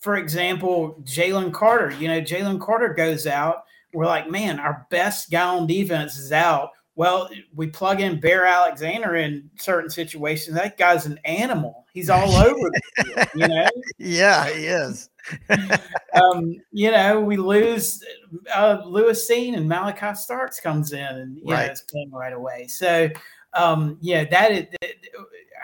for 0.00 0.16
example, 0.16 1.00
Jalen 1.04 1.52
Carter, 1.52 1.90
you 1.96 2.08
know, 2.08 2.20
Jalen 2.20 2.60
Carter 2.60 2.92
goes 2.94 3.26
out. 3.26 3.64
We're 3.92 4.06
like, 4.06 4.30
man, 4.30 4.60
our 4.60 4.86
best 4.90 5.30
guy 5.30 5.42
on 5.56 5.66
defense 5.66 6.18
is 6.18 6.32
out. 6.32 6.70
Well, 6.96 7.28
we 7.54 7.66
plug 7.66 8.00
in 8.00 8.20
Bear 8.20 8.46
Alexander 8.46 9.16
in 9.16 9.50
certain 9.56 9.90
situations. 9.90 10.56
That 10.56 10.78
guy's 10.78 11.04
an 11.06 11.18
animal. 11.24 11.86
He's 11.92 12.08
all 12.08 12.30
over 12.36 12.70
the 12.70 12.80
field, 13.04 13.28
you 13.34 13.48
know? 13.48 13.68
Yeah, 13.98 14.48
he 14.48 14.66
is. 14.66 15.10
um, 16.14 16.54
you 16.72 16.90
know, 16.90 17.20
we 17.20 17.36
lose 17.36 18.02
uh, 18.54 18.82
Lewis 18.86 19.28
Cine 19.30 19.56
and 19.56 19.68
Malaki 19.70 20.16
Starks 20.16 20.60
comes 20.60 20.92
in 20.92 21.00
and 21.00 21.36
you 21.38 21.44
Right. 21.52 21.66
know, 21.66 21.72
it's 21.72 21.82
playing 21.82 22.12
right 22.12 22.32
away. 22.32 22.66
So, 22.68 23.10
um, 23.54 23.98
yeah, 24.00 24.24
that 24.24 24.52
is 24.52 24.66
that- 24.80 24.90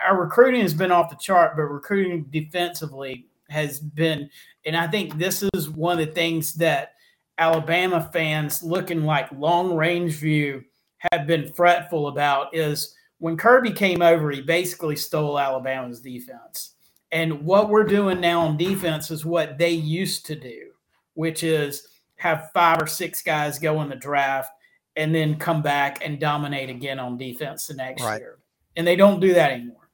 our 0.05 0.19
recruiting 0.19 0.61
has 0.61 0.73
been 0.73 0.91
off 0.91 1.09
the 1.09 1.15
chart, 1.15 1.55
but 1.55 1.63
recruiting 1.63 2.23
defensively 2.29 3.25
has 3.53 3.79
been, 3.79 4.29
and 4.65 4.75
I 4.75 4.87
think 4.87 5.17
this 5.17 5.43
is 5.53 5.69
one 5.69 5.99
of 5.99 6.07
the 6.07 6.13
things 6.13 6.53
that 6.55 6.93
Alabama 7.37 8.09
fans 8.11 8.61
looking 8.61 9.05
like 9.05 9.31
long 9.31 9.75
range 9.75 10.13
view 10.15 10.63
have 11.11 11.25
been 11.27 11.51
fretful 11.51 12.07
about 12.07 12.55
is 12.55 12.95
when 13.19 13.37
Kirby 13.37 13.71
came 13.71 14.01
over, 14.01 14.31
he 14.31 14.41
basically 14.41 14.95
stole 14.95 15.39
Alabama's 15.39 16.01
defense. 16.01 16.75
And 17.11 17.45
what 17.45 17.69
we're 17.69 17.83
doing 17.83 18.19
now 18.19 18.41
on 18.41 18.57
defense 18.57 19.11
is 19.11 19.23
what 19.23 19.57
they 19.57 19.71
used 19.71 20.25
to 20.25 20.35
do, 20.35 20.71
which 21.13 21.43
is 21.43 21.87
have 22.15 22.49
five 22.53 22.81
or 22.81 22.87
six 22.87 23.21
guys 23.21 23.59
go 23.59 23.81
in 23.81 23.89
the 23.89 23.95
draft 23.95 24.51
and 24.95 25.13
then 25.13 25.37
come 25.37 25.61
back 25.61 26.05
and 26.05 26.19
dominate 26.19 26.69
again 26.69 26.99
on 26.99 27.17
defense 27.17 27.67
the 27.67 27.75
next 27.75 28.03
Right. 28.03 28.19
year. 28.19 28.39
And 28.75 28.85
they 28.85 28.95
don't 28.95 29.19
do 29.19 29.33
that 29.33 29.51
anymore. 29.51 29.89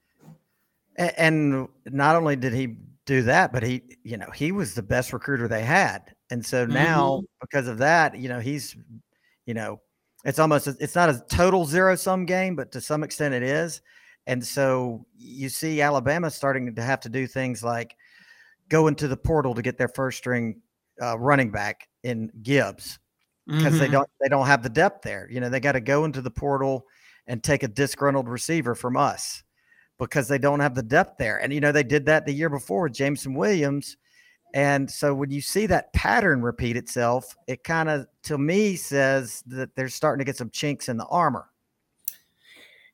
And 0.98 1.68
not 1.86 2.16
only 2.16 2.36
did 2.36 2.54
he 2.54 2.76
do 3.10 3.24
that, 3.24 3.52
but 3.52 3.64
he, 3.64 3.82
you 4.04 4.18
know, 4.18 4.30
he 4.36 4.52
was 4.52 4.76
the 4.76 4.84
best 4.84 5.14
recruiter 5.14 5.48
they 5.48 5.64
had. 5.64 6.14
And 6.30 6.46
so 6.46 6.64
now, 6.66 7.24
because 7.42 7.68
of 7.68 7.80
that, 7.80 8.16
you 8.16 8.30
know, 8.30 8.40
he's, 8.40 8.76
you 9.48 9.56
know, 9.56 9.82
it's 10.26 10.38
almost, 10.38 10.68
it's 10.68 10.94
not 10.94 11.10
a 11.10 11.24
total 11.28 11.66
zero 11.66 11.96
sum 11.96 12.26
game, 12.28 12.56
but 12.56 12.72
to 12.74 12.80
some 12.80 13.04
extent 13.04 13.34
it 13.34 13.42
is. 13.42 13.82
And 14.28 14.46
so 14.46 15.08
you 15.18 15.50
see 15.50 15.82
Alabama 15.82 16.30
starting 16.30 16.76
to 16.76 16.84
have 16.84 17.00
to 17.00 17.10
do 17.10 17.26
things 17.26 17.64
like 17.64 17.96
go 18.70 18.86
into 18.86 19.08
the 19.08 19.18
portal 19.18 19.56
to 19.56 19.64
get 19.64 19.80
their 19.80 19.88
first 19.88 20.20
string 20.20 20.62
uh, 21.02 21.18
running 21.18 21.50
back 21.50 21.88
in 22.04 22.32
Gibbs 22.44 23.00
because 23.48 23.80
they 23.80 23.88
Mhm. 23.88 23.92
don't 23.94 24.10
they 24.22 24.30
don't 24.30 24.46
have 24.46 24.62
the 24.62 24.70
depth 24.70 25.02
there. 25.02 25.28
You 25.32 25.40
know, 25.40 25.50
they 25.50 25.60
got 25.60 25.72
to 25.72 25.82
go 25.82 26.06
into 26.06 26.22
the 26.22 26.30
portal 26.30 26.86
and 27.26 27.44
take 27.44 27.64
a 27.64 27.68
disgruntled 27.68 28.30
receiver 28.30 28.76
from 28.76 28.96
us 28.98 29.42
because 30.00 30.28
they 30.28 30.38
don't 30.38 30.62
have 30.62 30.76
the 30.76 30.84
depth 30.84 31.18
there. 31.18 31.38
And 31.38 31.54
you 31.54 31.60
know, 31.60 31.72
they 31.72 31.84
did 31.84 32.06
that 32.08 32.26
the 32.26 32.34
year 32.34 32.50
before 32.50 32.84
with 32.84 32.94
Jameson 32.94 33.34
Williams. 33.34 33.98
And 34.54 34.90
so 34.90 35.14
when 35.14 35.30
you 35.30 35.42
see 35.42 35.68
that 35.68 35.94
pattern 35.94 36.42
repeat 36.42 36.76
itself, 36.76 37.36
it 37.48 37.64
kind 37.64 37.90
of 37.90 38.08
to 38.24 38.38
me 38.38 38.76
says 38.76 39.44
that 39.48 39.76
they're 39.76 39.90
starting 39.90 40.20
to 40.20 40.26
get 40.26 40.38
some 40.38 40.50
chinks 40.50 40.90
in 40.90 40.98
the 40.98 41.06
armor. 41.06 41.46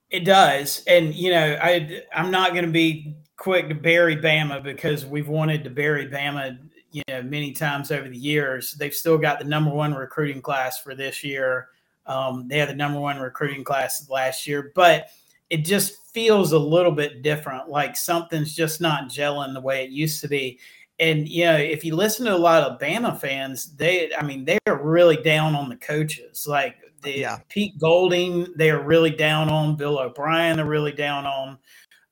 It 0.10 0.26
does, 0.26 0.84
and 0.88 1.14
you 1.16 1.32
know, 1.32 1.58
I 1.62 2.02
I'm 2.14 2.32
not 2.32 2.54
going 2.54 2.66
to 2.66 2.72
be 2.72 3.16
quick 3.38 3.70
to 3.70 3.76
bury 3.76 4.16
Bama 4.16 4.64
because 4.64 5.06
we've 5.06 5.28
wanted 5.28 5.64
to 5.64 5.70
bury 5.70 6.08
Bama, 6.08 6.58
you 6.92 7.02
know, 7.08 7.24
many 7.24 7.52
times 7.52 7.92
over 7.92 8.08
the 8.08 8.18
years. 8.18 8.74
They've 8.74 8.94
still 8.94 9.18
got 9.18 9.40
the 9.40 9.46
number 9.46 9.72
one 9.72 9.94
recruiting 9.94 10.42
class 10.42 10.80
for 10.80 10.94
this 10.94 11.24
year. 11.24 11.70
Um, 12.06 12.48
they 12.48 12.60
had 12.60 12.70
the 12.70 12.76
number 12.76 13.00
one 13.00 13.20
recruiting 13.20 13.64
class 13.64 14.08
last 14.10 14.46
year, 14.46 14.72
but 14.76 15.10
it 15.50 15.58
just 15.66 15.98
feels 16.14 16.52
a 16.52 16.60
little 16.60 16.92
bit 16.92 17.22
different. 17.22 17.70
Like 17.70 17.96
something's 17.96 18.56
just 18.56 18.82
not 18.82 19.10
gelling 19.10 19.54
the 19.54 19.62
way 19.62 19.84
it 19.84 19.92
used 19.92 20.22
to 20.22 20.28
be. 20.28 20.60
And 21.00 21.28
you 21.28 21.46
know, 21.46 21.58
if 21.58 21.84
you 21.84 21.96
listen 21.96 22.26
to 22.26 22.36
a 22.36 22.38
lot 22.38 22.64
of 22.64 22.80
Bama 22.80 23.20
fans, 23.20 23.76
they, 23.76 24.14
I 24.16 24.24
mean, 24.24 24.46
they 24.46 24.58
are 24.68 24.82
really 24.82 25.18
down 25.18 25.56
on 25.56 25.70
the 25.70 25.76
coaches. 25.76 26.46
Like 26.48 26.78
the 27.02 27.20
Yeah. 27.20 27.40
Pete 27.50 27.78
Golding, 27.78 28.48
they 28.56 28.70
are 28.72 28.82
really 28.82 29.12
down 29.12 29.50
on. 29.50 29.76
Bill 29.76 30.00
O'Brien, 30.00 30.58
they're 30.58 30.66
really 30.66 30.94
down 30.94 31.26
on. 31.26 31.58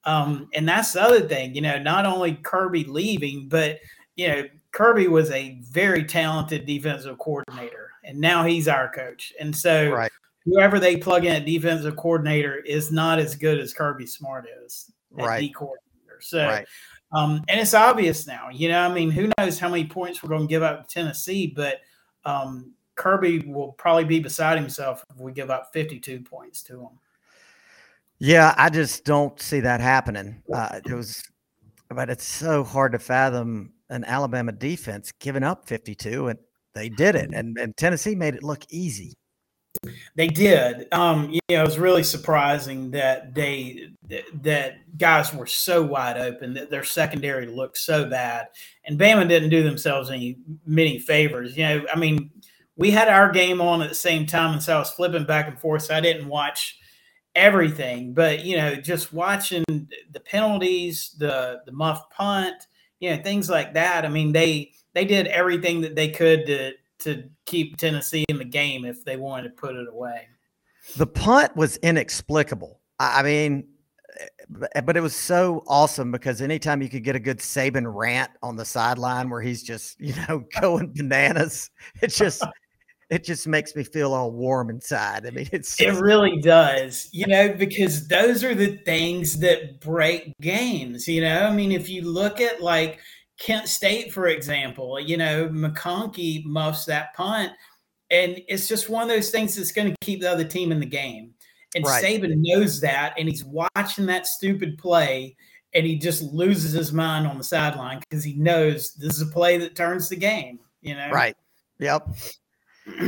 Um, 0.05 0.49
and 0.53 0.67
that's 0.67 0.93
the 0.93 1.01
other 1.01 1.21
thing, 1.21 1.55
you 1.55 1.61
know, 1.61 1.79
not 1.79 2.05
only 2.05 2.35
Kirby 2.35 2.83
leaving, 2.83 3.47
but 3.47 3.79
you 4.15 4.27
know, 4.27 4.43
Kirby 4.71 5.07
was 5.07 5.31
a 5.31 5.59
very 5.61 6.03
talented 6.03 6.65
defensive 6.65 7.17
coordinator, 7.19 7.91
and 8.03 8.19
now 8.19 8.43
he's 8.43 8.67
our 8.67 8.91
coach. 8.91 9.31
And 9.39 9.55
so, 9.55 9.91
Right. 9.91 10.11
Whoever 10.45 10.79
they 10.79 10.97
plug 10.97 11.25
in 11.25 11.31
at 11.33 11.45
defensive 11.45 11.95
coordinator 11.95 12.57
is 12.57 12.91
not 12.91 13.19
as 13.19 13.35
good 13.35 13.59
as 13.59 13.73
Kirby 13.73 14.05
Smart 14.05 14.47
is 14.65 14.91
at 15.17 15.25
Right. 15.25 15.39
D 15.39 15.49
coordinator. 15.49 16.19
So, 16.19 16.45
Right. 16.45 16.67
um, 17.11 17.43
and 17.47 17.59
it's 17.59 17.73
obvious 17.73 18.27
now. 18.27 18.49
You 18.51 18.69
know, 18.69 18.79
I 18.79 18.93
mean, 18.93 19.11
who 19.11 19.29
knows 19.37 19.59
how 19.59 19.69
many 19.69 19.85
points 19.85 20.21
we're 20.21 20.29
going 20.29 20.47
to 20.47 20.47
give 20.47 20.63
up 20.63 20.87
to 20.87 20.93
Tennessee, 20.93 21.47
but 21.47 21.81
um, 22.25 22.73
Kirby 22.95 23.39
will 23.39 23.73
probably 23.73 24.05
be 24.05 24.19
beside 24.19 24.57
himself 24.57 25.03
if 25.09 25.19
we 25.19 25.31
give 25.31 25.49
up 25.49 25.71
52 25.73 26.21
points 26.21 26.63
to 26.63 26.81
him. 26.81 26.99
Yeah, 28.19 28.53
I 28.57 28.69
just 28.69 29.03
don't 29.03 29.39
see 29.41 29.59
that 29.61 29.81
happening. 29.81 30.41
Uh, 30.53 30.79
it 30.85 30.93
was, 30.93 31.23
but 31.89 32.09
it's 32.09 32.23
so 32.23 32.63
hard 32.63 32.93
to 32.93 32.99
fathom 32.99 33.73
an 33.89 34.05
Alabama 34.05 34.51
defense 34.51 35.11
giving 35.19 35.43
up 35.43 35.67
52, 35.67 36.29
and 36.29 36.39
they 36.73 36.89
did 36.89 37.15
it. 37.15 37.31
And, 37.33 37.57
and 37.57 37.75
Tennessee 37.75 38.15
made 38.15 38.35
it 38.35 38.43
look 38.43 38.63
easy. 38.69 39.13
They 40.15 40.27
did. 40.27 40.87
Um, 40.93 41.31
you 41.31 41.39
know, 41.49 41.61
it 41.61 41.65
was 41.65 41.79
really 41.79 42.03
surprising 42.03 42.91
that 42.91 43.33
they 43.33 43.89
that 44.41 44.97
guys 44.97 45.33
were 45.33 45.47
so 45.47 45.81
wide 45.81 46.17
open 46.17 46.53
that 46.53 46.69
their 46.69 46.83
secondary 46.83 47.47
looked 47.47 47.77
so 47.77 48.07
bad, 48.09 48.47
and 48.85 48.99
Bama 48.99 49.27
didn't 49.27 49.49
do 49.49 49.63
themselves 49.63 50.09
any 50.09 50.37
many 50.65 50.99
favors. 50.99 51.57
You 51.57 51.63
know, 51.63 51.85
I 51.91 51.97
mean, 51.97 52.29
we 52.77 52.91
had 52.91 53.07
our 53.07 53.31
game 53.31 53.61
on 53.61 53.81
at 53.81 53.89
the 53.89 53.95
same 53.95 54.25
time, 54.25 54.53
and 54.53 54.63
so 54.63 54.75
I 54.75 54.79
was 54.79 54.91
flipping 54.91 55.25
back 55.25 55.47
and 55.47 55.59
forth. 55.59 55.83
So 55.83 55.95
I 55.95 56.01
didn't 56.01 56.27
watch 56.27 56.77
everything, 57.35 58.13
but 58.13 58.45
you 58.45 58.57
know, 58.57 58.75
just 58.75 59.11
watching 59.13 59.63
the 59.67 60.19
penalties, 60.23 61.15
the 61.17 61.61
the 61.65 61.71
muff 61.71 62.09
punt, 62.11 62.67
you 62.99 63.09
know, 63.09 63.21
things 63.21 63.49
like 63.49 63.73
that. 63.73 64.05
I 64.05 64.09
mean, 64.09 64.31
they 64.31 64.71
they 64.93 65.05
did 65.05 65.27
everything 65.27 65.81
that 65.81 65.95
they 65.95 66.09
could 66.09 66.45
to 66.45 66.73
to 67.03 67.29
keep 67.45 67.77
Tennessee 67.77 68.25
in 68.29 68.37
the 68.37 68.45
game 68.45 68.85
if 68.85 69.03
they 69.05 69.17
wanted 69.17 69.43
to 69.43 69.49
put 69.49 69.75
it 69.75 69.87
away. 69.87 70.27
The 70.97 71.07
punt 71.07 71.55
was 71.55 71.77
inexplicable. 71.77 72.79
I 72.99 73.23
mean, 73.23 73.67
eh, 74.75 74.81
but 74.81 74.97
it 74.97 75.01
was 75.01 75.15
so 75.15 75.63
awesome 75.67 76.11
because 76.11 76.41
anytime 76.41 76.81
you 76.81 76.89
could 76.89 77.03
get 77.03 77.15
a 77.15 77.19
good 77.19 77.39
Saban 77.39 77.91
rant 77.93 78.31
on 78.41 78.55
the 78.55 78.65
sideline 78.65 79.29
where 79.29 79.41
he's 79.41 79.63
just, 79.63 79.99
you 79.99 80.13
know, 80.27 80.43
going 80.59 80.93
bananas, 80.93 81.69
it 82.01 82.07
just, 82.07 82.43
it 83.09 83.23
just 83.23 83.47
makes 83.47 83.75
me 83.75 83.83
feel 83.83 84.13
all 84.13 84.31
warm 84.31 84.69
inside. 84.69 85.25
I 85.25 85.31
mean, 85.31 85.47
it's 85.51 85.79
It 85.79 85.93
really 85.93 86.39
does, 86.41 87.09
you 87.11 87.27
know, 87.27 87.53
because 87.53 88.07
those 88.07 88.43
are 88.43 88.55
the 88.55 88.77
things 88.77 89.39
that 89.39 89.79
break 89.79 90.33
games. 90.41 91.07
You 91.07 91.21
know, 91.21 91.43
I 91.43 91.53
mean, 91.53 91.71
if 91.71 91.89
you 91.89 92.01
look 92.01 92.41
at 92.41 92.61
like 92.61 92.99
Kent 93.39 93.67
State, 93.67 94.13
for 94.13 94.27
example, 94.27 94.99
you 94.99 95.17
know, 95.17 95.47
McConkey 95.49 96.45
muffs 96.45 96.85
that 96.85 97.13
punt, 97.13 97.51
and 98.11 98.41
it's 98.47 98.67
just 98.67 98.89
one 98.89 99.03
of 99.03 99.09
those 99.09 99.31
things 99.31 99.55
that's 99.55 99.71
going 99.71 99.89
to 99.89 99.95
keep 100.01 100.21
the 100.21 100.31
other 100.31 100.43
team 100.43 100.71
in 100.71 100.79
the 100.79 100.85
game. 100.85 101.33
And 101.75 101.83
Right. 101.83 102.03
Saban 102.03 102.33
knows 102.37 102.79
that, 102.81 103.15
and 103.17 103.27
he's 103.27 103.43
watching 103.43 104.05
that 104.05 104.27
stupid 104.27 104.77
play, 104.77 105.35
and 105.73 105.85
he 105.85 105.97
just 105.97 106.21
loses 106.21 106.71
his 106.71 106.93
mind 106.93 107.25
on 107.25 107.37
the 107.37 107.43
sideline 107.43 107.99
because 107.99 108.23
he 108.23 108.33
knows 108.33 108.93
this 108.93 109.15
is 109.15 109.21
a 109.21 109.31
play 109.31 109.57
that 109.57 109.75
turns 109.75 110.09
the 110.09 110.15
game. 110.15 110.59
You 110.81 110.95
know, 110.95 111.09
right. 111.09 111.35
Yep. 111.79 112.09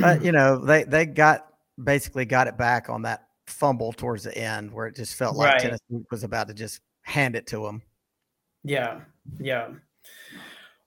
But 0.02 0.24
you 0.24 0.32
know, 0.32 0.58
they 0.58 0.84
they 0.84 1.06
got 1.06 1.48
basically 1.82 2.26
got 2.26 2.48
it 2.48 2.58
back 2.58 2.90
on 2.90 3.04
that 3.04 3.28
fumble 3.46 3.94
towards 3.94 4.24
the 4.24 4.36
end 4.36 4.72
where 4.72 4.88
it 4.88 4.96
just 4.96 5.16
felt 5.16 5.36
like 5.36 5.54
Right. 5.54 5.62
Tennessee 5.62 6.06
was 6.10 6.24
about 6.24 6.48
to 6.48 6.54
just 6.54 6.82
hand 7.04 7.36
it 7.36 7.46
to 7.48 7.62
them. 7.64 7.82
Yeah, 8.64 9.02
yeah. 9.40 9.70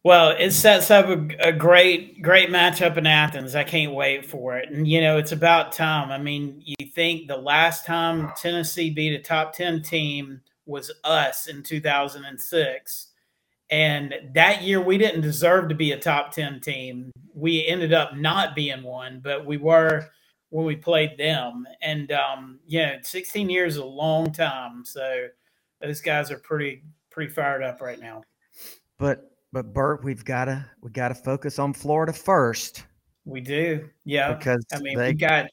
Well, 0.05 0.31
it 0.39 0.53
sets 0.53 0.91
up 0.91 1.07
a, 1.07 1.49
a 1.49 1.53
great, 1.53 2.23
great 2.23 2.51
matchup 2.51 2.97
in 2.97 3.07
Athens. 3.07 3.55
I 3.55 3.65
can't 3.65 3.93
wait 3.93 4.25
for 4.25 4.57
it. 4.57 4.71
And 4.71 4.87
you 4.87 5.01
know, 5.01 5.19
it's 5.19 5.33
about 5.33 5.73
time. 5.73 6.11
I 6.11 6.19
mean, 6.19 6.63
you 6.65 6.87
think 6.87 7.27
the 7.27 7.37
last 7.37 7.85
time 7.85 8.33
Tennessee 8.41 8.91
beat 8.91 9.15
a 9.15 9.23
top 9.23 9.53
ten 9.53 9.83
team 9.83 10.41
was 10.67 10.93
us 11.05 11.49
in 11.49 11.63
two 11.63 11.81
thousand 11.81 12.25
and 12.27 12.41
six, 12.41 13.09
and 13.71 14.15
that 14.35 14.63
year 14.63 14.81
we 14.81 14.99
didn't 14.99 15.23
deserve 15.23 15.69
to 15.69 15.75
be 15.75 15.93
a 15.93 15.99
top 15.99 16.31
ten 16.33 16.61
team. 16.61 17.11
We 17.35 17.67
ended 17.67 17.93
up 17.93 18.17
not 18.17 18.55
being 18.55 18.85
one, 18.85 19.21
but 19.23 19.45
we 19.45 19.57
were 19.57 20.09
when 20.51 20.65
we 20.65 20.77
played 20.77 21.19
them. 21.19 21.67
And 21.83 22.13
um, 22.13 22.61
yeah, 22.67 22.99
sixteen 23.03 23.51
years 23.51 23.75
is 23.75 23.81
a 23.81 23.85
long 23.85 24.33
time. 24.33 24.85
So 24.85 25.27
those 25.81 26.01
guys 26.01 26.31
are 26.31 26.39
pretty 26.39 26.85
pretty 27.11 27.33
fired 27.33 27.63
up 27.65 27.81
right 27.81 28.01
now. 28.01 28.23
But 28.99 29.31
but 29.53 29.73
Burt, 29.73 30.05
we've 30.05 30.25
gotta 30.25 30.65
we 30.83 30.91
gotta 30.91 31.15
focus 31.15 31.59
on 31.59 31.73
Florida 31.73 32.13
first 32.13 32.85
We 33.25 33.41
do, 33.41 33.89
yeah. 34.05 34.35
because 34.35 34.65
I 34.73 34.81
mean, 34.81 34.99
they 34.99 35.09
we 35.09 35.15
got 35.15 35.47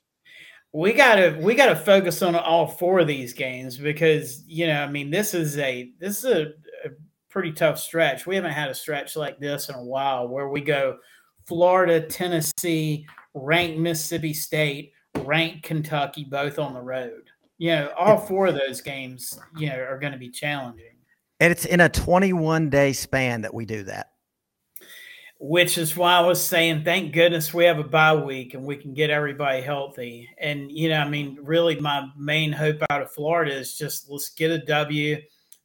we 0.75 0.91
got 0.91 1.15
to 1.15 1.37
we 1.41 1.55
got 1.55 1.67
to 1.67 1.75
focus 1.75 2.21
on 2.21 2.35
all 2.35 2.67
four 2.67 2.99
of 2.99 3.07
these 3.07 3.31
games 3.31 3.77
because 3.77 4.43
you 4.45 4.67
know, 4.67 4.83
I 4.83 4.91
mean, 4.91 5.09
this 5.09 5.33
is 5.33 5.57
a 5.57 5.91
this 5.99 6.19
is 6.19 6.25
a, 6.25 6.41
a 6.85 6.89
pretty 7.29 7.53
tough 7.53 7.79
stretch. 7.79 8.27
We 8.27 8.35
haven't 8.35 8.51
had 8.51 8.69
a 8.69 8.75
stretch 8.75 9.15
like 9.15 9.39
this 9.39 9.69
in 9.69 9.75
a 9.75 9.83
while 9.83 10.27
where 10.27 10.49
we 10.49 10.59
go 10.59 10.97
Florida, 11.45 12.01
Tennessee, 12.01 13.07
ranked 13.33 13.79
Mississippi 13.79 14.33
State, 14.33 14.91
ranked 15.19 15.63
Kentucky 15.63 16.25
both 16.25 16.59
on 16.59 16.73
the 16.73 16.81
road. 16.81 17.29
You 17.57 17.69
know, 17.69 17.93
all 17.97 18.17
four 18.17 18.47
of 18.47 18.55
those 18.55 18.81
games, 18.81 19.39
you 19.55 19.69
know, 19.69 19.77
are 19.77 19.97
going 19.97 20.11
to 20.11 20.19
be 20.19 20.29
challenging. 20.29 20.94
And 21.39 21.51
it's 21.51 21.65
in 21.65 21.81
a 21.81 21.89
21 21.89 22.69
day 22.69 22.93
span 22.93 23.41
that 23.41 23.53
we 23.53 23.65
do 23.65 23.83
that. 23.83 24.11
Which 25.37 25.77
is 25.77 25.97
why 25.97 26.13
I 26.13 26.21
was 26.21 26.41
saying, 26.41 26.85
thank 26.85 27.13
goodness 27.13 27.53
we 27.53 27.65
have 27.65 27.77
a 27.77 27.83
bye 27.83 28.15
week 28.15 28.53
and 28.53 28.63
we 28.63 28.77
can 28.77 28.93
get 28.93 29.09
everybody 29.09 29.61
healthy. 29.61 30.29
And, 30.37 30.71
you 30.71 30.87
know, 30.87 30.99
I 30.99 31.09
mean, 31.09 31.37
really, 31.41 31.77
my 31.79 32.07
main 32.17 32.53
hope 32.53 32.77
out 32.89 33.01
of 33.01 33.11
Florida 33.11 33.53
is 33.53 33.77
just 33.77 34.09
let's 34.09 34.29
get 34.29 34.51
a 34.51 34.59
W 34.59 35.17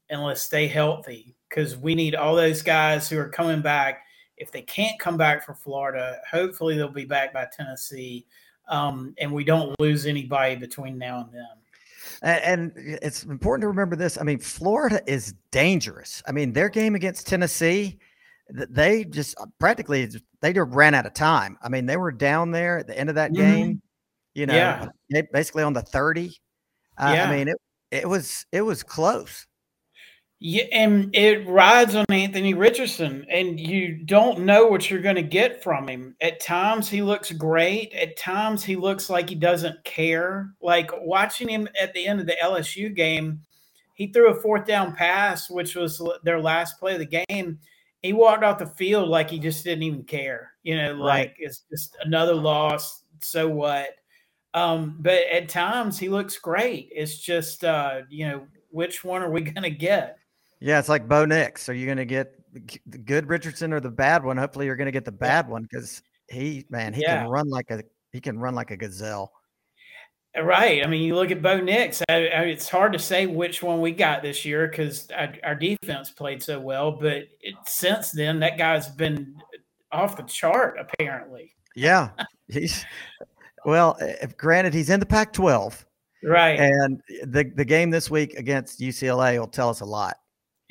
and 0.09 0.25
let's 0.25 0.43
stay 0.43 0.67
healthy 0.67 1.37
because 1.49 1.77
we 1.77 1.95
need 1.95 2.17
all 2.17 2.35
those 2.35 2.63
guys 2.63 3.09
who 3.09 3.19
are 3.19 3.29
coming 3.29 3.63
back. 3.63 4.03
If 4.37 4.51
they 4.51 4.63
can't 4.63 4.99
come 4.99 5.17
back 5.17 5.47
for 5.47 5.55
Florida, 5.55 6.19
hopefully 6.29 6.77
they'll 6.77 6.89
be 6.89 7.05
back 7.05 7.33
by 7.33 7.47
Tennessee. 7.57 8.27
Um, 8.69 9.15
and 9.19 9.33
we 9.33 9.45
don't 9.45 9.79
lose 9.79 10.05
anybody 10.05 10.57
between 10.57 10.99
now 10.99 11.21
and 11.21 11.33
then. 11.33 11.60
And, 12.23 12.73
it's 12.77 13.25
important 13.25 13.63
to 13.63 13.69
remember 13.69 13.97
this. 13.97 14.19
I 14.19 14.25
mean, 14.25 14.39
Florida 14.39 15.01
is 15.07 15.35
dangerous. 15.51 16.23
I 16.27 16.33
mean, 16.33 16.53
their 16.53 16.69
game 16.69 16.95
against 16.95 17.27
Tennessee, 17.27 17.99
they 18.51 19.05
just 19.05 19.39
uh, 19.41 19.47
practically 19.59 20.11
they 20.41 20.53
just 20.53 20.71
ran 20.71 20.95
out 20.95 21.07
of 21.07 21.15
time. 21.15 21.57
I 21.63 21.69
mean, 21.69 21.87
they 21.87 21.97
were 21.97 22.13
down 22.13 22.51
there 22.51 22.79
at 22.79 22.87
the 22.87 22.99
end 22.99 23.09
of 23.09 23.15
that 23.15 23.33
mm-hmm. 23.33 23.43
game. 23.43 23.83
You 24.35 24.47
know, 24.47 24.55
yeah. 24.55 25.23
basically 25.33 25.63
on 25.63 25.73
the 25.73 25.83
thirty. 25.83 26.37
Uh, 26.99 27.13
yeah. 27.15 27.29
I 27.29 27.37
mean, 27.37 27.49
it 27.49 27.57
it 27.91 28.09
was 28.09 28.47
it 28.53 28.63
was 28.63 28.83
close. 28.83 29.47
Yeah, 30.43 30.65
and 30.73 31.15
it 31.15 31.47
rides 31.47 31.95
on 31.95 32.07
Anthony 32.09 32.55
Richardson, 32.55 33.27
and 33.31 33.61
you 33.61 33.97
don't 33.97 34.41
know 34.41 34.67
what 34.67 34.89
you're 34.89 35.03
going 35.03 35.17
to 35.17 35.23
get 35.23 35.63
from 35.63 35.87
him. 35.87 36.17
At 36.23 36.41
times, 36.41 36.89
he 36.89 37.03
looks 37.03 37.31
great. 37.31 37.93
At 37.93 38.17
times, 38.17 38.65
he 38.65 38.75
looks 38.75 39.11
like 39.11 39.29
he 39.29 39.35
doesn't 39.35 39.85
care. 39.85 40.55
Like 40.63 40.91
watching 41.03 41.47
him 41.47 41.69
at 41.79 41.93
the 41.93 42.07
end 42.07 42.21
of 42.21 42.27
the 42.27 42.39
LSU 42.43 42.95
game, 42.95 43.43
he 43.93 44.07
threw 44.07 44.31
a 44.31 44.41
fourth 44.41 44.65
down 44.65 44.95
pass, 44.95 45.51
which 45.51 45.77
was 45.77 46.01
their 46.25 46.41
last 46.41 46.81
play 46.81 46.95
of 46.95 47.01
the 47.01 47.25
game. 47.29 47.59
He 48.01 48.15
walked 48.15 48.43
off 48.43 48.59
the 48.59 48.67
field 48.67 49.11
like 49.11 49.29
he 49.29 49.39
just 49.39 49.63
didn't 49.63 49.83
even 49.83 50.05
care. 50.05 50.53
You 50.63 50.79
know, 50.79 50.95
like 50.95 51.29
right. 51.29 51.35
it's 51.39 51.65
just 51.71 51.99
another 52.03 52.35
loss. 52.35 53.03
So 53.21 53.47
what? 53.47 53.91
Um, 54.55 54.97
but 55.01 55.21
at 55.31 55.51
times, 55.51 55.99
he 55.99 56.09
looks 56.09 56.39
great. 56.39 56.89
It's 56.93 57.19
just, 57.19 57.63
uh, 57.63 58.01
you 58.09 58.27
know, 58.27 58.47
which 58.71 59.05
one 59.05 59.21
are 59.21 59.31
we 59.31 59.41
going 59.43 59.65
to 59.65 59.71
get? 59.71 60.17
Yeah, 60.61 60.79
it's 60.79 60.89
like 60.89 61.09
Bo 61.09 61.25
Nix. 61.25 61.69
Are 61.69 61.75
you 61.75 61.87
going 61.87 61.99
to 61.99 62.05
get 62.05 62.35
the 62.87 62.99
good 62.99 63.29
Richardson 63.29 63.73
or 63.73 63.81
the 63.81 63.91
bad 63.91 64.23
one? 64.23 64.37
Hopefully, 64.37 64.67
you're 64.67 64.77
going 64.77 64.87
to 64.87 64.93
get 64.93 65.07
the 65.07 65.13
bad 65.13 65.49
one 65.49 65.63
because 65.63 66.03
he, 66.29 66.67
man, 66.69 66.93
he 66.93 67.03
yeah. 67.03 67.23
can 67.23 67.31
run 67.31 67.49
like 67.49 67.71
a 67.71 67.83
he 68.13 68.21
can 68.21 68.39
run 68.39 68.55
like 68.55 68.71
a 68.71 68.77
gazelle. 68.77 69.33
Uh, 70.37 70.43
right. 70.43 70.85
I 70.85 70.87
mean, 70.87 71.03
you 71.03 71.15
look 71.15 71.31
at 71.31 71.43
Bo 71.43 71.61
Nix. 71.61 72.03
I, 72.09 72.15
I, 72.15 72.43
it's 72.45 72.69
hard 72.69 72.93
to 72.93 72.99
say 72.99 73.27
which 73.27 73.63
one 73.63 73.81
we 73.81 73.93
got 73.93 74.23
this 74.23 74.45
year 74.45 74.69
because 74.69 75.09
our, 75.11 75.33
our, 75.43 75.55
defense 75.55 76.11
played 76.11 76.43
so 76.43 76.61
well. 76.61 76.93
But 76.93 77.25
it, 77.41 77.55
since 77.67 78.13
then, 78.13 78.41
that 78.41 78.59
guy's 78.59 78.89
been 78.89 79.35
off 79.91 80.17
the 80.17 80.23
chart. 80.25 80.77
Apparently. 80.79 81.55
Yeah, 81.75 82.11
he's 82.49 82.85
well. 83.65 83.97
If, 84.01 84.37
granted, 84.37 84.75
he's 84.75 84.91
in 84.91 85.01
the 85.01 85.07
Pac-12. 85.07 85.85
Right. 86.23 86.61
And 86.61 87.01
the 87.25 87.51
the 87.55 87.65
game 87.65 87.91
this 87.91 88.11
week 88.11 88.35
against 88.35 88.81
UCLA 88.81 89.39
will 89.39 89.47
tell 89.47 89.71
us 89.71 89.81
a 89.81 89.87
lot. 89.87 90.20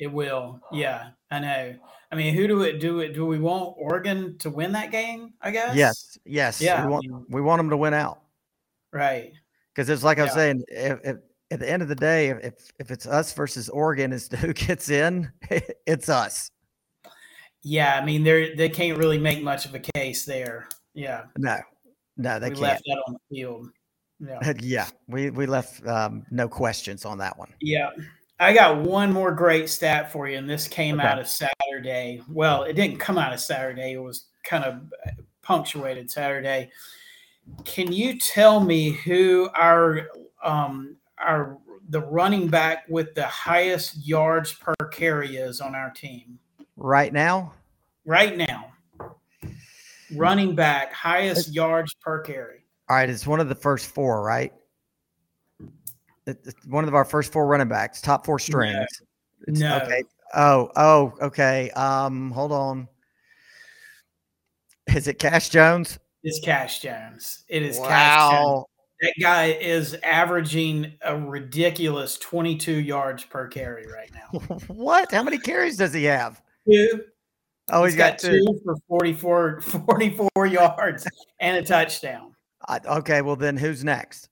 It 0.00 0.10
will. 0.10 0.60
Yeah, 0.72 1.10
I 1.30 1.38
know. 1.38 1.74
I 2.10 2.16
mean, 2.16 2.34
who 2.34 2.48
do 2.48 2.62
it 2.62 2.80
do 2.80 3.00
it? 3.00 3.12
Do 3.12 3.26
we 3.26 3.38
want 3.38 3.74
Oregon 3.78 4.36
to 4.38 4.50
win 4.50 4.72
that 4.72 4.90
game? 4.90 5.34
I 5.42 5.50
guess. 5.50 5.76
Yes. 5.76 6.18
Yes. 6.24 6.60
Yeah. 6.60 6.84
We 6.84 6.90
want, 6.90 7.30
we 7.30 7.40
want 7.40 7.58
them 7.60 7.70
to 7.70 7.76
win 7.76 7.94
out. 7.94 8.22
Right. 8.92 9.32
Because 9.74 9.90
it's 9.90 10.02
like 10.02 10.16
yeah. 10.16 10.24
I 10.24 10.26
was 10.26 10.34
saying, 10.34 10.64
if, 10.68 10.98
if, 11.04 11.16
at 11.50 11.60
the 11.60 11.70
end 11.70 11.82
of 11.82 11.88
the 11.88 11.94
day, 11.94 12.30
if 12.30 12.72
if 12.78 12.90
it's 12.90 13.06
us 13.06 13.32
versus 13.34 13.68
Oregon 13.68 14.12
as 14.12 14.28
to 14.28 14.36
who 14.38 14.54
gets 14.54 14.88
in, 14.88 15.30
it's 15.86 16.08
us. 16.08 16.50
Yeah, 17.62 17.98
I 18.00 18.04
mean, 18.04 18.24
they 18.24 18.54
they 18.54 18.70
can't 18.70 18.96
really 18.98 19.18
make 19.18 19.42
much 19.42 19.66
of 19.66 19.74
a 19.74 19.80
case 19.80 20.24
there. 20.24 20.66
Yeah. 20.94 21.24
No. 21.36 21.58
No, 22.16 22.38
they 22.38 22.48
we 22.48 22.54
can't. 22.54 22.62
left 22.62 22.82
that 22.86 23.02
on 23.06 23.14
the 23.14 23.36
field. 23.36 23.68
Yeah. 24.18 24.52
yeah. 24.60 24.86
We 25.06 25.30
we 25.30 25.46
left 25.46 25.86
um, 25.86 26.24
no 26.30 26.48
questions 26.48 27.04
on 27.04 27.18
that 27.18 27.38
one. 27.38 27.52
Yeah. 27.60 27.90
I 28.40 28.54
got 28.54 28.78
one 28.78 29.12
more 29.12 29.32
great 29.32 29.68
stat 29.68 30.10
for 30.10 30.26
you, 30.26 30.38
and 30.38 30.48
this 30.48 30.66
came 30.66 30.98
okay. 30.98 31.06
out 31.06 31.18
of 31.18 31.28
Saturday. 31.28 32.22
Well, 32.26 32.62
it 32.62 32.72
didn't 32.72 32.96
come 32.96 33.18
out 33.18 33.34
of 33.34 33.40
Saturday; 33.40 33.92
it 33.92 34.02
was 34.02 34.28
kind 34.44 34.64
of 34.64 34.90
punctuated 35.42 36.10
Saturday. 36.10 36.70
Can 37.64 37.92
you 37.92 38.18
tell 38.18 38.60
me 38.60 38.92
who 38.92 39.50
our 39.54 40.08
um, 40.42 40.96
our 41.18 41.58
the 41.90 42.00
running 42.00 42.48
back 42.48 42.84
with 42.88 43.14
the 43.14 43.26
highest 43.26 44.06
yards 44.06 44.54
per 44.54 44.74
carry 44.90 45.36
is 45.36 45.60
on 45.60 45.74
our 45.74 45.90
team 45.90 46.38
right 46.76 47.12
now? 47.12 47.52
Right 48.06 48.38
now, 48.38 48.72
running 50.16 50.54
back 50.54 50.94
highest 50.94 51.52
yards 51.52 51.92
per 52.00 52.22
carry. 52.22 52.64
All 52.88 52.96
right, 52.96 53.10
it's 53.10 53.26
one 53.26 53.40
of 53.40 53.50
the 53.50 53.54
first 53.54 53.88
four, 53.88 54.22
right? 54.22 54.52
One 56.66 56.86
of 56.86 56.94
our 56.94 57.04
first 57.04 57.32
four 57.32 57.46
running 57.46 57.68
backs, 57.68 58.00
top 58.00 58.24
four 58.24 58.38
strings. 58.38 58.86
No. 59.46 59.78
no. 59.78 59.84
Okay. 59.84 60.02
Oh, 60.34 60.70
oh, 60.76 61.12
okay. 61.22 61.70
Um, 61.70 62.30
hold 62.30 62.52
on. 62.52 62.88
Is 64.94 65.08
it 65.08 65.18
Cash 65.18 65.48
Jones? 65.50 65.98
It's 66.22 66.40
Cash 66.40 66.80
Jones. 66.80 67.44
It 67.48 67.62
is 67.62 67.78
wow. 67.78 67.88
Cash 67.88 68.32
Jones. 68.32 68.64
That 69.00 69.14
guy 69.20 69.46
is 69.46 69.96
averaging 70.02 70.92
a 71.02 71.16
ridiculous 71.16 72.18
22 72.18 72.80
yards 72.80 73.24
per 73.24 73.48
carry 73.48 73.86
right 73.86 74.10
now. 74.12 74.38
what? 74.68 75.10
How 75.10 75.22
many 75.22 75.38
carries 75.38 75.78
does 75.78 75.94
he 75.94 76.04
have? 76.04 76.42
Two. 76.68 77.04
Oh, 77.72 77.84
he's, 77.84 77.94
he's 77.94 77.98
got, 77.98 78.10
got 78.12 78.18
two. 78.18 78.44
two 78.44 78.60
for 78.64 78.76
44, 78.88 79.60
44 79.62 80.46
yards 80.46 81.08
and 81.40 81.56
a 81.56 81.62
touchdown. 81.62 82.34
okay, 82.86 83.22
well 83.22 83.36
then 83.36 83.56
who's 83.56 83.84
next? 83.84 84.29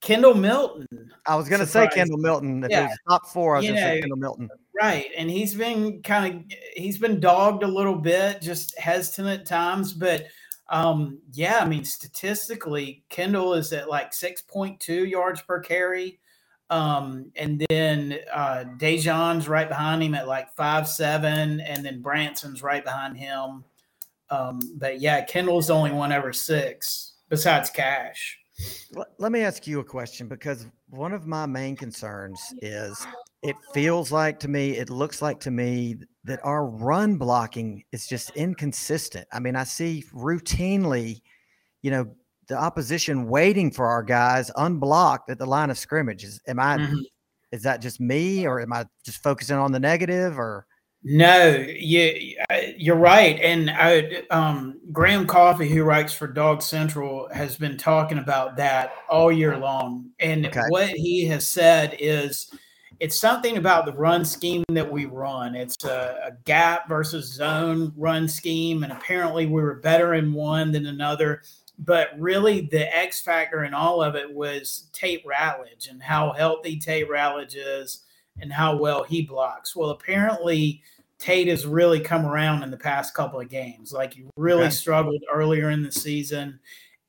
Kendall 0.00 0.34
Milton. 0.34 0.86
I 1.26 1.36
was 1.36 1.48
going 1.48 1.60
to 1.60 1.66
say 1.66 1.88
Kendall 1.88 2.18
Milton. 2.18 2.64
If 2.64 2.70
yeah. 2.70 2.84
it 2.84 2.88
was 2.88 2.98
top 3.08 3.26
four, 3.26 3.56
I 3.56 3.58
was 3.58 3.66
going 3.66 3.76
to 3.76 3.82
say 3.82 4.00
Kendall 4.00 4.18
Milton. 4.18 4.48
Right, 4.80 5.10
and 5.16 5.30
he's 5.30 5.54
been 5.54 6.02
kind 6.02 6.34
of 6.34 6.58
he's 6.74 6.98
been 6.98 7.20
dogged 7.20 7.62
a 7.62 7.68
little 7.68 7.96
bit, 7.96 8.40
just 8.40 8.76
hesitant 8.78 9.40
at 9.40 9.46
times, 9.46 9.92
but 9.92 10.26
um, 10.68 11.18
yeah, 11.32 11.58
I 11.60 11.66
mean 11.66 11.84
statistically, 11.84 13.04
Kendall 13.10 13.54
is 13.54 13.72
at 13.72 13.88
like 13.90 14.12
six 14.14 14.40
point 14.40 14.80
two 14.80 15.04
yards 15.04 15.42
per 15.42 15.60
carry. 15.60 16.18
Um, 16.70 17.30
and 17.36 17.62
then 17.68 18.18
uh, 18.32 18.64
Daijun's 18.78 19.46
right 19.46 19.68
behind 19.68 20.02
him 20.02 20.14
at 20.14 20.26
like 20.26 20.56
five 20.56 20.88
seven, 20.88 21.60
and 21.60 21.84
then 21.84 22.00
Branson's 22.00 22.62
right 22.62 22.82
behind 22.82 23.18
him. 23.18 23.64
Um, 24.30 24.58
but 24.76 24.98
yeah, 24.98 25.22
Kendall's 25.24 25.66
the 25.66 25.74
only 25.74 25.92
one 25.92 26.12
over 26.12 26.32
six 26.32 27.12
besides 27.28 27.68
Cash. 27.68 28.38
Let 29.18 29.32
me 29.32 29.40
ask 29.40 29.66
you 29.66 29.80
a 29.80 29.84
question 29.84 30.28
because 30.28 30.66
one 30.90 31.12
of 31.12 31.26
my 31.26 31.46
main 31.46 31.74
concerns 31.76 32.40
is 32.60 33.06
it 33.42 33.56
feels 33.72 34.12
like 34.12 34.38
to 34.40 34.48
me, 34.48 34.76
it 34.76 34.90
looks 34.90 35.22
like 35.22 35.40
to 35.40 35.50
me 35.50 35.96
that 36.24 36.40
our 36.44 36.66
run 36.66 37.16
blocking 37.16 37.82
is 37.92 38.06
just 38.06 38.30
inconsistent. 38.36 39.26
I 39.32 39.40
mean, 39.40 39.56
I 39.56 39.64
see 39.64 40.04
routinely, 40.14 41.22
you 41.80 41.90
know, 41.90 42.14
the 42.48 42.56
opposition 42.56 43.28
waiting 43.28 43.70
for 43.70 43.86
our 43.86 44.02
guys 44.02 44.50
unblocked 44.56 45.30
at 45.30 45.38
the 45.38 45.46
line 45.46 45.70
of 45.70 45.78
scrimmage. 45.78 46.22
Is 46.24 46.40
am 46.46 46.60
I 46.60 46.76
mm-hmm. 46.76 46.98
is 47.50 47.62
that 47.62 47.80
just 47.80 48.00
me 48.00 48.46
or 48.46 48.60
am 48.60 48.72
I 48.72 48.84
just 49.04 49.22
focusing 49.22 49.56
on 49.56 49.72
the 49.72 49.80
negative 49.80 50.38
or 50.38 50.66
no, 51.04 51.66
you 51.76 52.36
you're 52.76 52.96
right, 52.96 53.38
and 53.40 53.70
I, 53.70 54.22
um, 54.30 54.78
Graham 54.92 55.26
Coffee, 55.26 55.68
who 55.68 55.82
writes 55.82 56.12
for 56.12 56.28
Dog 56.28 56.62
Central, 56.62 57.28
has 57.32 57.56
been 57.56 57.76
talking 57.76 58.18
about 58.18 58.56
that 58.56 58.92
all 59.08 59.32
year 59.32 59.56
long. 59.56 60.10
And 60.20 60.46
okay. 60.46 60.62
what 60.68 60.88
he 60.90 61.26
has 61.26 61.48
said 61.48 61.96
is, 61.98 62.52
it's 63.00 63.16
something 63.16 63.56
about 63.56 63.84
the 63.84 63.94
run 63.94 64.24
scheme 64.24 64.62
that 64.68 64.90
we 64.90 65.06
run. 65.06 65.56
It's 65.56 65.84
a, 65.84 66.20
a 66.24 66.30
gap 66.44 66.88
versus 66.88 67.32
zone 67.32 67.92
run 67.96 68.28
scheme, 68.28 68.84
and 68.84 68.92
apparently 68.92 69.46
we 69.46 69.60
were 69.60 69.80
better 69.80 70.14
in 70.14 70.32
one 70.32 70.70
than 70.70 70.86
another. 70.86 71.42
But 71.80 72.10
really, 72.16 72.68
the 72.70 72.96
X 72.96 73.20
factor 73.20 73.64
in 73.64 73.74
all 73.74 74.00
of 74.04 74.14
it 74.14 74.32
was 74.32 74.88
Tate 74.92 75.26
Ratledge 75.26 75.90
and 75.90 76.00
how 76.00 76.32
healthy 76.32 76.78
Tate 76.78 77.10
Ratledge 77.10 77.56
is 77.56 78.04
and 78.40 78.52
how 78.52 78.76
well 78.76 79.04
he 79.04 79.22
blocks. 79.22 79.76
Well, 79.76 79.90
apparently 79.90 80.82
Tate 81.18 81.48
has 81.48 81.66
really 81.66 82.00
come 82.00 82.26
around 82.26 82.62
in 82.62 82.70
the 82.70 82.76
past 82.76 83.14
couple 83.14 83.40
of 83.40 83.48
games. 83.48 83.92
Like 83.92 84.14
he 84.14 84.24
really 84.36 84.64
okay. 84.64 84.70
struggled 84.70 85.22
earlier 85.32 85.70
in 85.70 85.82
the 85.82 85.92
season, 85.92 86.58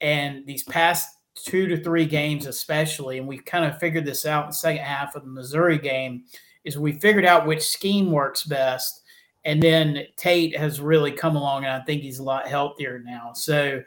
and 0.01 0.45
these 0.45 0.63
past 0.63 1.07
two 1.35 1.67
to 1.67 1.83
three 1.83 2.05
games, 2.05 2.45
especially, 2.45 3.17
and 3.17 3.27
we 3.27 3.37
kind 3.37 3.65
of 3.65 3.79
figured 3.79 4.05
this 4.05 4.25
out 4.25 4.43
in 4.43 4.49
the 4.49 4.55
second 4.55 4.83
half 4.83 5.15
of 5.15 5.23
the 5.23 5.29
Missouri 5.29 5.79
game, 5.79 6.25
is 6.63 6.77
we 6.77 6.91
figured 6.93 7.25
out 7.25 7.47
which 7.47 7.63
scheme 7.63 8.11
works 8.11 8.43
best. 8.43 9.01
And 9.45 9.61
then 9.61 10.05
Tate 10.15 10.55
has 10.57 10.79
really 10.79 11.11
come 11.11 11.35
along, 11.35 11.65
and 11.65 11.73
I 11.73 11.83
think 11.83 12.01
he's 12.01 12.19
a 12.19 12.23
lot 12.23 12.47
healthier 12.47 12.99
now. 12.99 13.33
So 13.33 13.81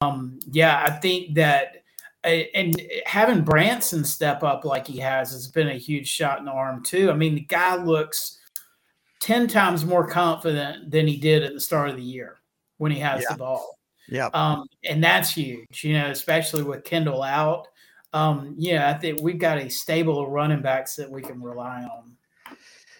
Um, 0.00 0.38
yeah, 0.52 0.84
I 0.86 0.90
think 0.90 1.34
that 1.34 1.81
and 2.24 2.80
having 3.04 3.42
Branson 3.42 4.04
step 4.04 4.42
up 4.42 4.64
like 4.64 4.86
he 4.86 4.98
has 4.98 5.32
has 5.32 5.48
been 5.48 5.68
a 5.68 5.78
huge 5.78 6.08
shot 6.08 6.38
in 6.38 6.44
the 6.44 6.52
arm 6.52 6.82
too. 6.82 7.10
I 7.10 7.14
mean, 7.14 7.34
the 7.34 7.40
guy 7.40 7.76
looks 7.76 8.38
ten 9.20 9.48
times 9.48 9.84
more 9.84 10.06
confident 10.06 10.90
than 10.90 11.06
he 11.06 11.16
did 11.16 11.42
at 11.42 11.52
the 11.52 11.60
start 11.60 11.90
of 11.90 11.96
the 11.96 12.02
year 12.02 12.38
when 12.78 12.92
he 12.92 12.98
has 13.00 13.22
yeah. 13.22 13.32
the 13.32 13.38
ball. 13.38 13.78
Yeah, 14.08 14.28
um, 14.34 14.66
and 14.84 15.02
that's 15.02 15.30
huge. 15.30 15.84
You 15.84 15.94
know, 15.94 16.10
especially 16.10 16.62
with 16.62 16.84
Kendall 16.84 17.22
out. 17.22 17.68
Um, 18.12 18.54
yeah, 18.58 18.90
I 18.90 18.94
think 18.94 19.20
we've 19.22 19.38
got 19.38 19.58
a 19.58 19.70
stable 19.70 20.22
of 20.22 20.28
running 20.28 20.60
backs 20.60 20.96
that 20.96 21.10
we 21.10 21.22
can 21.22 21.42
rely 21.42 21.82
on. 21.82 22.16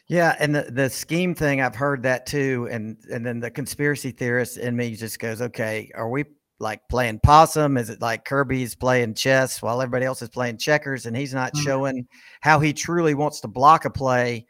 Yeah, 0.09 0.37
and 0.41 0.55
the, 0.55 0.63
the 0.71 0.91
scheme 0.91 1.35
thing, 1.35 1.61
I've 1.61 1.75
heard 1.75 2.03
that 2.03 2.27
too. 2.27 2.69
And 2.71 2.97
and 3.11 3.25
then 3.25 3.41
the 3.41 3.51
conspiracy 3.51 4.11
theorist 4.11 4.59
in 4.59 4.77
me 4.77 4.95
just 4.95 5.19
goes, 5.19 5.41
okay, 5.41 5.91
are 5.95 6.09
we 6.09 6.25
like 6.63 6.81
playing 6.89 7.21
possum? 7.21 7.77
Is 7.77 7.91
it 7.91 8.01
like 8.01 8.25
Kirby's 8.25 8.75
playing 8.75 9.15
chess 9.15 9.61
while 9.61 9.83
everybody 9.83 10.07
else 10.07 10.23
is 10.23 10.29
playing 10.29 10.59
checkers 10.59 11.05
and 11.05 11.17
he's 11.17 11.35
not 11.35 11.53
mm-hmm. 11.53 11.65
showing 11.65 12.09
how 12.41 12.61
he 12.61 12.73
truly 12.73 13.15
wants 13.15 13.41
to 13.41 13.49
block 13.49 13.85
a 13.85 13.91
play 13.91 14.47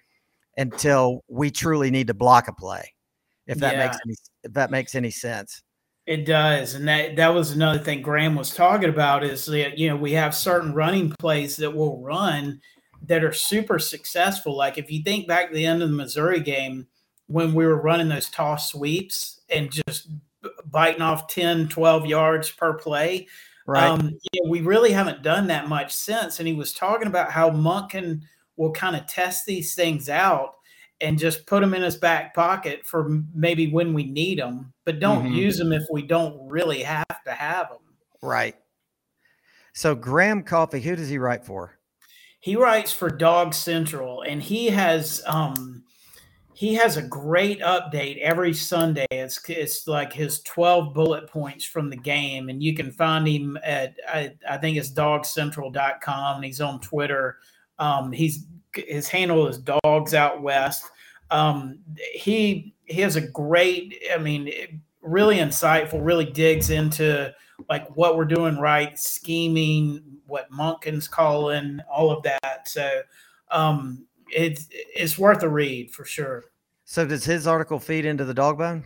until 0.56 1.24
we 1.28 1.50
truly 1.50 1.90
need 1.90 2.06
to 2.08 2.14
block 2.14 2.48
a 2.48 2.52
play? 2.52 2.94
If 3.46 3.58
that 3.58 3.74
yeah. 3.74 3.86
makes 3.86 3.98
any 4.04 4.14
if 4.44 4.52
that 4.52 4.70
makes 4.70 4.94
any 4.94 5.10
sense. 5.10 5.62
It 6.06 6.26
does, 6.26 6.74
and 6.74 6.86
that 6.88 7.16
that 7.16 7.28
was 7.28 7.52
another 7.52 7.78
thing 7.78 8.02
Graham 8.02 8.34
was 8.34 8.54
talking 8.54 8.88
about 8.88 9.24
is 9.24 9.46
that 9.46 9.78
you 9.78 9.88
know 9.88 9.96
we 9.96 10.12
have 10.12 10.34
certain 10.34 10.74
running 10.74 11.10
plays 11.18 11.56
that 11.56 11.74
will 11.74 12.00
run 12.02 12.60
that 13.06 13.24
are 13.24 13.32
super 13.32 13.78
successful. 13.78 14.56
Like 14.56 14.78
if 14.78 14.90
you 14.90 15.02
think 15.02 15.26
back 15.26 15.48
to 15.48 15.54
the 15.54 15.66
end 15.66 15.82
of 15.82 15.90
the 15.90 15.96
Missouri 15.96 16.40
game 16.40 16.86
when 17.26 17.54
we 17.54 17.66
were 17.66 17.80
running 17.80 18.08
those 18.08 18.28
toss 18.28 18.70
sweeps 18.70 19.40
and 19.48 19.70
just 19.70 20.08
biting 20.64 21.02
off 21.02 21.28
10, 21.28 21.68
12 21.68 22.06
yards 22.06 22.50
per 22.50 22.74
play. 22.74 23.28
Right. 23.66 23.84
Um, 23.84 24.18
you 24.32 24.44
know, 24.44 24.50
we 24.50 24.60
really 24.60 24.92
haven't 24.92 25.22
done 25.22 25.46
that 25.48 25.68
much 25.68 25.92
since. 25.92 26.38
And 26.38 26.48
he 26.48 26.54
was 26.54 26.72
talking 26.72 27.06
about 27.06 27.30
how 27.30 27.50
Monken 27.50 28.22
will 28.56 28.72
kind 28.72 28.96
of 28.96 29.06
test 29.06 29.46
these 29.46 29.74
things 29.74 30.08
out 30.08 30.54
and 31.00 31.18
just 31.18 31.46
put 31.46 31.60
them 31.60 31.74
in 31.74 31.82
his 31.82 31.96
back 31.96 32.34
pocket 32.34 32.86
for 32.86 33.22
maybe 33.34 33.70
when 33.70 33.92
we 33.92 34.04
need 34.04 34.38
them, 34.38 34.72
but 34.84 35.00
don't 35.00 35.24
mm-hmm. 35.24 35.34
use 35.34 35.58
them 35.58 35.72
if 35.72 35.82
we 35.90 36.02
don't 36.02 36.48
really 36.48 36.82
have 36.82 37.24
to 37.24 37.32
have 37.32 37.68
them. 37.70 37.78
Right. 38.22 38.54
So 39.74 39.94
Graham 39.94 40.42
Coffee, 40.42 40.80
who 40.80 40.94
does 40.94 41.08
he 41.08 41.18
write 41.18 41.44
for? 41.44 41.78
He 42.40 42.56
writes 42.56 42.92
for 42.92 43.08
Dog 43.08 43.54
Central, 43.54 44.22
and 44.22 44.42
he 44.42 44.66
has 44.66 45.22
um, 45.26 45.84
he 46.54 46.74
has 46.74 46.96
a 46.96 47.02
great 47.02 47.60
update 47.60 48.18
every 48.18 48.52
Sunday. 48.52 49.06
It's 49.10 49.40
it's 49.48 49.86
like 49.88 50.12
his 50.12 50.42
12 50.42 50.92
bullet 50.94 51.28
points 51.28 51.64
from 51.64 51.88
the 51.88 51.96
game, 51.96 52.48
and 52.48 52.62
you 52.62 52.74
can 52.74 52.90
find 52.90 53.26
him 53.26 53.58
at 53.64 53.96
I, 54.08 54.34
I 54.48 54.58
think 54.58 54.76
it's 54.76 54.92
dogcentral.com. 54.92 56.36
And 56.36 56.44
he's 56.44 56.60
on 56.60 56.80
Twitter. 56.80 57.38
Um, 57.78 58.12
he's 58.12 58.46
his 58.74 59.08
handle 59.08 59.46
is 59.48 59.58
Dogs 59.58 60.14
Out 60.14 60.42
West. 60.42 60.90
Um, 61.30 61.78
he 62.12 62.74
he 62.84 63.00
has 63.00 63.16
a 63.16 63.26
great, 63.28 64.02
I 64.12 64.18
mean, 64.18 64.52
really 65.00 65.36
insightful. 65.36 66.04
Really 66.04 66.26
digs 66.26 66.70
into 66.70 67.32
like 67.68 67.88
what 67.96 68.16
we're 68.16 68.24
doing 68.24 68.58
right, 68.58 68.98
scheming, 68.98 70.02
what 70.26 70.50
Monken's 70.50 71.08
calling, 71.08 71.80
all 71.90 72.10
of 72.10 72.22
that. 72.24 72.68
So 72.68 73.02
um, 73.50 74.04
it's 74.32 74.68
it's 74.70 75.18
worth 75.18 75.42
a 75.42 75.48
read 75.48 75.90
for 75.90 76.04
sure. 76.04 76.44
So 76.84 77.06
does 77.06 77.24
his 77.24 77.46
article 77.46 77.78
feed 77.78 78.04
into 78.04 78.24
the 78.24 78.34
Dawgbone? 78.34 78.84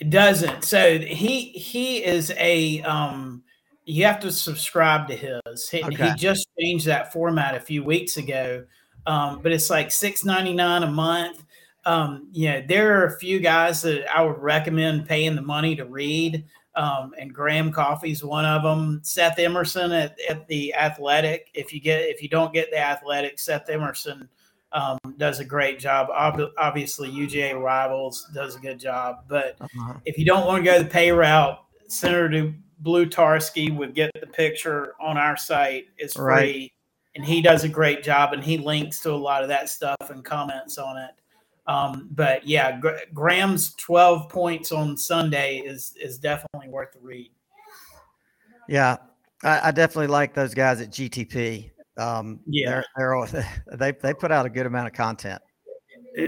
It 0.00 0.10
doesn't. 0.10 0.64
So 0.64 0.98
he 0.98 1.50
he 1.50 2.04
is 2.04 2.32
a 2.36 2.82
um 2.82 3.42
you 3.84 4.04
have 4.04 4.20
to 4.20 4.30
subscribe 4.30 5.08
to 5.08 5.16
his. 5.16 5.68
He, 5.68 5.82
okay. 5.82 6.10
he 6.10 6.14
just 6.14 6.46
changed 6.60 6.86
that 6.86 7.10
format 7.10 7.54
a 7.54 7.60
few 7.60 7.82
weeks 7.82 8.18
ago. 8.18 8.66
Um, 9.06 9.40
but 9.42 9.52
it's 9.52 9.70
like 9.70 9.90
six 9.90 10.24
ninety 10.24 10.52
nine 10.52 10.82
a 10.82 10.90
month. 10.90 11.44
Um, 11.86 12.28
you 12.32 12.50
know, 12.50 12.62
there 12.68 12.98
are 12.98 13.06
a 13.06 13.18
few 13.18 13.40
guys 13.40 13.80
that 13.82 14.06
I 14.14 14.22
would 14.22 14.38
recommend 14.38 15.08
paying 15.08 15.34
the 15.34 15.42
money 15.42 15.74
to 15.76 15.86
read. 15.86 16.44
Um, 16.74 17.12
and 17.18 17.34
Graham 17.34 17.72
Coffee's 17.72 18.22
one 18.22 18.44
of 18.44 18.62
them. 18.62 19.00
Seth 19.02 19.38
Emerson 19.38 19.90
at, 19.92 20.18
at 20.28 20.46
the 20.48 20.74
Athletic. 20.74 21.48
If 21.54 21.72
you 21.72 21.80
get 21.80 22.02
if 22.02 22.22
you 22.22 22.28
don't 22.28 22.52
get 22.52 22.70
the 22.70 22.78
Athletic, 22.78 23.38
Seth 23.38 23.70
Emerson 23.70 24.28
um, 24.72 24.98
does 25.16 25.40
a 25.40 25.44
great 25.44 25.78
job. 25.78 26.08
Ob- 26.10 26.52
obviously, 26.58 27.10
UGA 27.10 27.60
Rivals 27.60 28.28
does 28.34 28.56
a 28.56 28.58
good 28.58 28.78
job. 28.78 29.24
But 29.28 29.56
uh-huh. 29.60 29.94
if 30.04 30.18
you 30.18 30.24
don't 30.24 30.46
want 30.46 30.64
to 30.64 30.70
go 30.70 30.78
the 30.78 30.88
pay 30.88 31.10
route, 31.10 31.58
Senator 31.88 32.54
Blutarsky 32.82 33.74
would 33.74 33.94
get 33.94 34.10
the 34.20 34.26
picture 34.26 34.94
on 35.00 35.16
our 35.16 35.36
site. 35.36 35.86
It's 35.96 36.14
free, 36.14 36.24
right. 36.24 36.72
and 37.14 37.24
he 37.24 37.40
does 37.40 37.64
a 37.64 37.68
great 37.68 38.02
job. 38.02 38.32
And 38.32 38.44
he 38.44 38.58
links 38.58 39.00
to 39.00 39.12
a 39.12 39.14
lot 39.14 39.42
of 39.42 39.48
that 39.48 39.68
stuff 39.68 39.96
and 40.10 40.24
comments 40.24 40.78
on 40.78 40.96
it. 40.96 41.10
Um, 41.66 42.08
but 42.12 42.46
yeah, 42.46 42.78
Gr- 42.78 42.96
Graham's 43.12 43.74
twelve 43.74 44.28
points 44.30 44.72
on 44.72 44.96
Sunday 44.96 45.58
is 45.58 45.94
is 46.00 46.18
definitely 46.18 46.68
worth 46.70 46.92
the 46.92 47.00
read. 47.00 47.30
Yeah, 48.68 48.96
I, 49.42 49.68
I 49.68 49.70
definitely 49.70 50.08
like 50.08 50.34
those 50.34 50.54
guys 50.54 50.80
at 50.80 50.90
GTP. 50.90 51.70
Um, 51.98 52.40
yeah, 52.46 52.82
they're, 52.96 53.26
they're, 53.30 53.62
they 53.76 53.92
they 53.92 54.14
put 54.14 54.30
out 54.30 54.46
a 54.46 54.50
good 54.50 54.66
amount 54.66 54.86
of 54.86 54.92
content. 54.92 55.42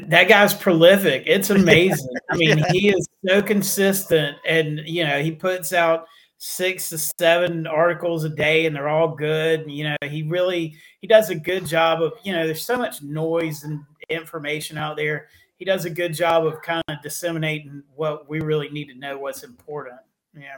That 0.08 0.28
guy's 0.28 0.54
prolific. 0.54 1.24
It's 1.26 1.50
amazing. 1.50 2.14
I 2.30 2.36
mean, 2.36 2.58
yeah. 2.58 2.72
he 2.72 2.88
is 2.90 3.08
so 3.26 3.42
consistent, 3.42 4.36
and 4.46 4.80
you 4.84 5.04
know, 5.04 5.22
he 5.22 5.32
puts 5.32 5.72
out 5.72 6.06
six 6.38 6.88
to 6.88 6.98
seven 6.98 7.66
articles 7.66 8.24
a 8.24 8.28
day, 8.28 8.66
and 8.66 8.74
they're 8.74 8.88
all 8.88 9.14
good. 9.14 9.64
You 9.70 9.84
know, 9.84 9.96
he 10.08 10.22
really 10.22 10.74
he 11.00 11.06
does 11.06 11.30
a 11.30 11.34
good 11.34 11.66
job 11.66 12.02
of 12.02 12.12
you 12.24 12.32
know. 12.32 12.46
There's 12.46 12.64
so 12.64 12.76
much 12.76 13.02
noise 13.02 13.64
and 13.64 13.80
information 14.08 14.76
out 14.76 14.96
there. 14.96 15.28
He 15.56 15.64
does 15.64 15.84
a 15.84 15.90
good 15.90 16.14
job 16.14 16.46
of 16.46 16.62
kind 16.62 16.82
of 16.88 17.02
disseminating 17.02 17.82
what 17.94 18.28
we 18.28 18.40
really 18.40 18.70
need 18.70 18.86
to 18.86 18.94
know, 18.94 19.18
what's 19.18 19.42
important. 19.42 20.00
Yeah. 20.34 20.56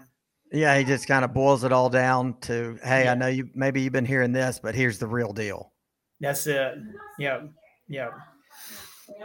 Yeah, 0.52 0.76
he 0.76 0.84
just 0.84 1.06
kind 1.06 1.24
of 1.24 1.32
boils 1.32 1.64
it 1.64 1.72
all 1.72 1.88
down 1.88 2.34
to, 2.42 2.78
hey, 2.84 3.04
yeah. 3.04 3.12
I 3.12 3.14
know 3.14 3.28
you 3.28 3.48
maybe 3.54 3.80
you've 3.80 3.92
been 3.92 4.04
hearing 4.04 4.32
this, 4.32 4.60
but 4.62 4.74
here's 4.74 4.98
the 4.98 5.06
real 5.06 5.32
deal. 5.32 5.72
That's 6.20 6.46
it. 6.46 6.74
Yeah. 7.18 7.42
Yeah. 7.88 8.10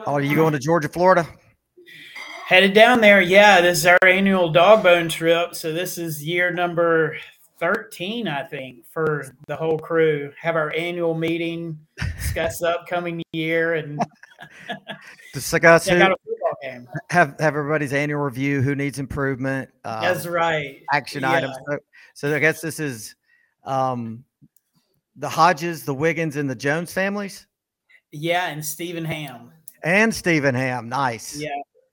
Oh, 0.05 0.13
are 0.13 0.21
you 0.21 0.35
going 0.35 0.53
to 0.53 0.59
Georgia, 0.59 0.89
Florida? 0.89 1.27
Headed 2.45 2.73
down 2.73 3.01
there. 3.01 3.21
Yeah, 3.21 3.59
this 3.59 3.79
is 3.79 3.85
our 3.85 3.99
annual 4.05 4.53
Dawgbone 4.53 5.09
trip. 5.09 5.53
So 5.53 5.73
this 5.73 5.97
is 5.97 6.23
year 6.23 6.51
number 6.51 7.17
13, 7.59 8.27
I 8.27 8.43
think, 8.43 8.85
for 8.85 9.35
the 9.47 9.55
whole 9.55 9.77
crew. 9.77 10.31
Have 10.39 10.55
our 10.55 10.73
annual 10.73 11.13
meeting, 11.13 11.77
discuss 11.97 12.59
the 12.59 12.69
upcoming 12.69 13.21
year, 13.33 13.73
and 13.73 13.99
discuss 15.33 15.89
who, 15.89 16.15
have 17.09 17.35
have 17.39 17.55
everybody's 17.55 17.93
annual 17.93 18.21
review. 18.21 18.61
Who 18.61 18.75
needs 18.75 18.99
improvement? 18.99 19.69
Um, 19.85 20.01
That's 20.01 20.25
right. 20.25 20.83
Action 20.93 21.21
yeah. 21.21 21.31
items. 21.31 21.55
So, 21.69 21.79
so, 22.13 22.35
I 22.35 22.39
guess 22.39 22.61
this 22.61 22.79
is 22.79 23.15
um, 23.63 24.23
the 25.15 25.29
Hodges, 25.29 25.83
the 25.85 25.93
Wiggins, 25.93 26.35
and 26.35 26.49
the 26.49 26.55
Jones 26.55 26.93
families. 26.93 27.47
Yeah, 28.11 28.47
and 28.47 28.63
Stephen 28.63 29.05
Ham. 29.05 29.51
And 29.83 30.13
Stephen 30.13 30.55
Ham. 30.55 30.89
Nice. 30.89 31.37
Yeah, 31.37 31.49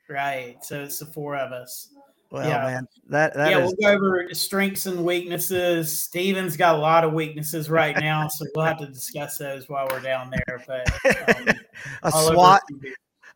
right. 0.08 0.56
So 0.62 0.82
it's 0.82 0.98
the 0.98 1.06
four 1.06 1.36
of 1.36 1.52
us. 1.52 1.90
Well, 2.34 2.48
yeah. 2.48 2.64
man, 2.64 2.88
that, 3.10 3.32
that 3.34 3.50
yeah, 3.50 3.58
is... 3.60 3.76
we'll 3.78 3.92
go 3.92 3.96
over 3.96 4.28
strengths 4.32 4.86
and 4.86 5.04
weaknesses. 5.04 6.00
Steven's 6.02 6.56
got 6.56 6.74
a 6.74 6.78
lot 6.78 7.04
of 7.04 7.12
weaknesses 7.12 7.70
right 7.70 7.96
now, 7.96 8.26
so 8.26 8.44
we'll 8.56 8.64
have 8.64 8.78
to 8.78 8.86
discuss 8.86 9.38
those 9.38 9.68
while 9.68 9.86
we're 9.88 10.00
down 10.00 10.30
there. 10.30 10.64
But 10.66 11.36
um, 11.36 11.54
a 12.02 12.10
SWOT, 12.10 12.60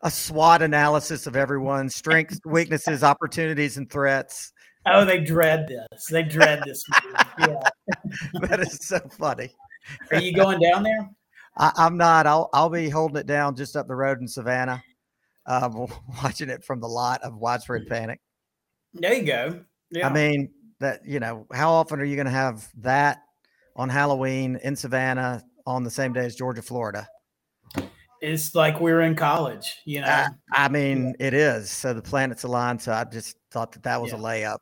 a 0.01 0.11
SWOT 0.11 0.61
analysis 0.61 1.27
of 1.27 1.35
everyone's 1.35 1.95
strengths, 1.95 2.39
weaknesses, 2.45 3.03
opportunities, 3.03 3.77
and 3.77 3.89
threats. 3.89 4.53
Oh, 4.85 5.03
they 5.03 5.19
dread 5.19 5.67
this. 5.67 6.05
They 6.09 6.23
dread 6.23 6.63
this. 6.65 6.83
yeah, 7.39 7.59
that 8.41 8.59
is 8.61 8.79
so 8.81 8.99
funny. 9.17 9.53
Are 10.11 10.19
you 10.19 10.33
going 10.33 10.59
down 10.59 10.83
there? 10.83 11.09
I, 11.57 11.71
am 11.77 11.97
not. 11.97 12.25
I'll 12.27 12.49
I'll 12.53 12.69
be 12.69 12.89
holding 12.89 13.17
it 13.17 13.27
down 13.27 13.55
just 13.55 13.75
up 13.75 13.87
the 13.87 13.95
road 13.95 14.21
in 14.21 14.27
Savannah, 14.27 14.81
um, 15.45 15.87
watching 16.23 16.49
it 16.49 16.63
from 16.63 16.79
the 16.79 16.87
lot 16.87 17.21
of 17.21 17.35
widespread 17.35 17.87
panic. 17.87 18.19
There 18.93 19.13
you 19.13 19.23
go. 19.23 19.59
Yeah. 19.91 20.07
I 20.07 20.13
mean 20.13 20.51
that 20.79 21.01
you 21.05 21.19
know 21.19 21.45
how 21.51 21.71
often 21.71 21.99
are 21.99 22.05
you 22.05 22.15
going 22.15 22.25
to 22.25 22.31
have 22.31 22.67
that 22.77 23.19
on 23.75 23.89
Halloween 23.89 24.59
in 24.63 24.75
Savannah 24.75 25.43
on 25.65 25.83
the 25.83 25.91
same 25.91 26.13
day 26.13 26.25
as 26.25 26.35
Georgia, 26.35 26.61
Florida? 26.61 27.07
It's 28.21 28.55
like 28.55 28.79
we 28.79 28.91
are 28.91 29.01
in 29.01 29.15
college, 29.15 29.77
you 29.85 30.01
know. 30.01 30.07
I, 30.07 30.27
I 30.51 30.67
mean, 30.67 31.15
it 31.19 31.33
is. 31.33 31.69
So 31.71 31.93
the 31.93 32.01
planets 32.01 32.43
aligned. 32.43 32.81
So 32.81 32.91
I 32.91 33.03
just 33.05 33.37
thought 33.51 33.71
that 33.73 33.83
that 33.83 34.01
was 34.01 34.11
yeah. 34.11 34.17
a 34.17 34.21
layup. 34.21 34.57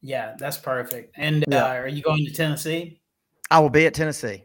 Yeah, 0.00 0.34
that's 0.38 0.56
perfect. 0.56 1.14
And 1.16 1.44
yeah. 1.48 1.64
uh, 1.64 1.74
are 1.74 1.88
you 1.88 2.02
going 2.02 2.24
to 2.24 2.32
Tennessee? 2.32 3.00
I 3.50 3.58
will 3.58 3.70
be 3.70 3.86
at 3.86 3.94
Tennessee. 3.94 4.44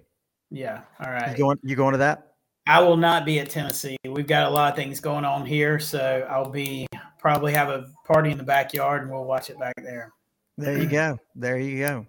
Yeah. 0.50 0.82
All 1.00 1.12
right. 1.12 1.32
You 1.32 1.38
going? 1.38 1.60
You 1.64 1.76
going 1.76 1.94
to 1.94 1.98
that? 2.00 2.34
I 2.66 2.80
will 2.80 2.98
not 2.98 3.26
be 3.26 3.40
at 3.40 3.50
Tennessee. 3.50 3.98
We've 4.06 4.28
got 4.28 4.48
a 4.48 4.50
lot 4.50 4.72
of 4.72 4.76
things 4.78 5.00
going 5.00 5.26
on 5.26 5.46
here, 5.46 5.80
so 5.80 6.26
I'll 6.30 6.50
be 6.50 6.88
probably 7.20 7.54
have 7.54 7.70
a 7.70 7.88
party 8.06 8.32
in 8.32 8.38
the 8.38 8.44
backyard 8.44 9.02
and 9.02 9.12
we'll 9.12 9.26
watch 9.26 9.50
it 9.50 9.60
back 9.60 9.74
there. 9.78 10.12
There 10.58 10.78
you 10.78 10.88
go. 10.88 11.18
There 11.36 11.58
you 11.58 11.80
go. 11.80 12.06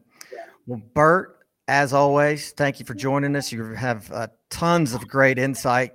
Well, 0.67 0.83
Burt, 0.95 1.39
as 1.67 1.93
always, 1.93 2.53
thank 2.53 2.79
you 2.79 2.85
for 2.85 2.95
joining 2.95 3.35
us. 3.37 3.51
You 3.51 3.65
have 3.75 4.11
uh, 4.13 4.29
tons 4.51 4.93
of 4.93 5.07
great 5.09 5.39
insight. 5.39 5.93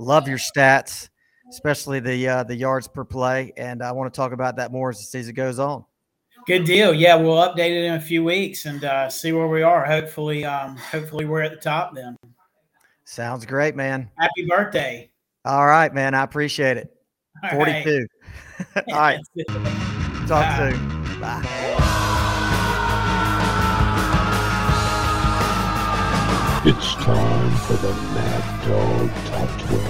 Love 0.00 0.28
your 0.28 0.38
stats, 0.38 1.10
especially 1.50 2.00
the 2.00 2.26
uh, 2.26 2.42
the 2.44 2.56
yards 2.56 2.88
per 2.88 3.04
play, 3.04 3.52
and 3.58 3.82
I 3.82 3.92
want 3.92 4.10
to 4.12 4.16
talk 4.16 4.32
about 4.32 4.56
that 4.56 4.72
more 4.72 4.88
as 4.88 4.96
the 4.96 5.04
season 5.04 5.34
goes 5.34 5.58
on. 5.58 5.84
Good 6.46 6.64
deal. 6.64 6.94
Yeah, 6.94 7.16
we'll 7.16 7.36
update 7.36 7.70
it 7.70 7.84
in 7.84 7.94
a 7.96 8.00
few 8.00 8.24
weeks 8.24 8.64
and 8.64 8.82
uh, 8.82 9.10
see 9.10 9.32
where 9.32 9.46
we 9.46 9.62
are. 9.62 9.84
Hopefully, 9.84 10.46
um, 10.46 10.74
hopefully 10.78 11.26
we're 11.26 11.42
at 11.42 11.50
the 11.50 11.58
top 11.58 11.94
then. 11.94 12.16
Sounds 13.04 13.44
great, 13.44 13.76
man. 13.76 14.08
Happy 14.18 14.46
birthday. 14.46 15.10
All 15.44 15.66
right, 15.66 15.92
man. 15.92 16.14
I 16.14 16.22
appreciate 16.22 16.78
it. 16.78 16.96
All 17.42 17.50
42. 17.50 18.06
right. 18.58 18.84
All 18.88 18.98
right. 18.98 19.20
Talk 20.26 20.46
Bye. 20.46 20.70
soon. 20.70 21.20
Bye. 21.20 21.56
It's 26.62 26.94
time 26.96 27.56
for 27.60 27.72
the 27.72 27.94
Mad 27.94 28.66
Dawg 28.68 29.08
Top 29.28 29.48
12. 29.68 29.80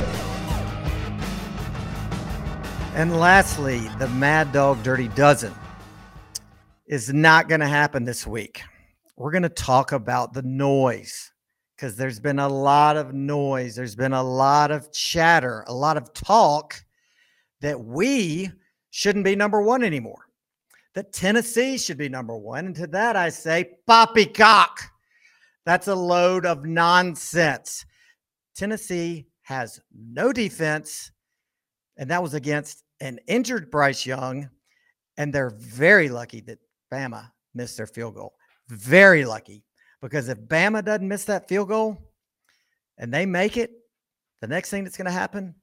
And 2.95 3.19
lastly, 3.19 3.81
the 3.99 4.07
Mad 4.11 4.53
Dawg 4.53 4.81
Dirty 4.85 5.09
Dozen 5.09 5.53
is 6.87 7.13
not 7.13 7.49
going 7.49 7.61
to 7.61 7.67
happen 7.67 8.05
this 8.05 8.25
week. 8.25 8.63
We're 9.17 9.33
going 9.33 9.43
to 9.43 9.49
talk 9.49 9.91
about 9.91 10.33
the 10.33 10.43
noise 10.43 11.33
because 11.75 11.97
there's 11.97 12.21
been 12.21 12.39
a 12.39 12.49
lot 12.49 12.97
of 12.97 13.15
noise. 13.15 13.75
There's 13.75 13.97
been 13.97 14.13
a 14.13 14.23
lot 14.23 14.71
of 14.71 14.93
chatter, 14.93 15.65
a 15.67 15.75
lot 15.75 15.97
of 15.97 16.15
talk 16.15 16.81
that 17.63 17.81
we 17.81 18.49
shouldn't 18.91 19.25
be 19.25 19.35
number 19.35 19.61
one 19.61 19.83
anymore, 19.83 20.27
that 20.95 21.13
Tennessee 21.13 21.79
should 21.79 21.99
be 21.99 22.09
number 22.09 22.37
one. 22.37 22.67
And 22.67 22.77
to 22.77 22.87
that, 22.87 23.17
I 23.17 23.31
say, 23.31 23.73
poppycock. 23.89 24.90
That's 25.71 25.87
a 25.87 25.95
load 25.95 26.47
of 26.47 26.65
nonsense. 26.65 27.87
Tennessee 28.57 29.29
has 29.43 29.81
no 29.95 30.33
defense, 30.33 31.13
and 31.97 32.11
that 32.11 32.21
was 32.21 32.35
against 32.35 32.83
an 32.99 33.21
injured 33.29 33.71
Bryce 33.71 34.05
Young. 34.05 34.51
And 35.17 35.33
they're 35.33 35.55
very 35.57 36.09
lucky 36.09 36.41
that 36.41 36.59
Bama 36.93 37.31
missed 37.55 37.77
their 37.77 37.87
field 37.87 38.17
goal. 38.17 38.35
Very 38.67 39.25
lucky. 39.25 39.63
Because 40.03 40.29
if 40.29 40.39
Bama 40.39 40.85
doesn't 40.85 41.07
miss 41.07 41.27
that 41.27 41.47
field 41.49 41.69
goal 41.69 41.99
and 42.99 43.15
they 43.15 43.25
make 43.25 43.57
it, 43.57 43.71
the 44.41 44.49
next 44.49 44.71
thing 44.71 44.83
that's 44.83 44.97
going 44.97 45.07
to 45.07 45.13
happen 45.13 45.55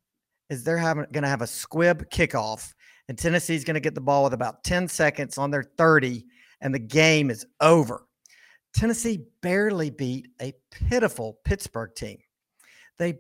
is 0.50 0.64
they're 0.64 0.80
going 0.82 1.24
to 1.24 1.28
have 1.28 1.42
a 1.42 1.48
squib 1.48 2.10
kickoff, 2.10 2.72
and 3.10 3.18
Tennessee's 3.18 3.66
going 3.66 3.74
to 3.74 3.82
get 3.82 3.94
the 3.94 4.00
ball 4.00 4.24
with 4.24 4.34
about 4.34 4.64
10 4.64 4.88
seconds 4.88 5.38
on 5.38 5.52
their 5.52 5.64
30, 5.78 6.24
and 6.62 6.74
the 6.74 6.80
game 6.80 7.30
is 7.30 7.46
over. 7.60 8.07
Tennessee 8.78 9.26
barely 9.42 9.90
beat 9.90 10.28
a 10.40 10.54
pitiful 10.70 11.40
Pittsburgh 11.44 11.96
team. 11.96 12.20
They 13.00 13.18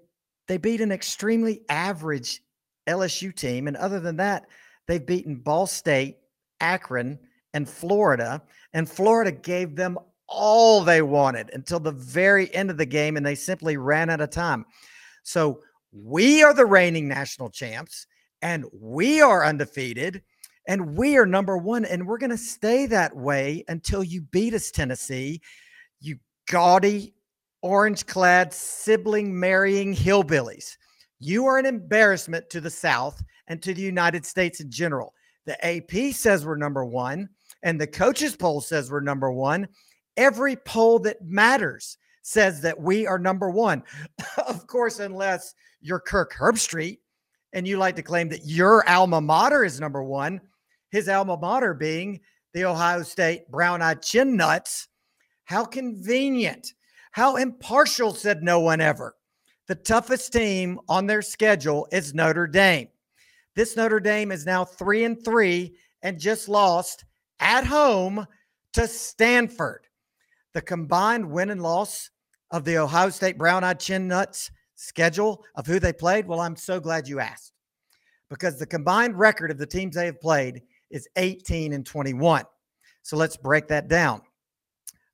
they 0.47 0.57
beat 0.57 0.81
an 0.81 0.91
extremely 0.91 1.61
average 1.67 2.41
LSU 2.87 3.35
team, 3.35 3.67
and 3.67 3.75
other 3.75 3.99
than 3.99 4.17
that, 4.17 4.45
they've 4.87 5.03
beaten 5.05 5.35
Ball 5.35 5.65
State, 5.65 6.17
Akron, 6.61 7.17
and 7.55 7.67
Florida. 7.67 8.43
And 8.73 8.87
Florida 8.87 9.31
gave 9.31 9.75
them 9.75 9.97
all 10.27 10.83
they 10.83 11.01
wanted 11.01 11.49
until 11.53 11.79
the 11.79 11.91
very 11.91 12.53
end 12.53 12.69
of 12.69 12.77
the 12.77 12.85
game, 12.85 13.17
and 13.17 13.25
they 13.25 13.35
simply 13.35 13.77
ran 13.77 14.11
out 14.11 14.21
of 14.21 14.29
time. 14.29 14.63
So 15.23 15.61
we 15.91 16.43
are 16.43 16.53
the 16.53 16.67
reigning 16.67 17.07
national 17.07 17.49
champs, 17.49 18.05
and 18.43 18.65
we 18.71 19.21
are 19.21 19.43
undefeated, 19.43 20.21
and 20.67 20.97
we 20.97 21.17
are 21.17 21.25
number 21.25 21.57
one, 21.57 21.85
and 21.85 22.05
we're 22.05 22.17
going 22.17 22.29
to 22.29 22.37
stay 22.37 22.85
that 22.87 23.15
way 23.15 23.63
until 23.69 24.03
you 24.03 24.21
beat 24.21 24.53
us, 24.53 24.69
Tennessee. 24.69 25.41
You 26.01 26.19
gaudy, 26.49 27.13
orange 27.61 28.05
clad, 28.05 28.53
sibling 28.53 29.37
marrying 29.37 29.95
hillbillies. 29.95 30.77
You 31.19 31.45
are 31.45 31.57
an 31.57 31.65
embarrassment 31.65 32.49
to 32.49 32.61
the 32.61 32.69
South 32.69 33.23
and 33.47 33.61
to 33.63 33.73
the 33.73 33.81
United 33.81 34.25
States 34.25 34.59
in 34.59 34.69
general. 34.69 35.13
The 35.45 35.65
AP 35.65 36.13
says 36.13 36.45
we're 36.45 36.57
number 36.57 36.83
one, 36.83 37.29
and 37.63 37.79
the 37.79 37.87
coaches 37.87 38.35
poll 38.35 38.59
says 38.59 38.91
we're 38.91 38.99
number 38.99 39.31
one. 39.31 39.69
Every 40.17 40.57
poll 40.57 40.99
that 40.99 41.23
matters 41.23 41.97
says 42.23 42.59
that 42.61 42.77
we 42.77 43.07
are 43.07 43.17
number 43.17 43.49
one. 43.49 43.83
of 44.47 44.67
course, 44.67 44.99
unless 44.99 45.55
you're 45.79 46.01
Kirk 46.01 46.33
Herbstreit 46.33 46.99
and 47.53 47.65
you 47.65 47.77
like 47.77 47.95
to 47.95 48.03
claim 48.03 48.27
that 48.29 48.45
your 48.45 48.87
alma 48.89 49.21
mater 49.21 49.63
is 49.63 49.79
number 49.79 50.03
one, 50.03 50.41
his 50.89 51.09
alma 51.09 51.37
mater 51.37 51.73
being 51.73 52.19
the 52.53 52.65
Ohio 52.65 53.03
State 53.03 53.49
Brown 53.49 53.81
Eyed 53.81 54.01
Chin 54.01 54.35
Nuts. 54.35 54.87
How 55.45 55.65
convenient. 55.65 56.73
How 57.11 57.35
impartial, 57.37 58.13
said 58.13 58.43
no 58.43 58.59
one 58.59 58.81
ever. 58.81 59.15
The 59.67 59.75
toughest 59.75 60.31
team 60.33 60.79
on 60.87 61.07
their 61.07 61.21
schedule 61.21 61.87
is 61.91 62.13
Notre 62.13 62.47
Dame. 62.47 62.87
This 63.55 63.75
Notre 63.75 63.99
Dame 63.99 64.31
is 64.31 64.45
now 64.45 64.63
three 64.63 65.03
and 65.03 65.23
three 65.23 65.75
and 66.01 66.19
just 66.19 66.47
lost 66.47 67.05
at 67.39 67.65
home 67.65 68.25
to 68.73 68.87
Stanford. 68.87 69.87
The 70.53 70.61
combined 70.61 71.29
win 71.29 71.49
and 71.49 71.61
loss 71.61 72.09
of 72.51 72.63
the 72.63 72.77
Ohio 72.77 73.09
State 73.09 73.37
Brown 73.37 73.63
Eyed 73.63 73.79
Chin 73.79 74.07
Nuts 74.07 74.51
schedule 74.75 75.43
of 75.55 75.65
who 75.65 75.79
they 75.79 75.91
played. 75.91 76.27
Well, 76.27 76.39
I'm 76.39 76.55
so 76.55 76.79
glad 76.79 77.07
you 77.07 77.19
asked 77.19 77.53
because 78.29 78.59
the 78.59 78.65
combined 78.65 79.17
record 79.17 79.51
of 79.51 79.57
the 79.57 79.65
teams 79.65 79.95
they 79.95 80.05
have 80.05 80.21
played 80.21 80.61
is 80.89 81.07
18 81.15 81.73
and 81.73 81.85
21. 81.85 82.43
So 83.03 83.17
let's 83.17 83.37
break 83.37 83.67
that 83.67 83.87
down. 83.87 84.21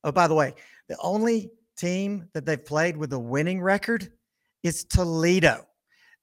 Oh, 0.03 0.11
by 0.11 0.27
the 0.27 0.35
way, 0.35 0.53
the 0.87 0.97
only 1.01 1.51
team 1.77 2.27
that 2.33 2.45
they've 2.45 2.63
played 2.63 2.97
with 2.97 3.13
a 3.13 3.19
winning 3.19 3.61
record 3.61 4.11
is 4.63 4.83
Toledo. 4.83 5.65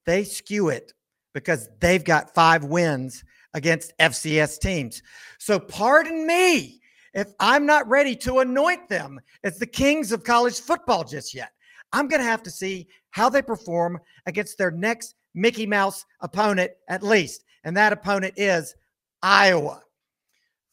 They 0.06 0.24
skew 0.24 0.68
it 0.68 0.92
because 1.34 1.68
they've 1.80 2.04
got 2.04 2.34
five 2.34 2.64
wins 2.64 3.24
against 3.54 3.96
FCS 3.98 4.58
teams. 4.60 5.02
So 5.38 5.58
pardon 5.58 6.26
me 6.26 6.80
if 7.14 7.32
I'm 7.40 7.66
not 7.66 7.88
ready 7.88 8.14
to 8.16 8.38
anoint 8.38 8.88
them 8.88 9.20
as 9.44 9.58
the 9.58 9.66
kings 9.66 10.12
of 10.12 10.24
college 10.24 10.60
football 10.60 11.04
just 11.04 11.34
yet. 11.34 11.52
I'm 11.92 12.08
going 12.08 12.20
to 12.20 12.28
have 12.28 12.42
to 12.44 12.50
see 12.50 12.86
how 13.10 13.28
they 13.28 13.42
perform 13.42 13.98
against 14.26 14.58
their 14.58 14.70
next 14.70 15.14
Mickey 15.34 15.66
Mouse 15.66 16.06
opponent, 16.20 16.70
at 16.88 17.02
least. 17.02 17.44
And 17.64 17.76
that 17.76 17.92
opponent 17.92 18.34
is 18.36 18.74
Iowa. 19.22 19.82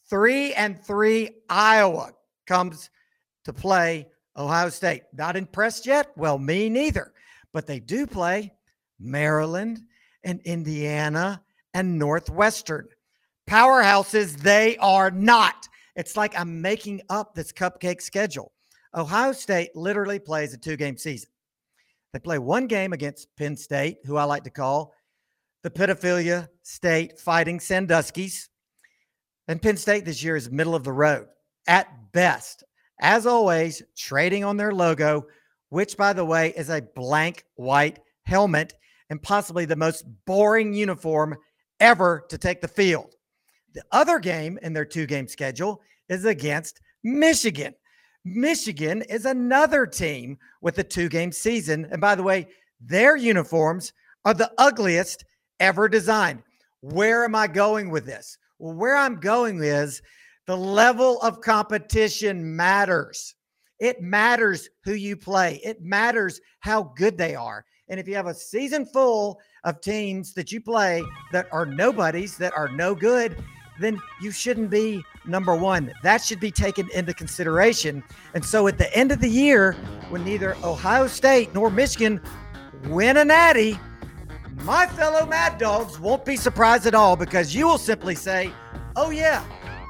Three 0.09 0.53
and 0.53 0.81
three 0.83 1.31
Iowa 1.49 2.13
comes 2.45 2.89
to 3.45 3.53
play 3.53 4.07
Ohio 4.37 4.69
State. 4.69 5.03
Not 5.13 5.35
impressed 5.35 5.85
yet? 5.85 6.11
Well, 6.15 6.37
me 6.37 6.69
neither. 6.69 7.13
But 7.53 7.67
they 7.67 7.79
do 7.79 8.07
play 8.07 8.53
Maryland 8.99 9.81
and 10.23 10.41
Indiana 10.41 11.41
and 11.73 11.97
Northwestern. 11.97 12.87
Powerhouses, 13.47 14.37
they 14.37 14.77
are 14.77 15.11
not. 15.11 15.67
It's 15.95 16.15
like 16.15 16.37
I'm 16.37 16.61
making 16.61 17.01
up 17.09 17.33
this 17.33 17.51
cupcake 17.51 18.01
schedule. 18.01 18.51
Ohio 18.95 19.31
State 19.31 19.75
literally 19.75 20.19
plays 20.19 20.53
a 20.53 20.57
two 20.57 20.75
game 20.75 20.97
season. 20.97 21.29
They 22.13 22.19
play 22.19 22.39
one 22.39 22.67
game 22.67 22.93
against 22.93 23.35
Penn 23.35 23.55
State, 23.55 23.97
who 24.05 24.15
I 24.17 24.23
like 24.23 24.43
to 24.43 24.49
call 24.49 24.93
the 25.67 25.87
Pedophilia 25.87 26.47
State 26.63 27.19
Fighting 27.19 27.59
Sandusky's. 27.59 28.47
And 29.49 29.61
Penn 29.61 29.75
State 29.75 30.05
this 30.05 30.23
year 30.23 30.37
is 30.37 30.49
middle 30.49 30.75
of 30.75 30.85
the 30.85 30.93
road 30.93 31.27
at 31.67 31.89
best. 32.13 32.63
As 33.01 33.25
always, 33.25 33.83
trading 33.97 34.45
on 34.45 34.55
their 34.55 34.71
logo, 34.71 35.25
which, 35.67 35.97
by 35.97 36.13
the 36.13 36.23
way, 36.23 36.53
is 36.55 36.69
a 36.69 36.87
blank 36.95 37.43
white 37.55 37.99
helmet 38.23 38.75
and 39.09 39.21
possibly 39.21 39.65
the 39.65 39.75
most 39.75 40.05
boring 40.25 40.73
uniform 40.73 41.35
ever 41.81 42.25
to 42.29 42.37
take 42.37 42.61
the 42.61 42.67
field. 42.69 43.15
The 43.73 43.83
other 43.91 44.19
game 44.19 44.57
in 44.61 44.71
their 44.71 44.85
two 44.85 45.05
game 45.05 45.27
schedule 45.27 45.81
is 46.07 46.23
against 46.23 46.79
Michigan. 47.03 47.73
Michigan 48.23 49.01
is 49.01 49.25
another 49.25 49.85
team 49.85 50.37
with 50.61 50.77
a 50.77 50.83
two 50.85 51.09
game 51.09 51.33
season. 51.33 51.89
And 51.91 51.99
by 51.99 52.15
the 52.15 52.23
way, 52.23 52.47
their 52.79 53.17
uniforms 53.17 53.91
are 54.23 54.33
the 54.33 54.51
ugliest 54.57 55.25
ever 55.59 55.87
designed. 55.87 56.43
Where 56.81 57.23
am 57.23 57.35
I 57.35 57.47
going 57.47 57.89
with 57.89 58.05
this? 58.05 58.37
Well, 58.59 58.75
where 58.75 58.95
I'm 58.95 59.19
going 59.19 59.61
is 59.63 60.01
the 60.45 60.57
level 60.57 61.19
of 61.21 61.41
competition 61.41 62.55
matters. 62.55 63.35
It 63.79 64.01
matters 64.01 64.69
who 64.83 64.93
you 64.93 65.15
play, 65.17 65.61
it 65.63 65.81
matters 65.81 66.39
how 66.61 66.93
good 66.95 67.17
they 67.17 67.35
are. 67.35 67.65
And 67.89 67.99
if 67.99 68.07
you 68.07 68.15
have 68.15 68.27
a 68.27 68.33
season 68.33 68.85
full 68.85 69.39
of 69.63 69.79
teams 69.81 70.33
that 70.33 70.51
you 70.51 70.59
play 70.59 71.03
that 71.31 71.47
are 71.51 71.65
nobodies, 71.65 72.37
that 72.37 72.55
are 72.57 72.67
no 72.67 72.93
good, 72.93 73.41
then 73.79 74.01
you 74.21 74.31
shouldn't 74.31 74.69
be 74.69 75.03
number 75.25 75.55
one. 75.55 75.93
That 76.03 76.21
should 76.23 76.39
be 76.39 76.51
taken 76.51 76.89
into 76.93 77.13
consideration. 77.13 78.03
And 78.33 78.43
so 78.43 78.67
at 78.67 78.77
the 78.77 78.93
end 78.97 79.11
of 79.11 79.21
the 79.21 79.29
year, 79.29 79.73
when 80.09 80.25
neither 80.25 80.57
Ohio 80.63 81.07
State 81.07 81.53
nor 81.53 81.69
Michigan 81.69 82.21
win 82.85 83.17
a 83.17 83.25
natty, 83.25 83.79
my 84.63 84.87
fellow 84.87 85.25
Mad 85.25 85.57
Dawgs 85.57 85.99
won't 85.99 86.25
be 86.25 86.35
surprised 86.35 86.85
at 86.85 86.95
all 86.95 87.15
because 87.15 87.55
you 87.55 87.67
will 87.67 87.77
simply 87.77 88.15
say, 88.15 88.51
oh, 88.95 89.09
yeah, 89.09 89.43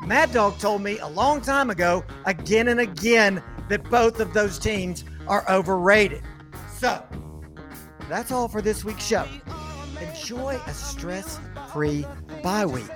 Mad 0.05 0.31
Dawg 0.31 0.57
told 0.59 0.81
me 0.81 0.99
a 0.99 1.07
long 1.07 1.41
time 1.41 1.69
ago, 1.69 2.03
again 2.25 2.67
and 2.67 2.79
again, 2.79 3.41
that 3.69 3.89
both 3.89 4.19
of 4.19 4.33
those 4.33 4.59
teams 4.59 5.03
are 5.27 5.43
overrated. 5.49 6.21
So, 6.77 7.03
that's 8.09 8.31
all 8.31 8.47
for 8.47 8.61
this 8.61 8.85
week's 8.85 9.05
show. 9.05 9.25
Enjoy 10.01 10.59
a 10.65 10.73
stress 10.73 11.39
free 11.71 12.05
bye 12.43 12.65
week. 12.65 12.89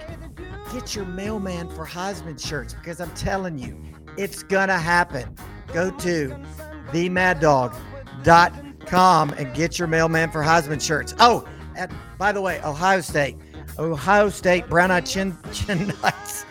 Get 0.73 0.95
your 0.95 1.05
mailman 1.05 1.69
for 1.69 1.85
Heisman 1.85 2.39
shirts 2.39 2.73
because 2.73 3.01
I'm 3.01 3.11
telling 3.11 3.59
you, 3.59 3.77
it's 4.17 4.43
going 4.43 4.69
to 4.69 4.77
happen. 4.77 5.35
Go 5.73 5.91
to 5.91 6.37
themaddawg.com 6.91 9.29
and 9.31 9.53
get 9.53 9.79
your 9.79 9.87
mailman 9.87 10.31
for 10.31 10.41
Heisman 10.41 10.81
shirts. 10.81 11.13
Oh, 11.19 11.45
at, 11.81 11.91
by 12.17 12.31
the 12.31 12.41
way, 12.41 12.61
Ohio 12.63 13.01
State. 13.01 13.35
Ohio 13.79 14.29
State 14.29 14.67
Brown 14.69 14.91
Eyed 14.91 15.05
Chin, 15.05 15.35
Chin 15.51 15.87
Nuts. 16.03 16.45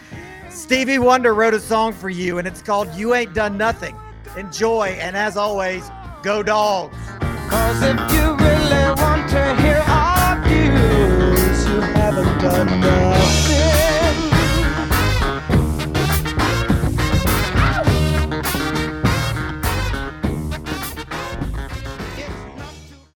Stevie 0.48 0.98
Wonder 0.98 1.34
wrote 1.34 1.54
a 1.54 1.60
song 1.60 1.92
for 1.92 2.10
you, 2.10 2.38
and 2.38 2.46
it's 2.46 2.62
called 2.62 2.92
You 2.94 3.14
Ain't 3.14 3.34
Done 3.34 3.56
Nothing. 3.56 3.96
Enjoy, 4.36 4.88
and 5.00 5.16
as 5.16 5.36
always, 5.36 5.88
go 6.22 6.42
dogs. 6.42 6.96
Cause 7.48 7.82
if 7.82 7.98
you 8.12 8.36
really 8.36 8.92
want 9.00 9.28
to 9.30 9.56
hear 9.56 9.82
our 9.86 10.40
views, 10.46 11.66
you 11.68 11.80
haven't 11.80 12.38
done 12.40 12.80
nothing. 12.80 13.49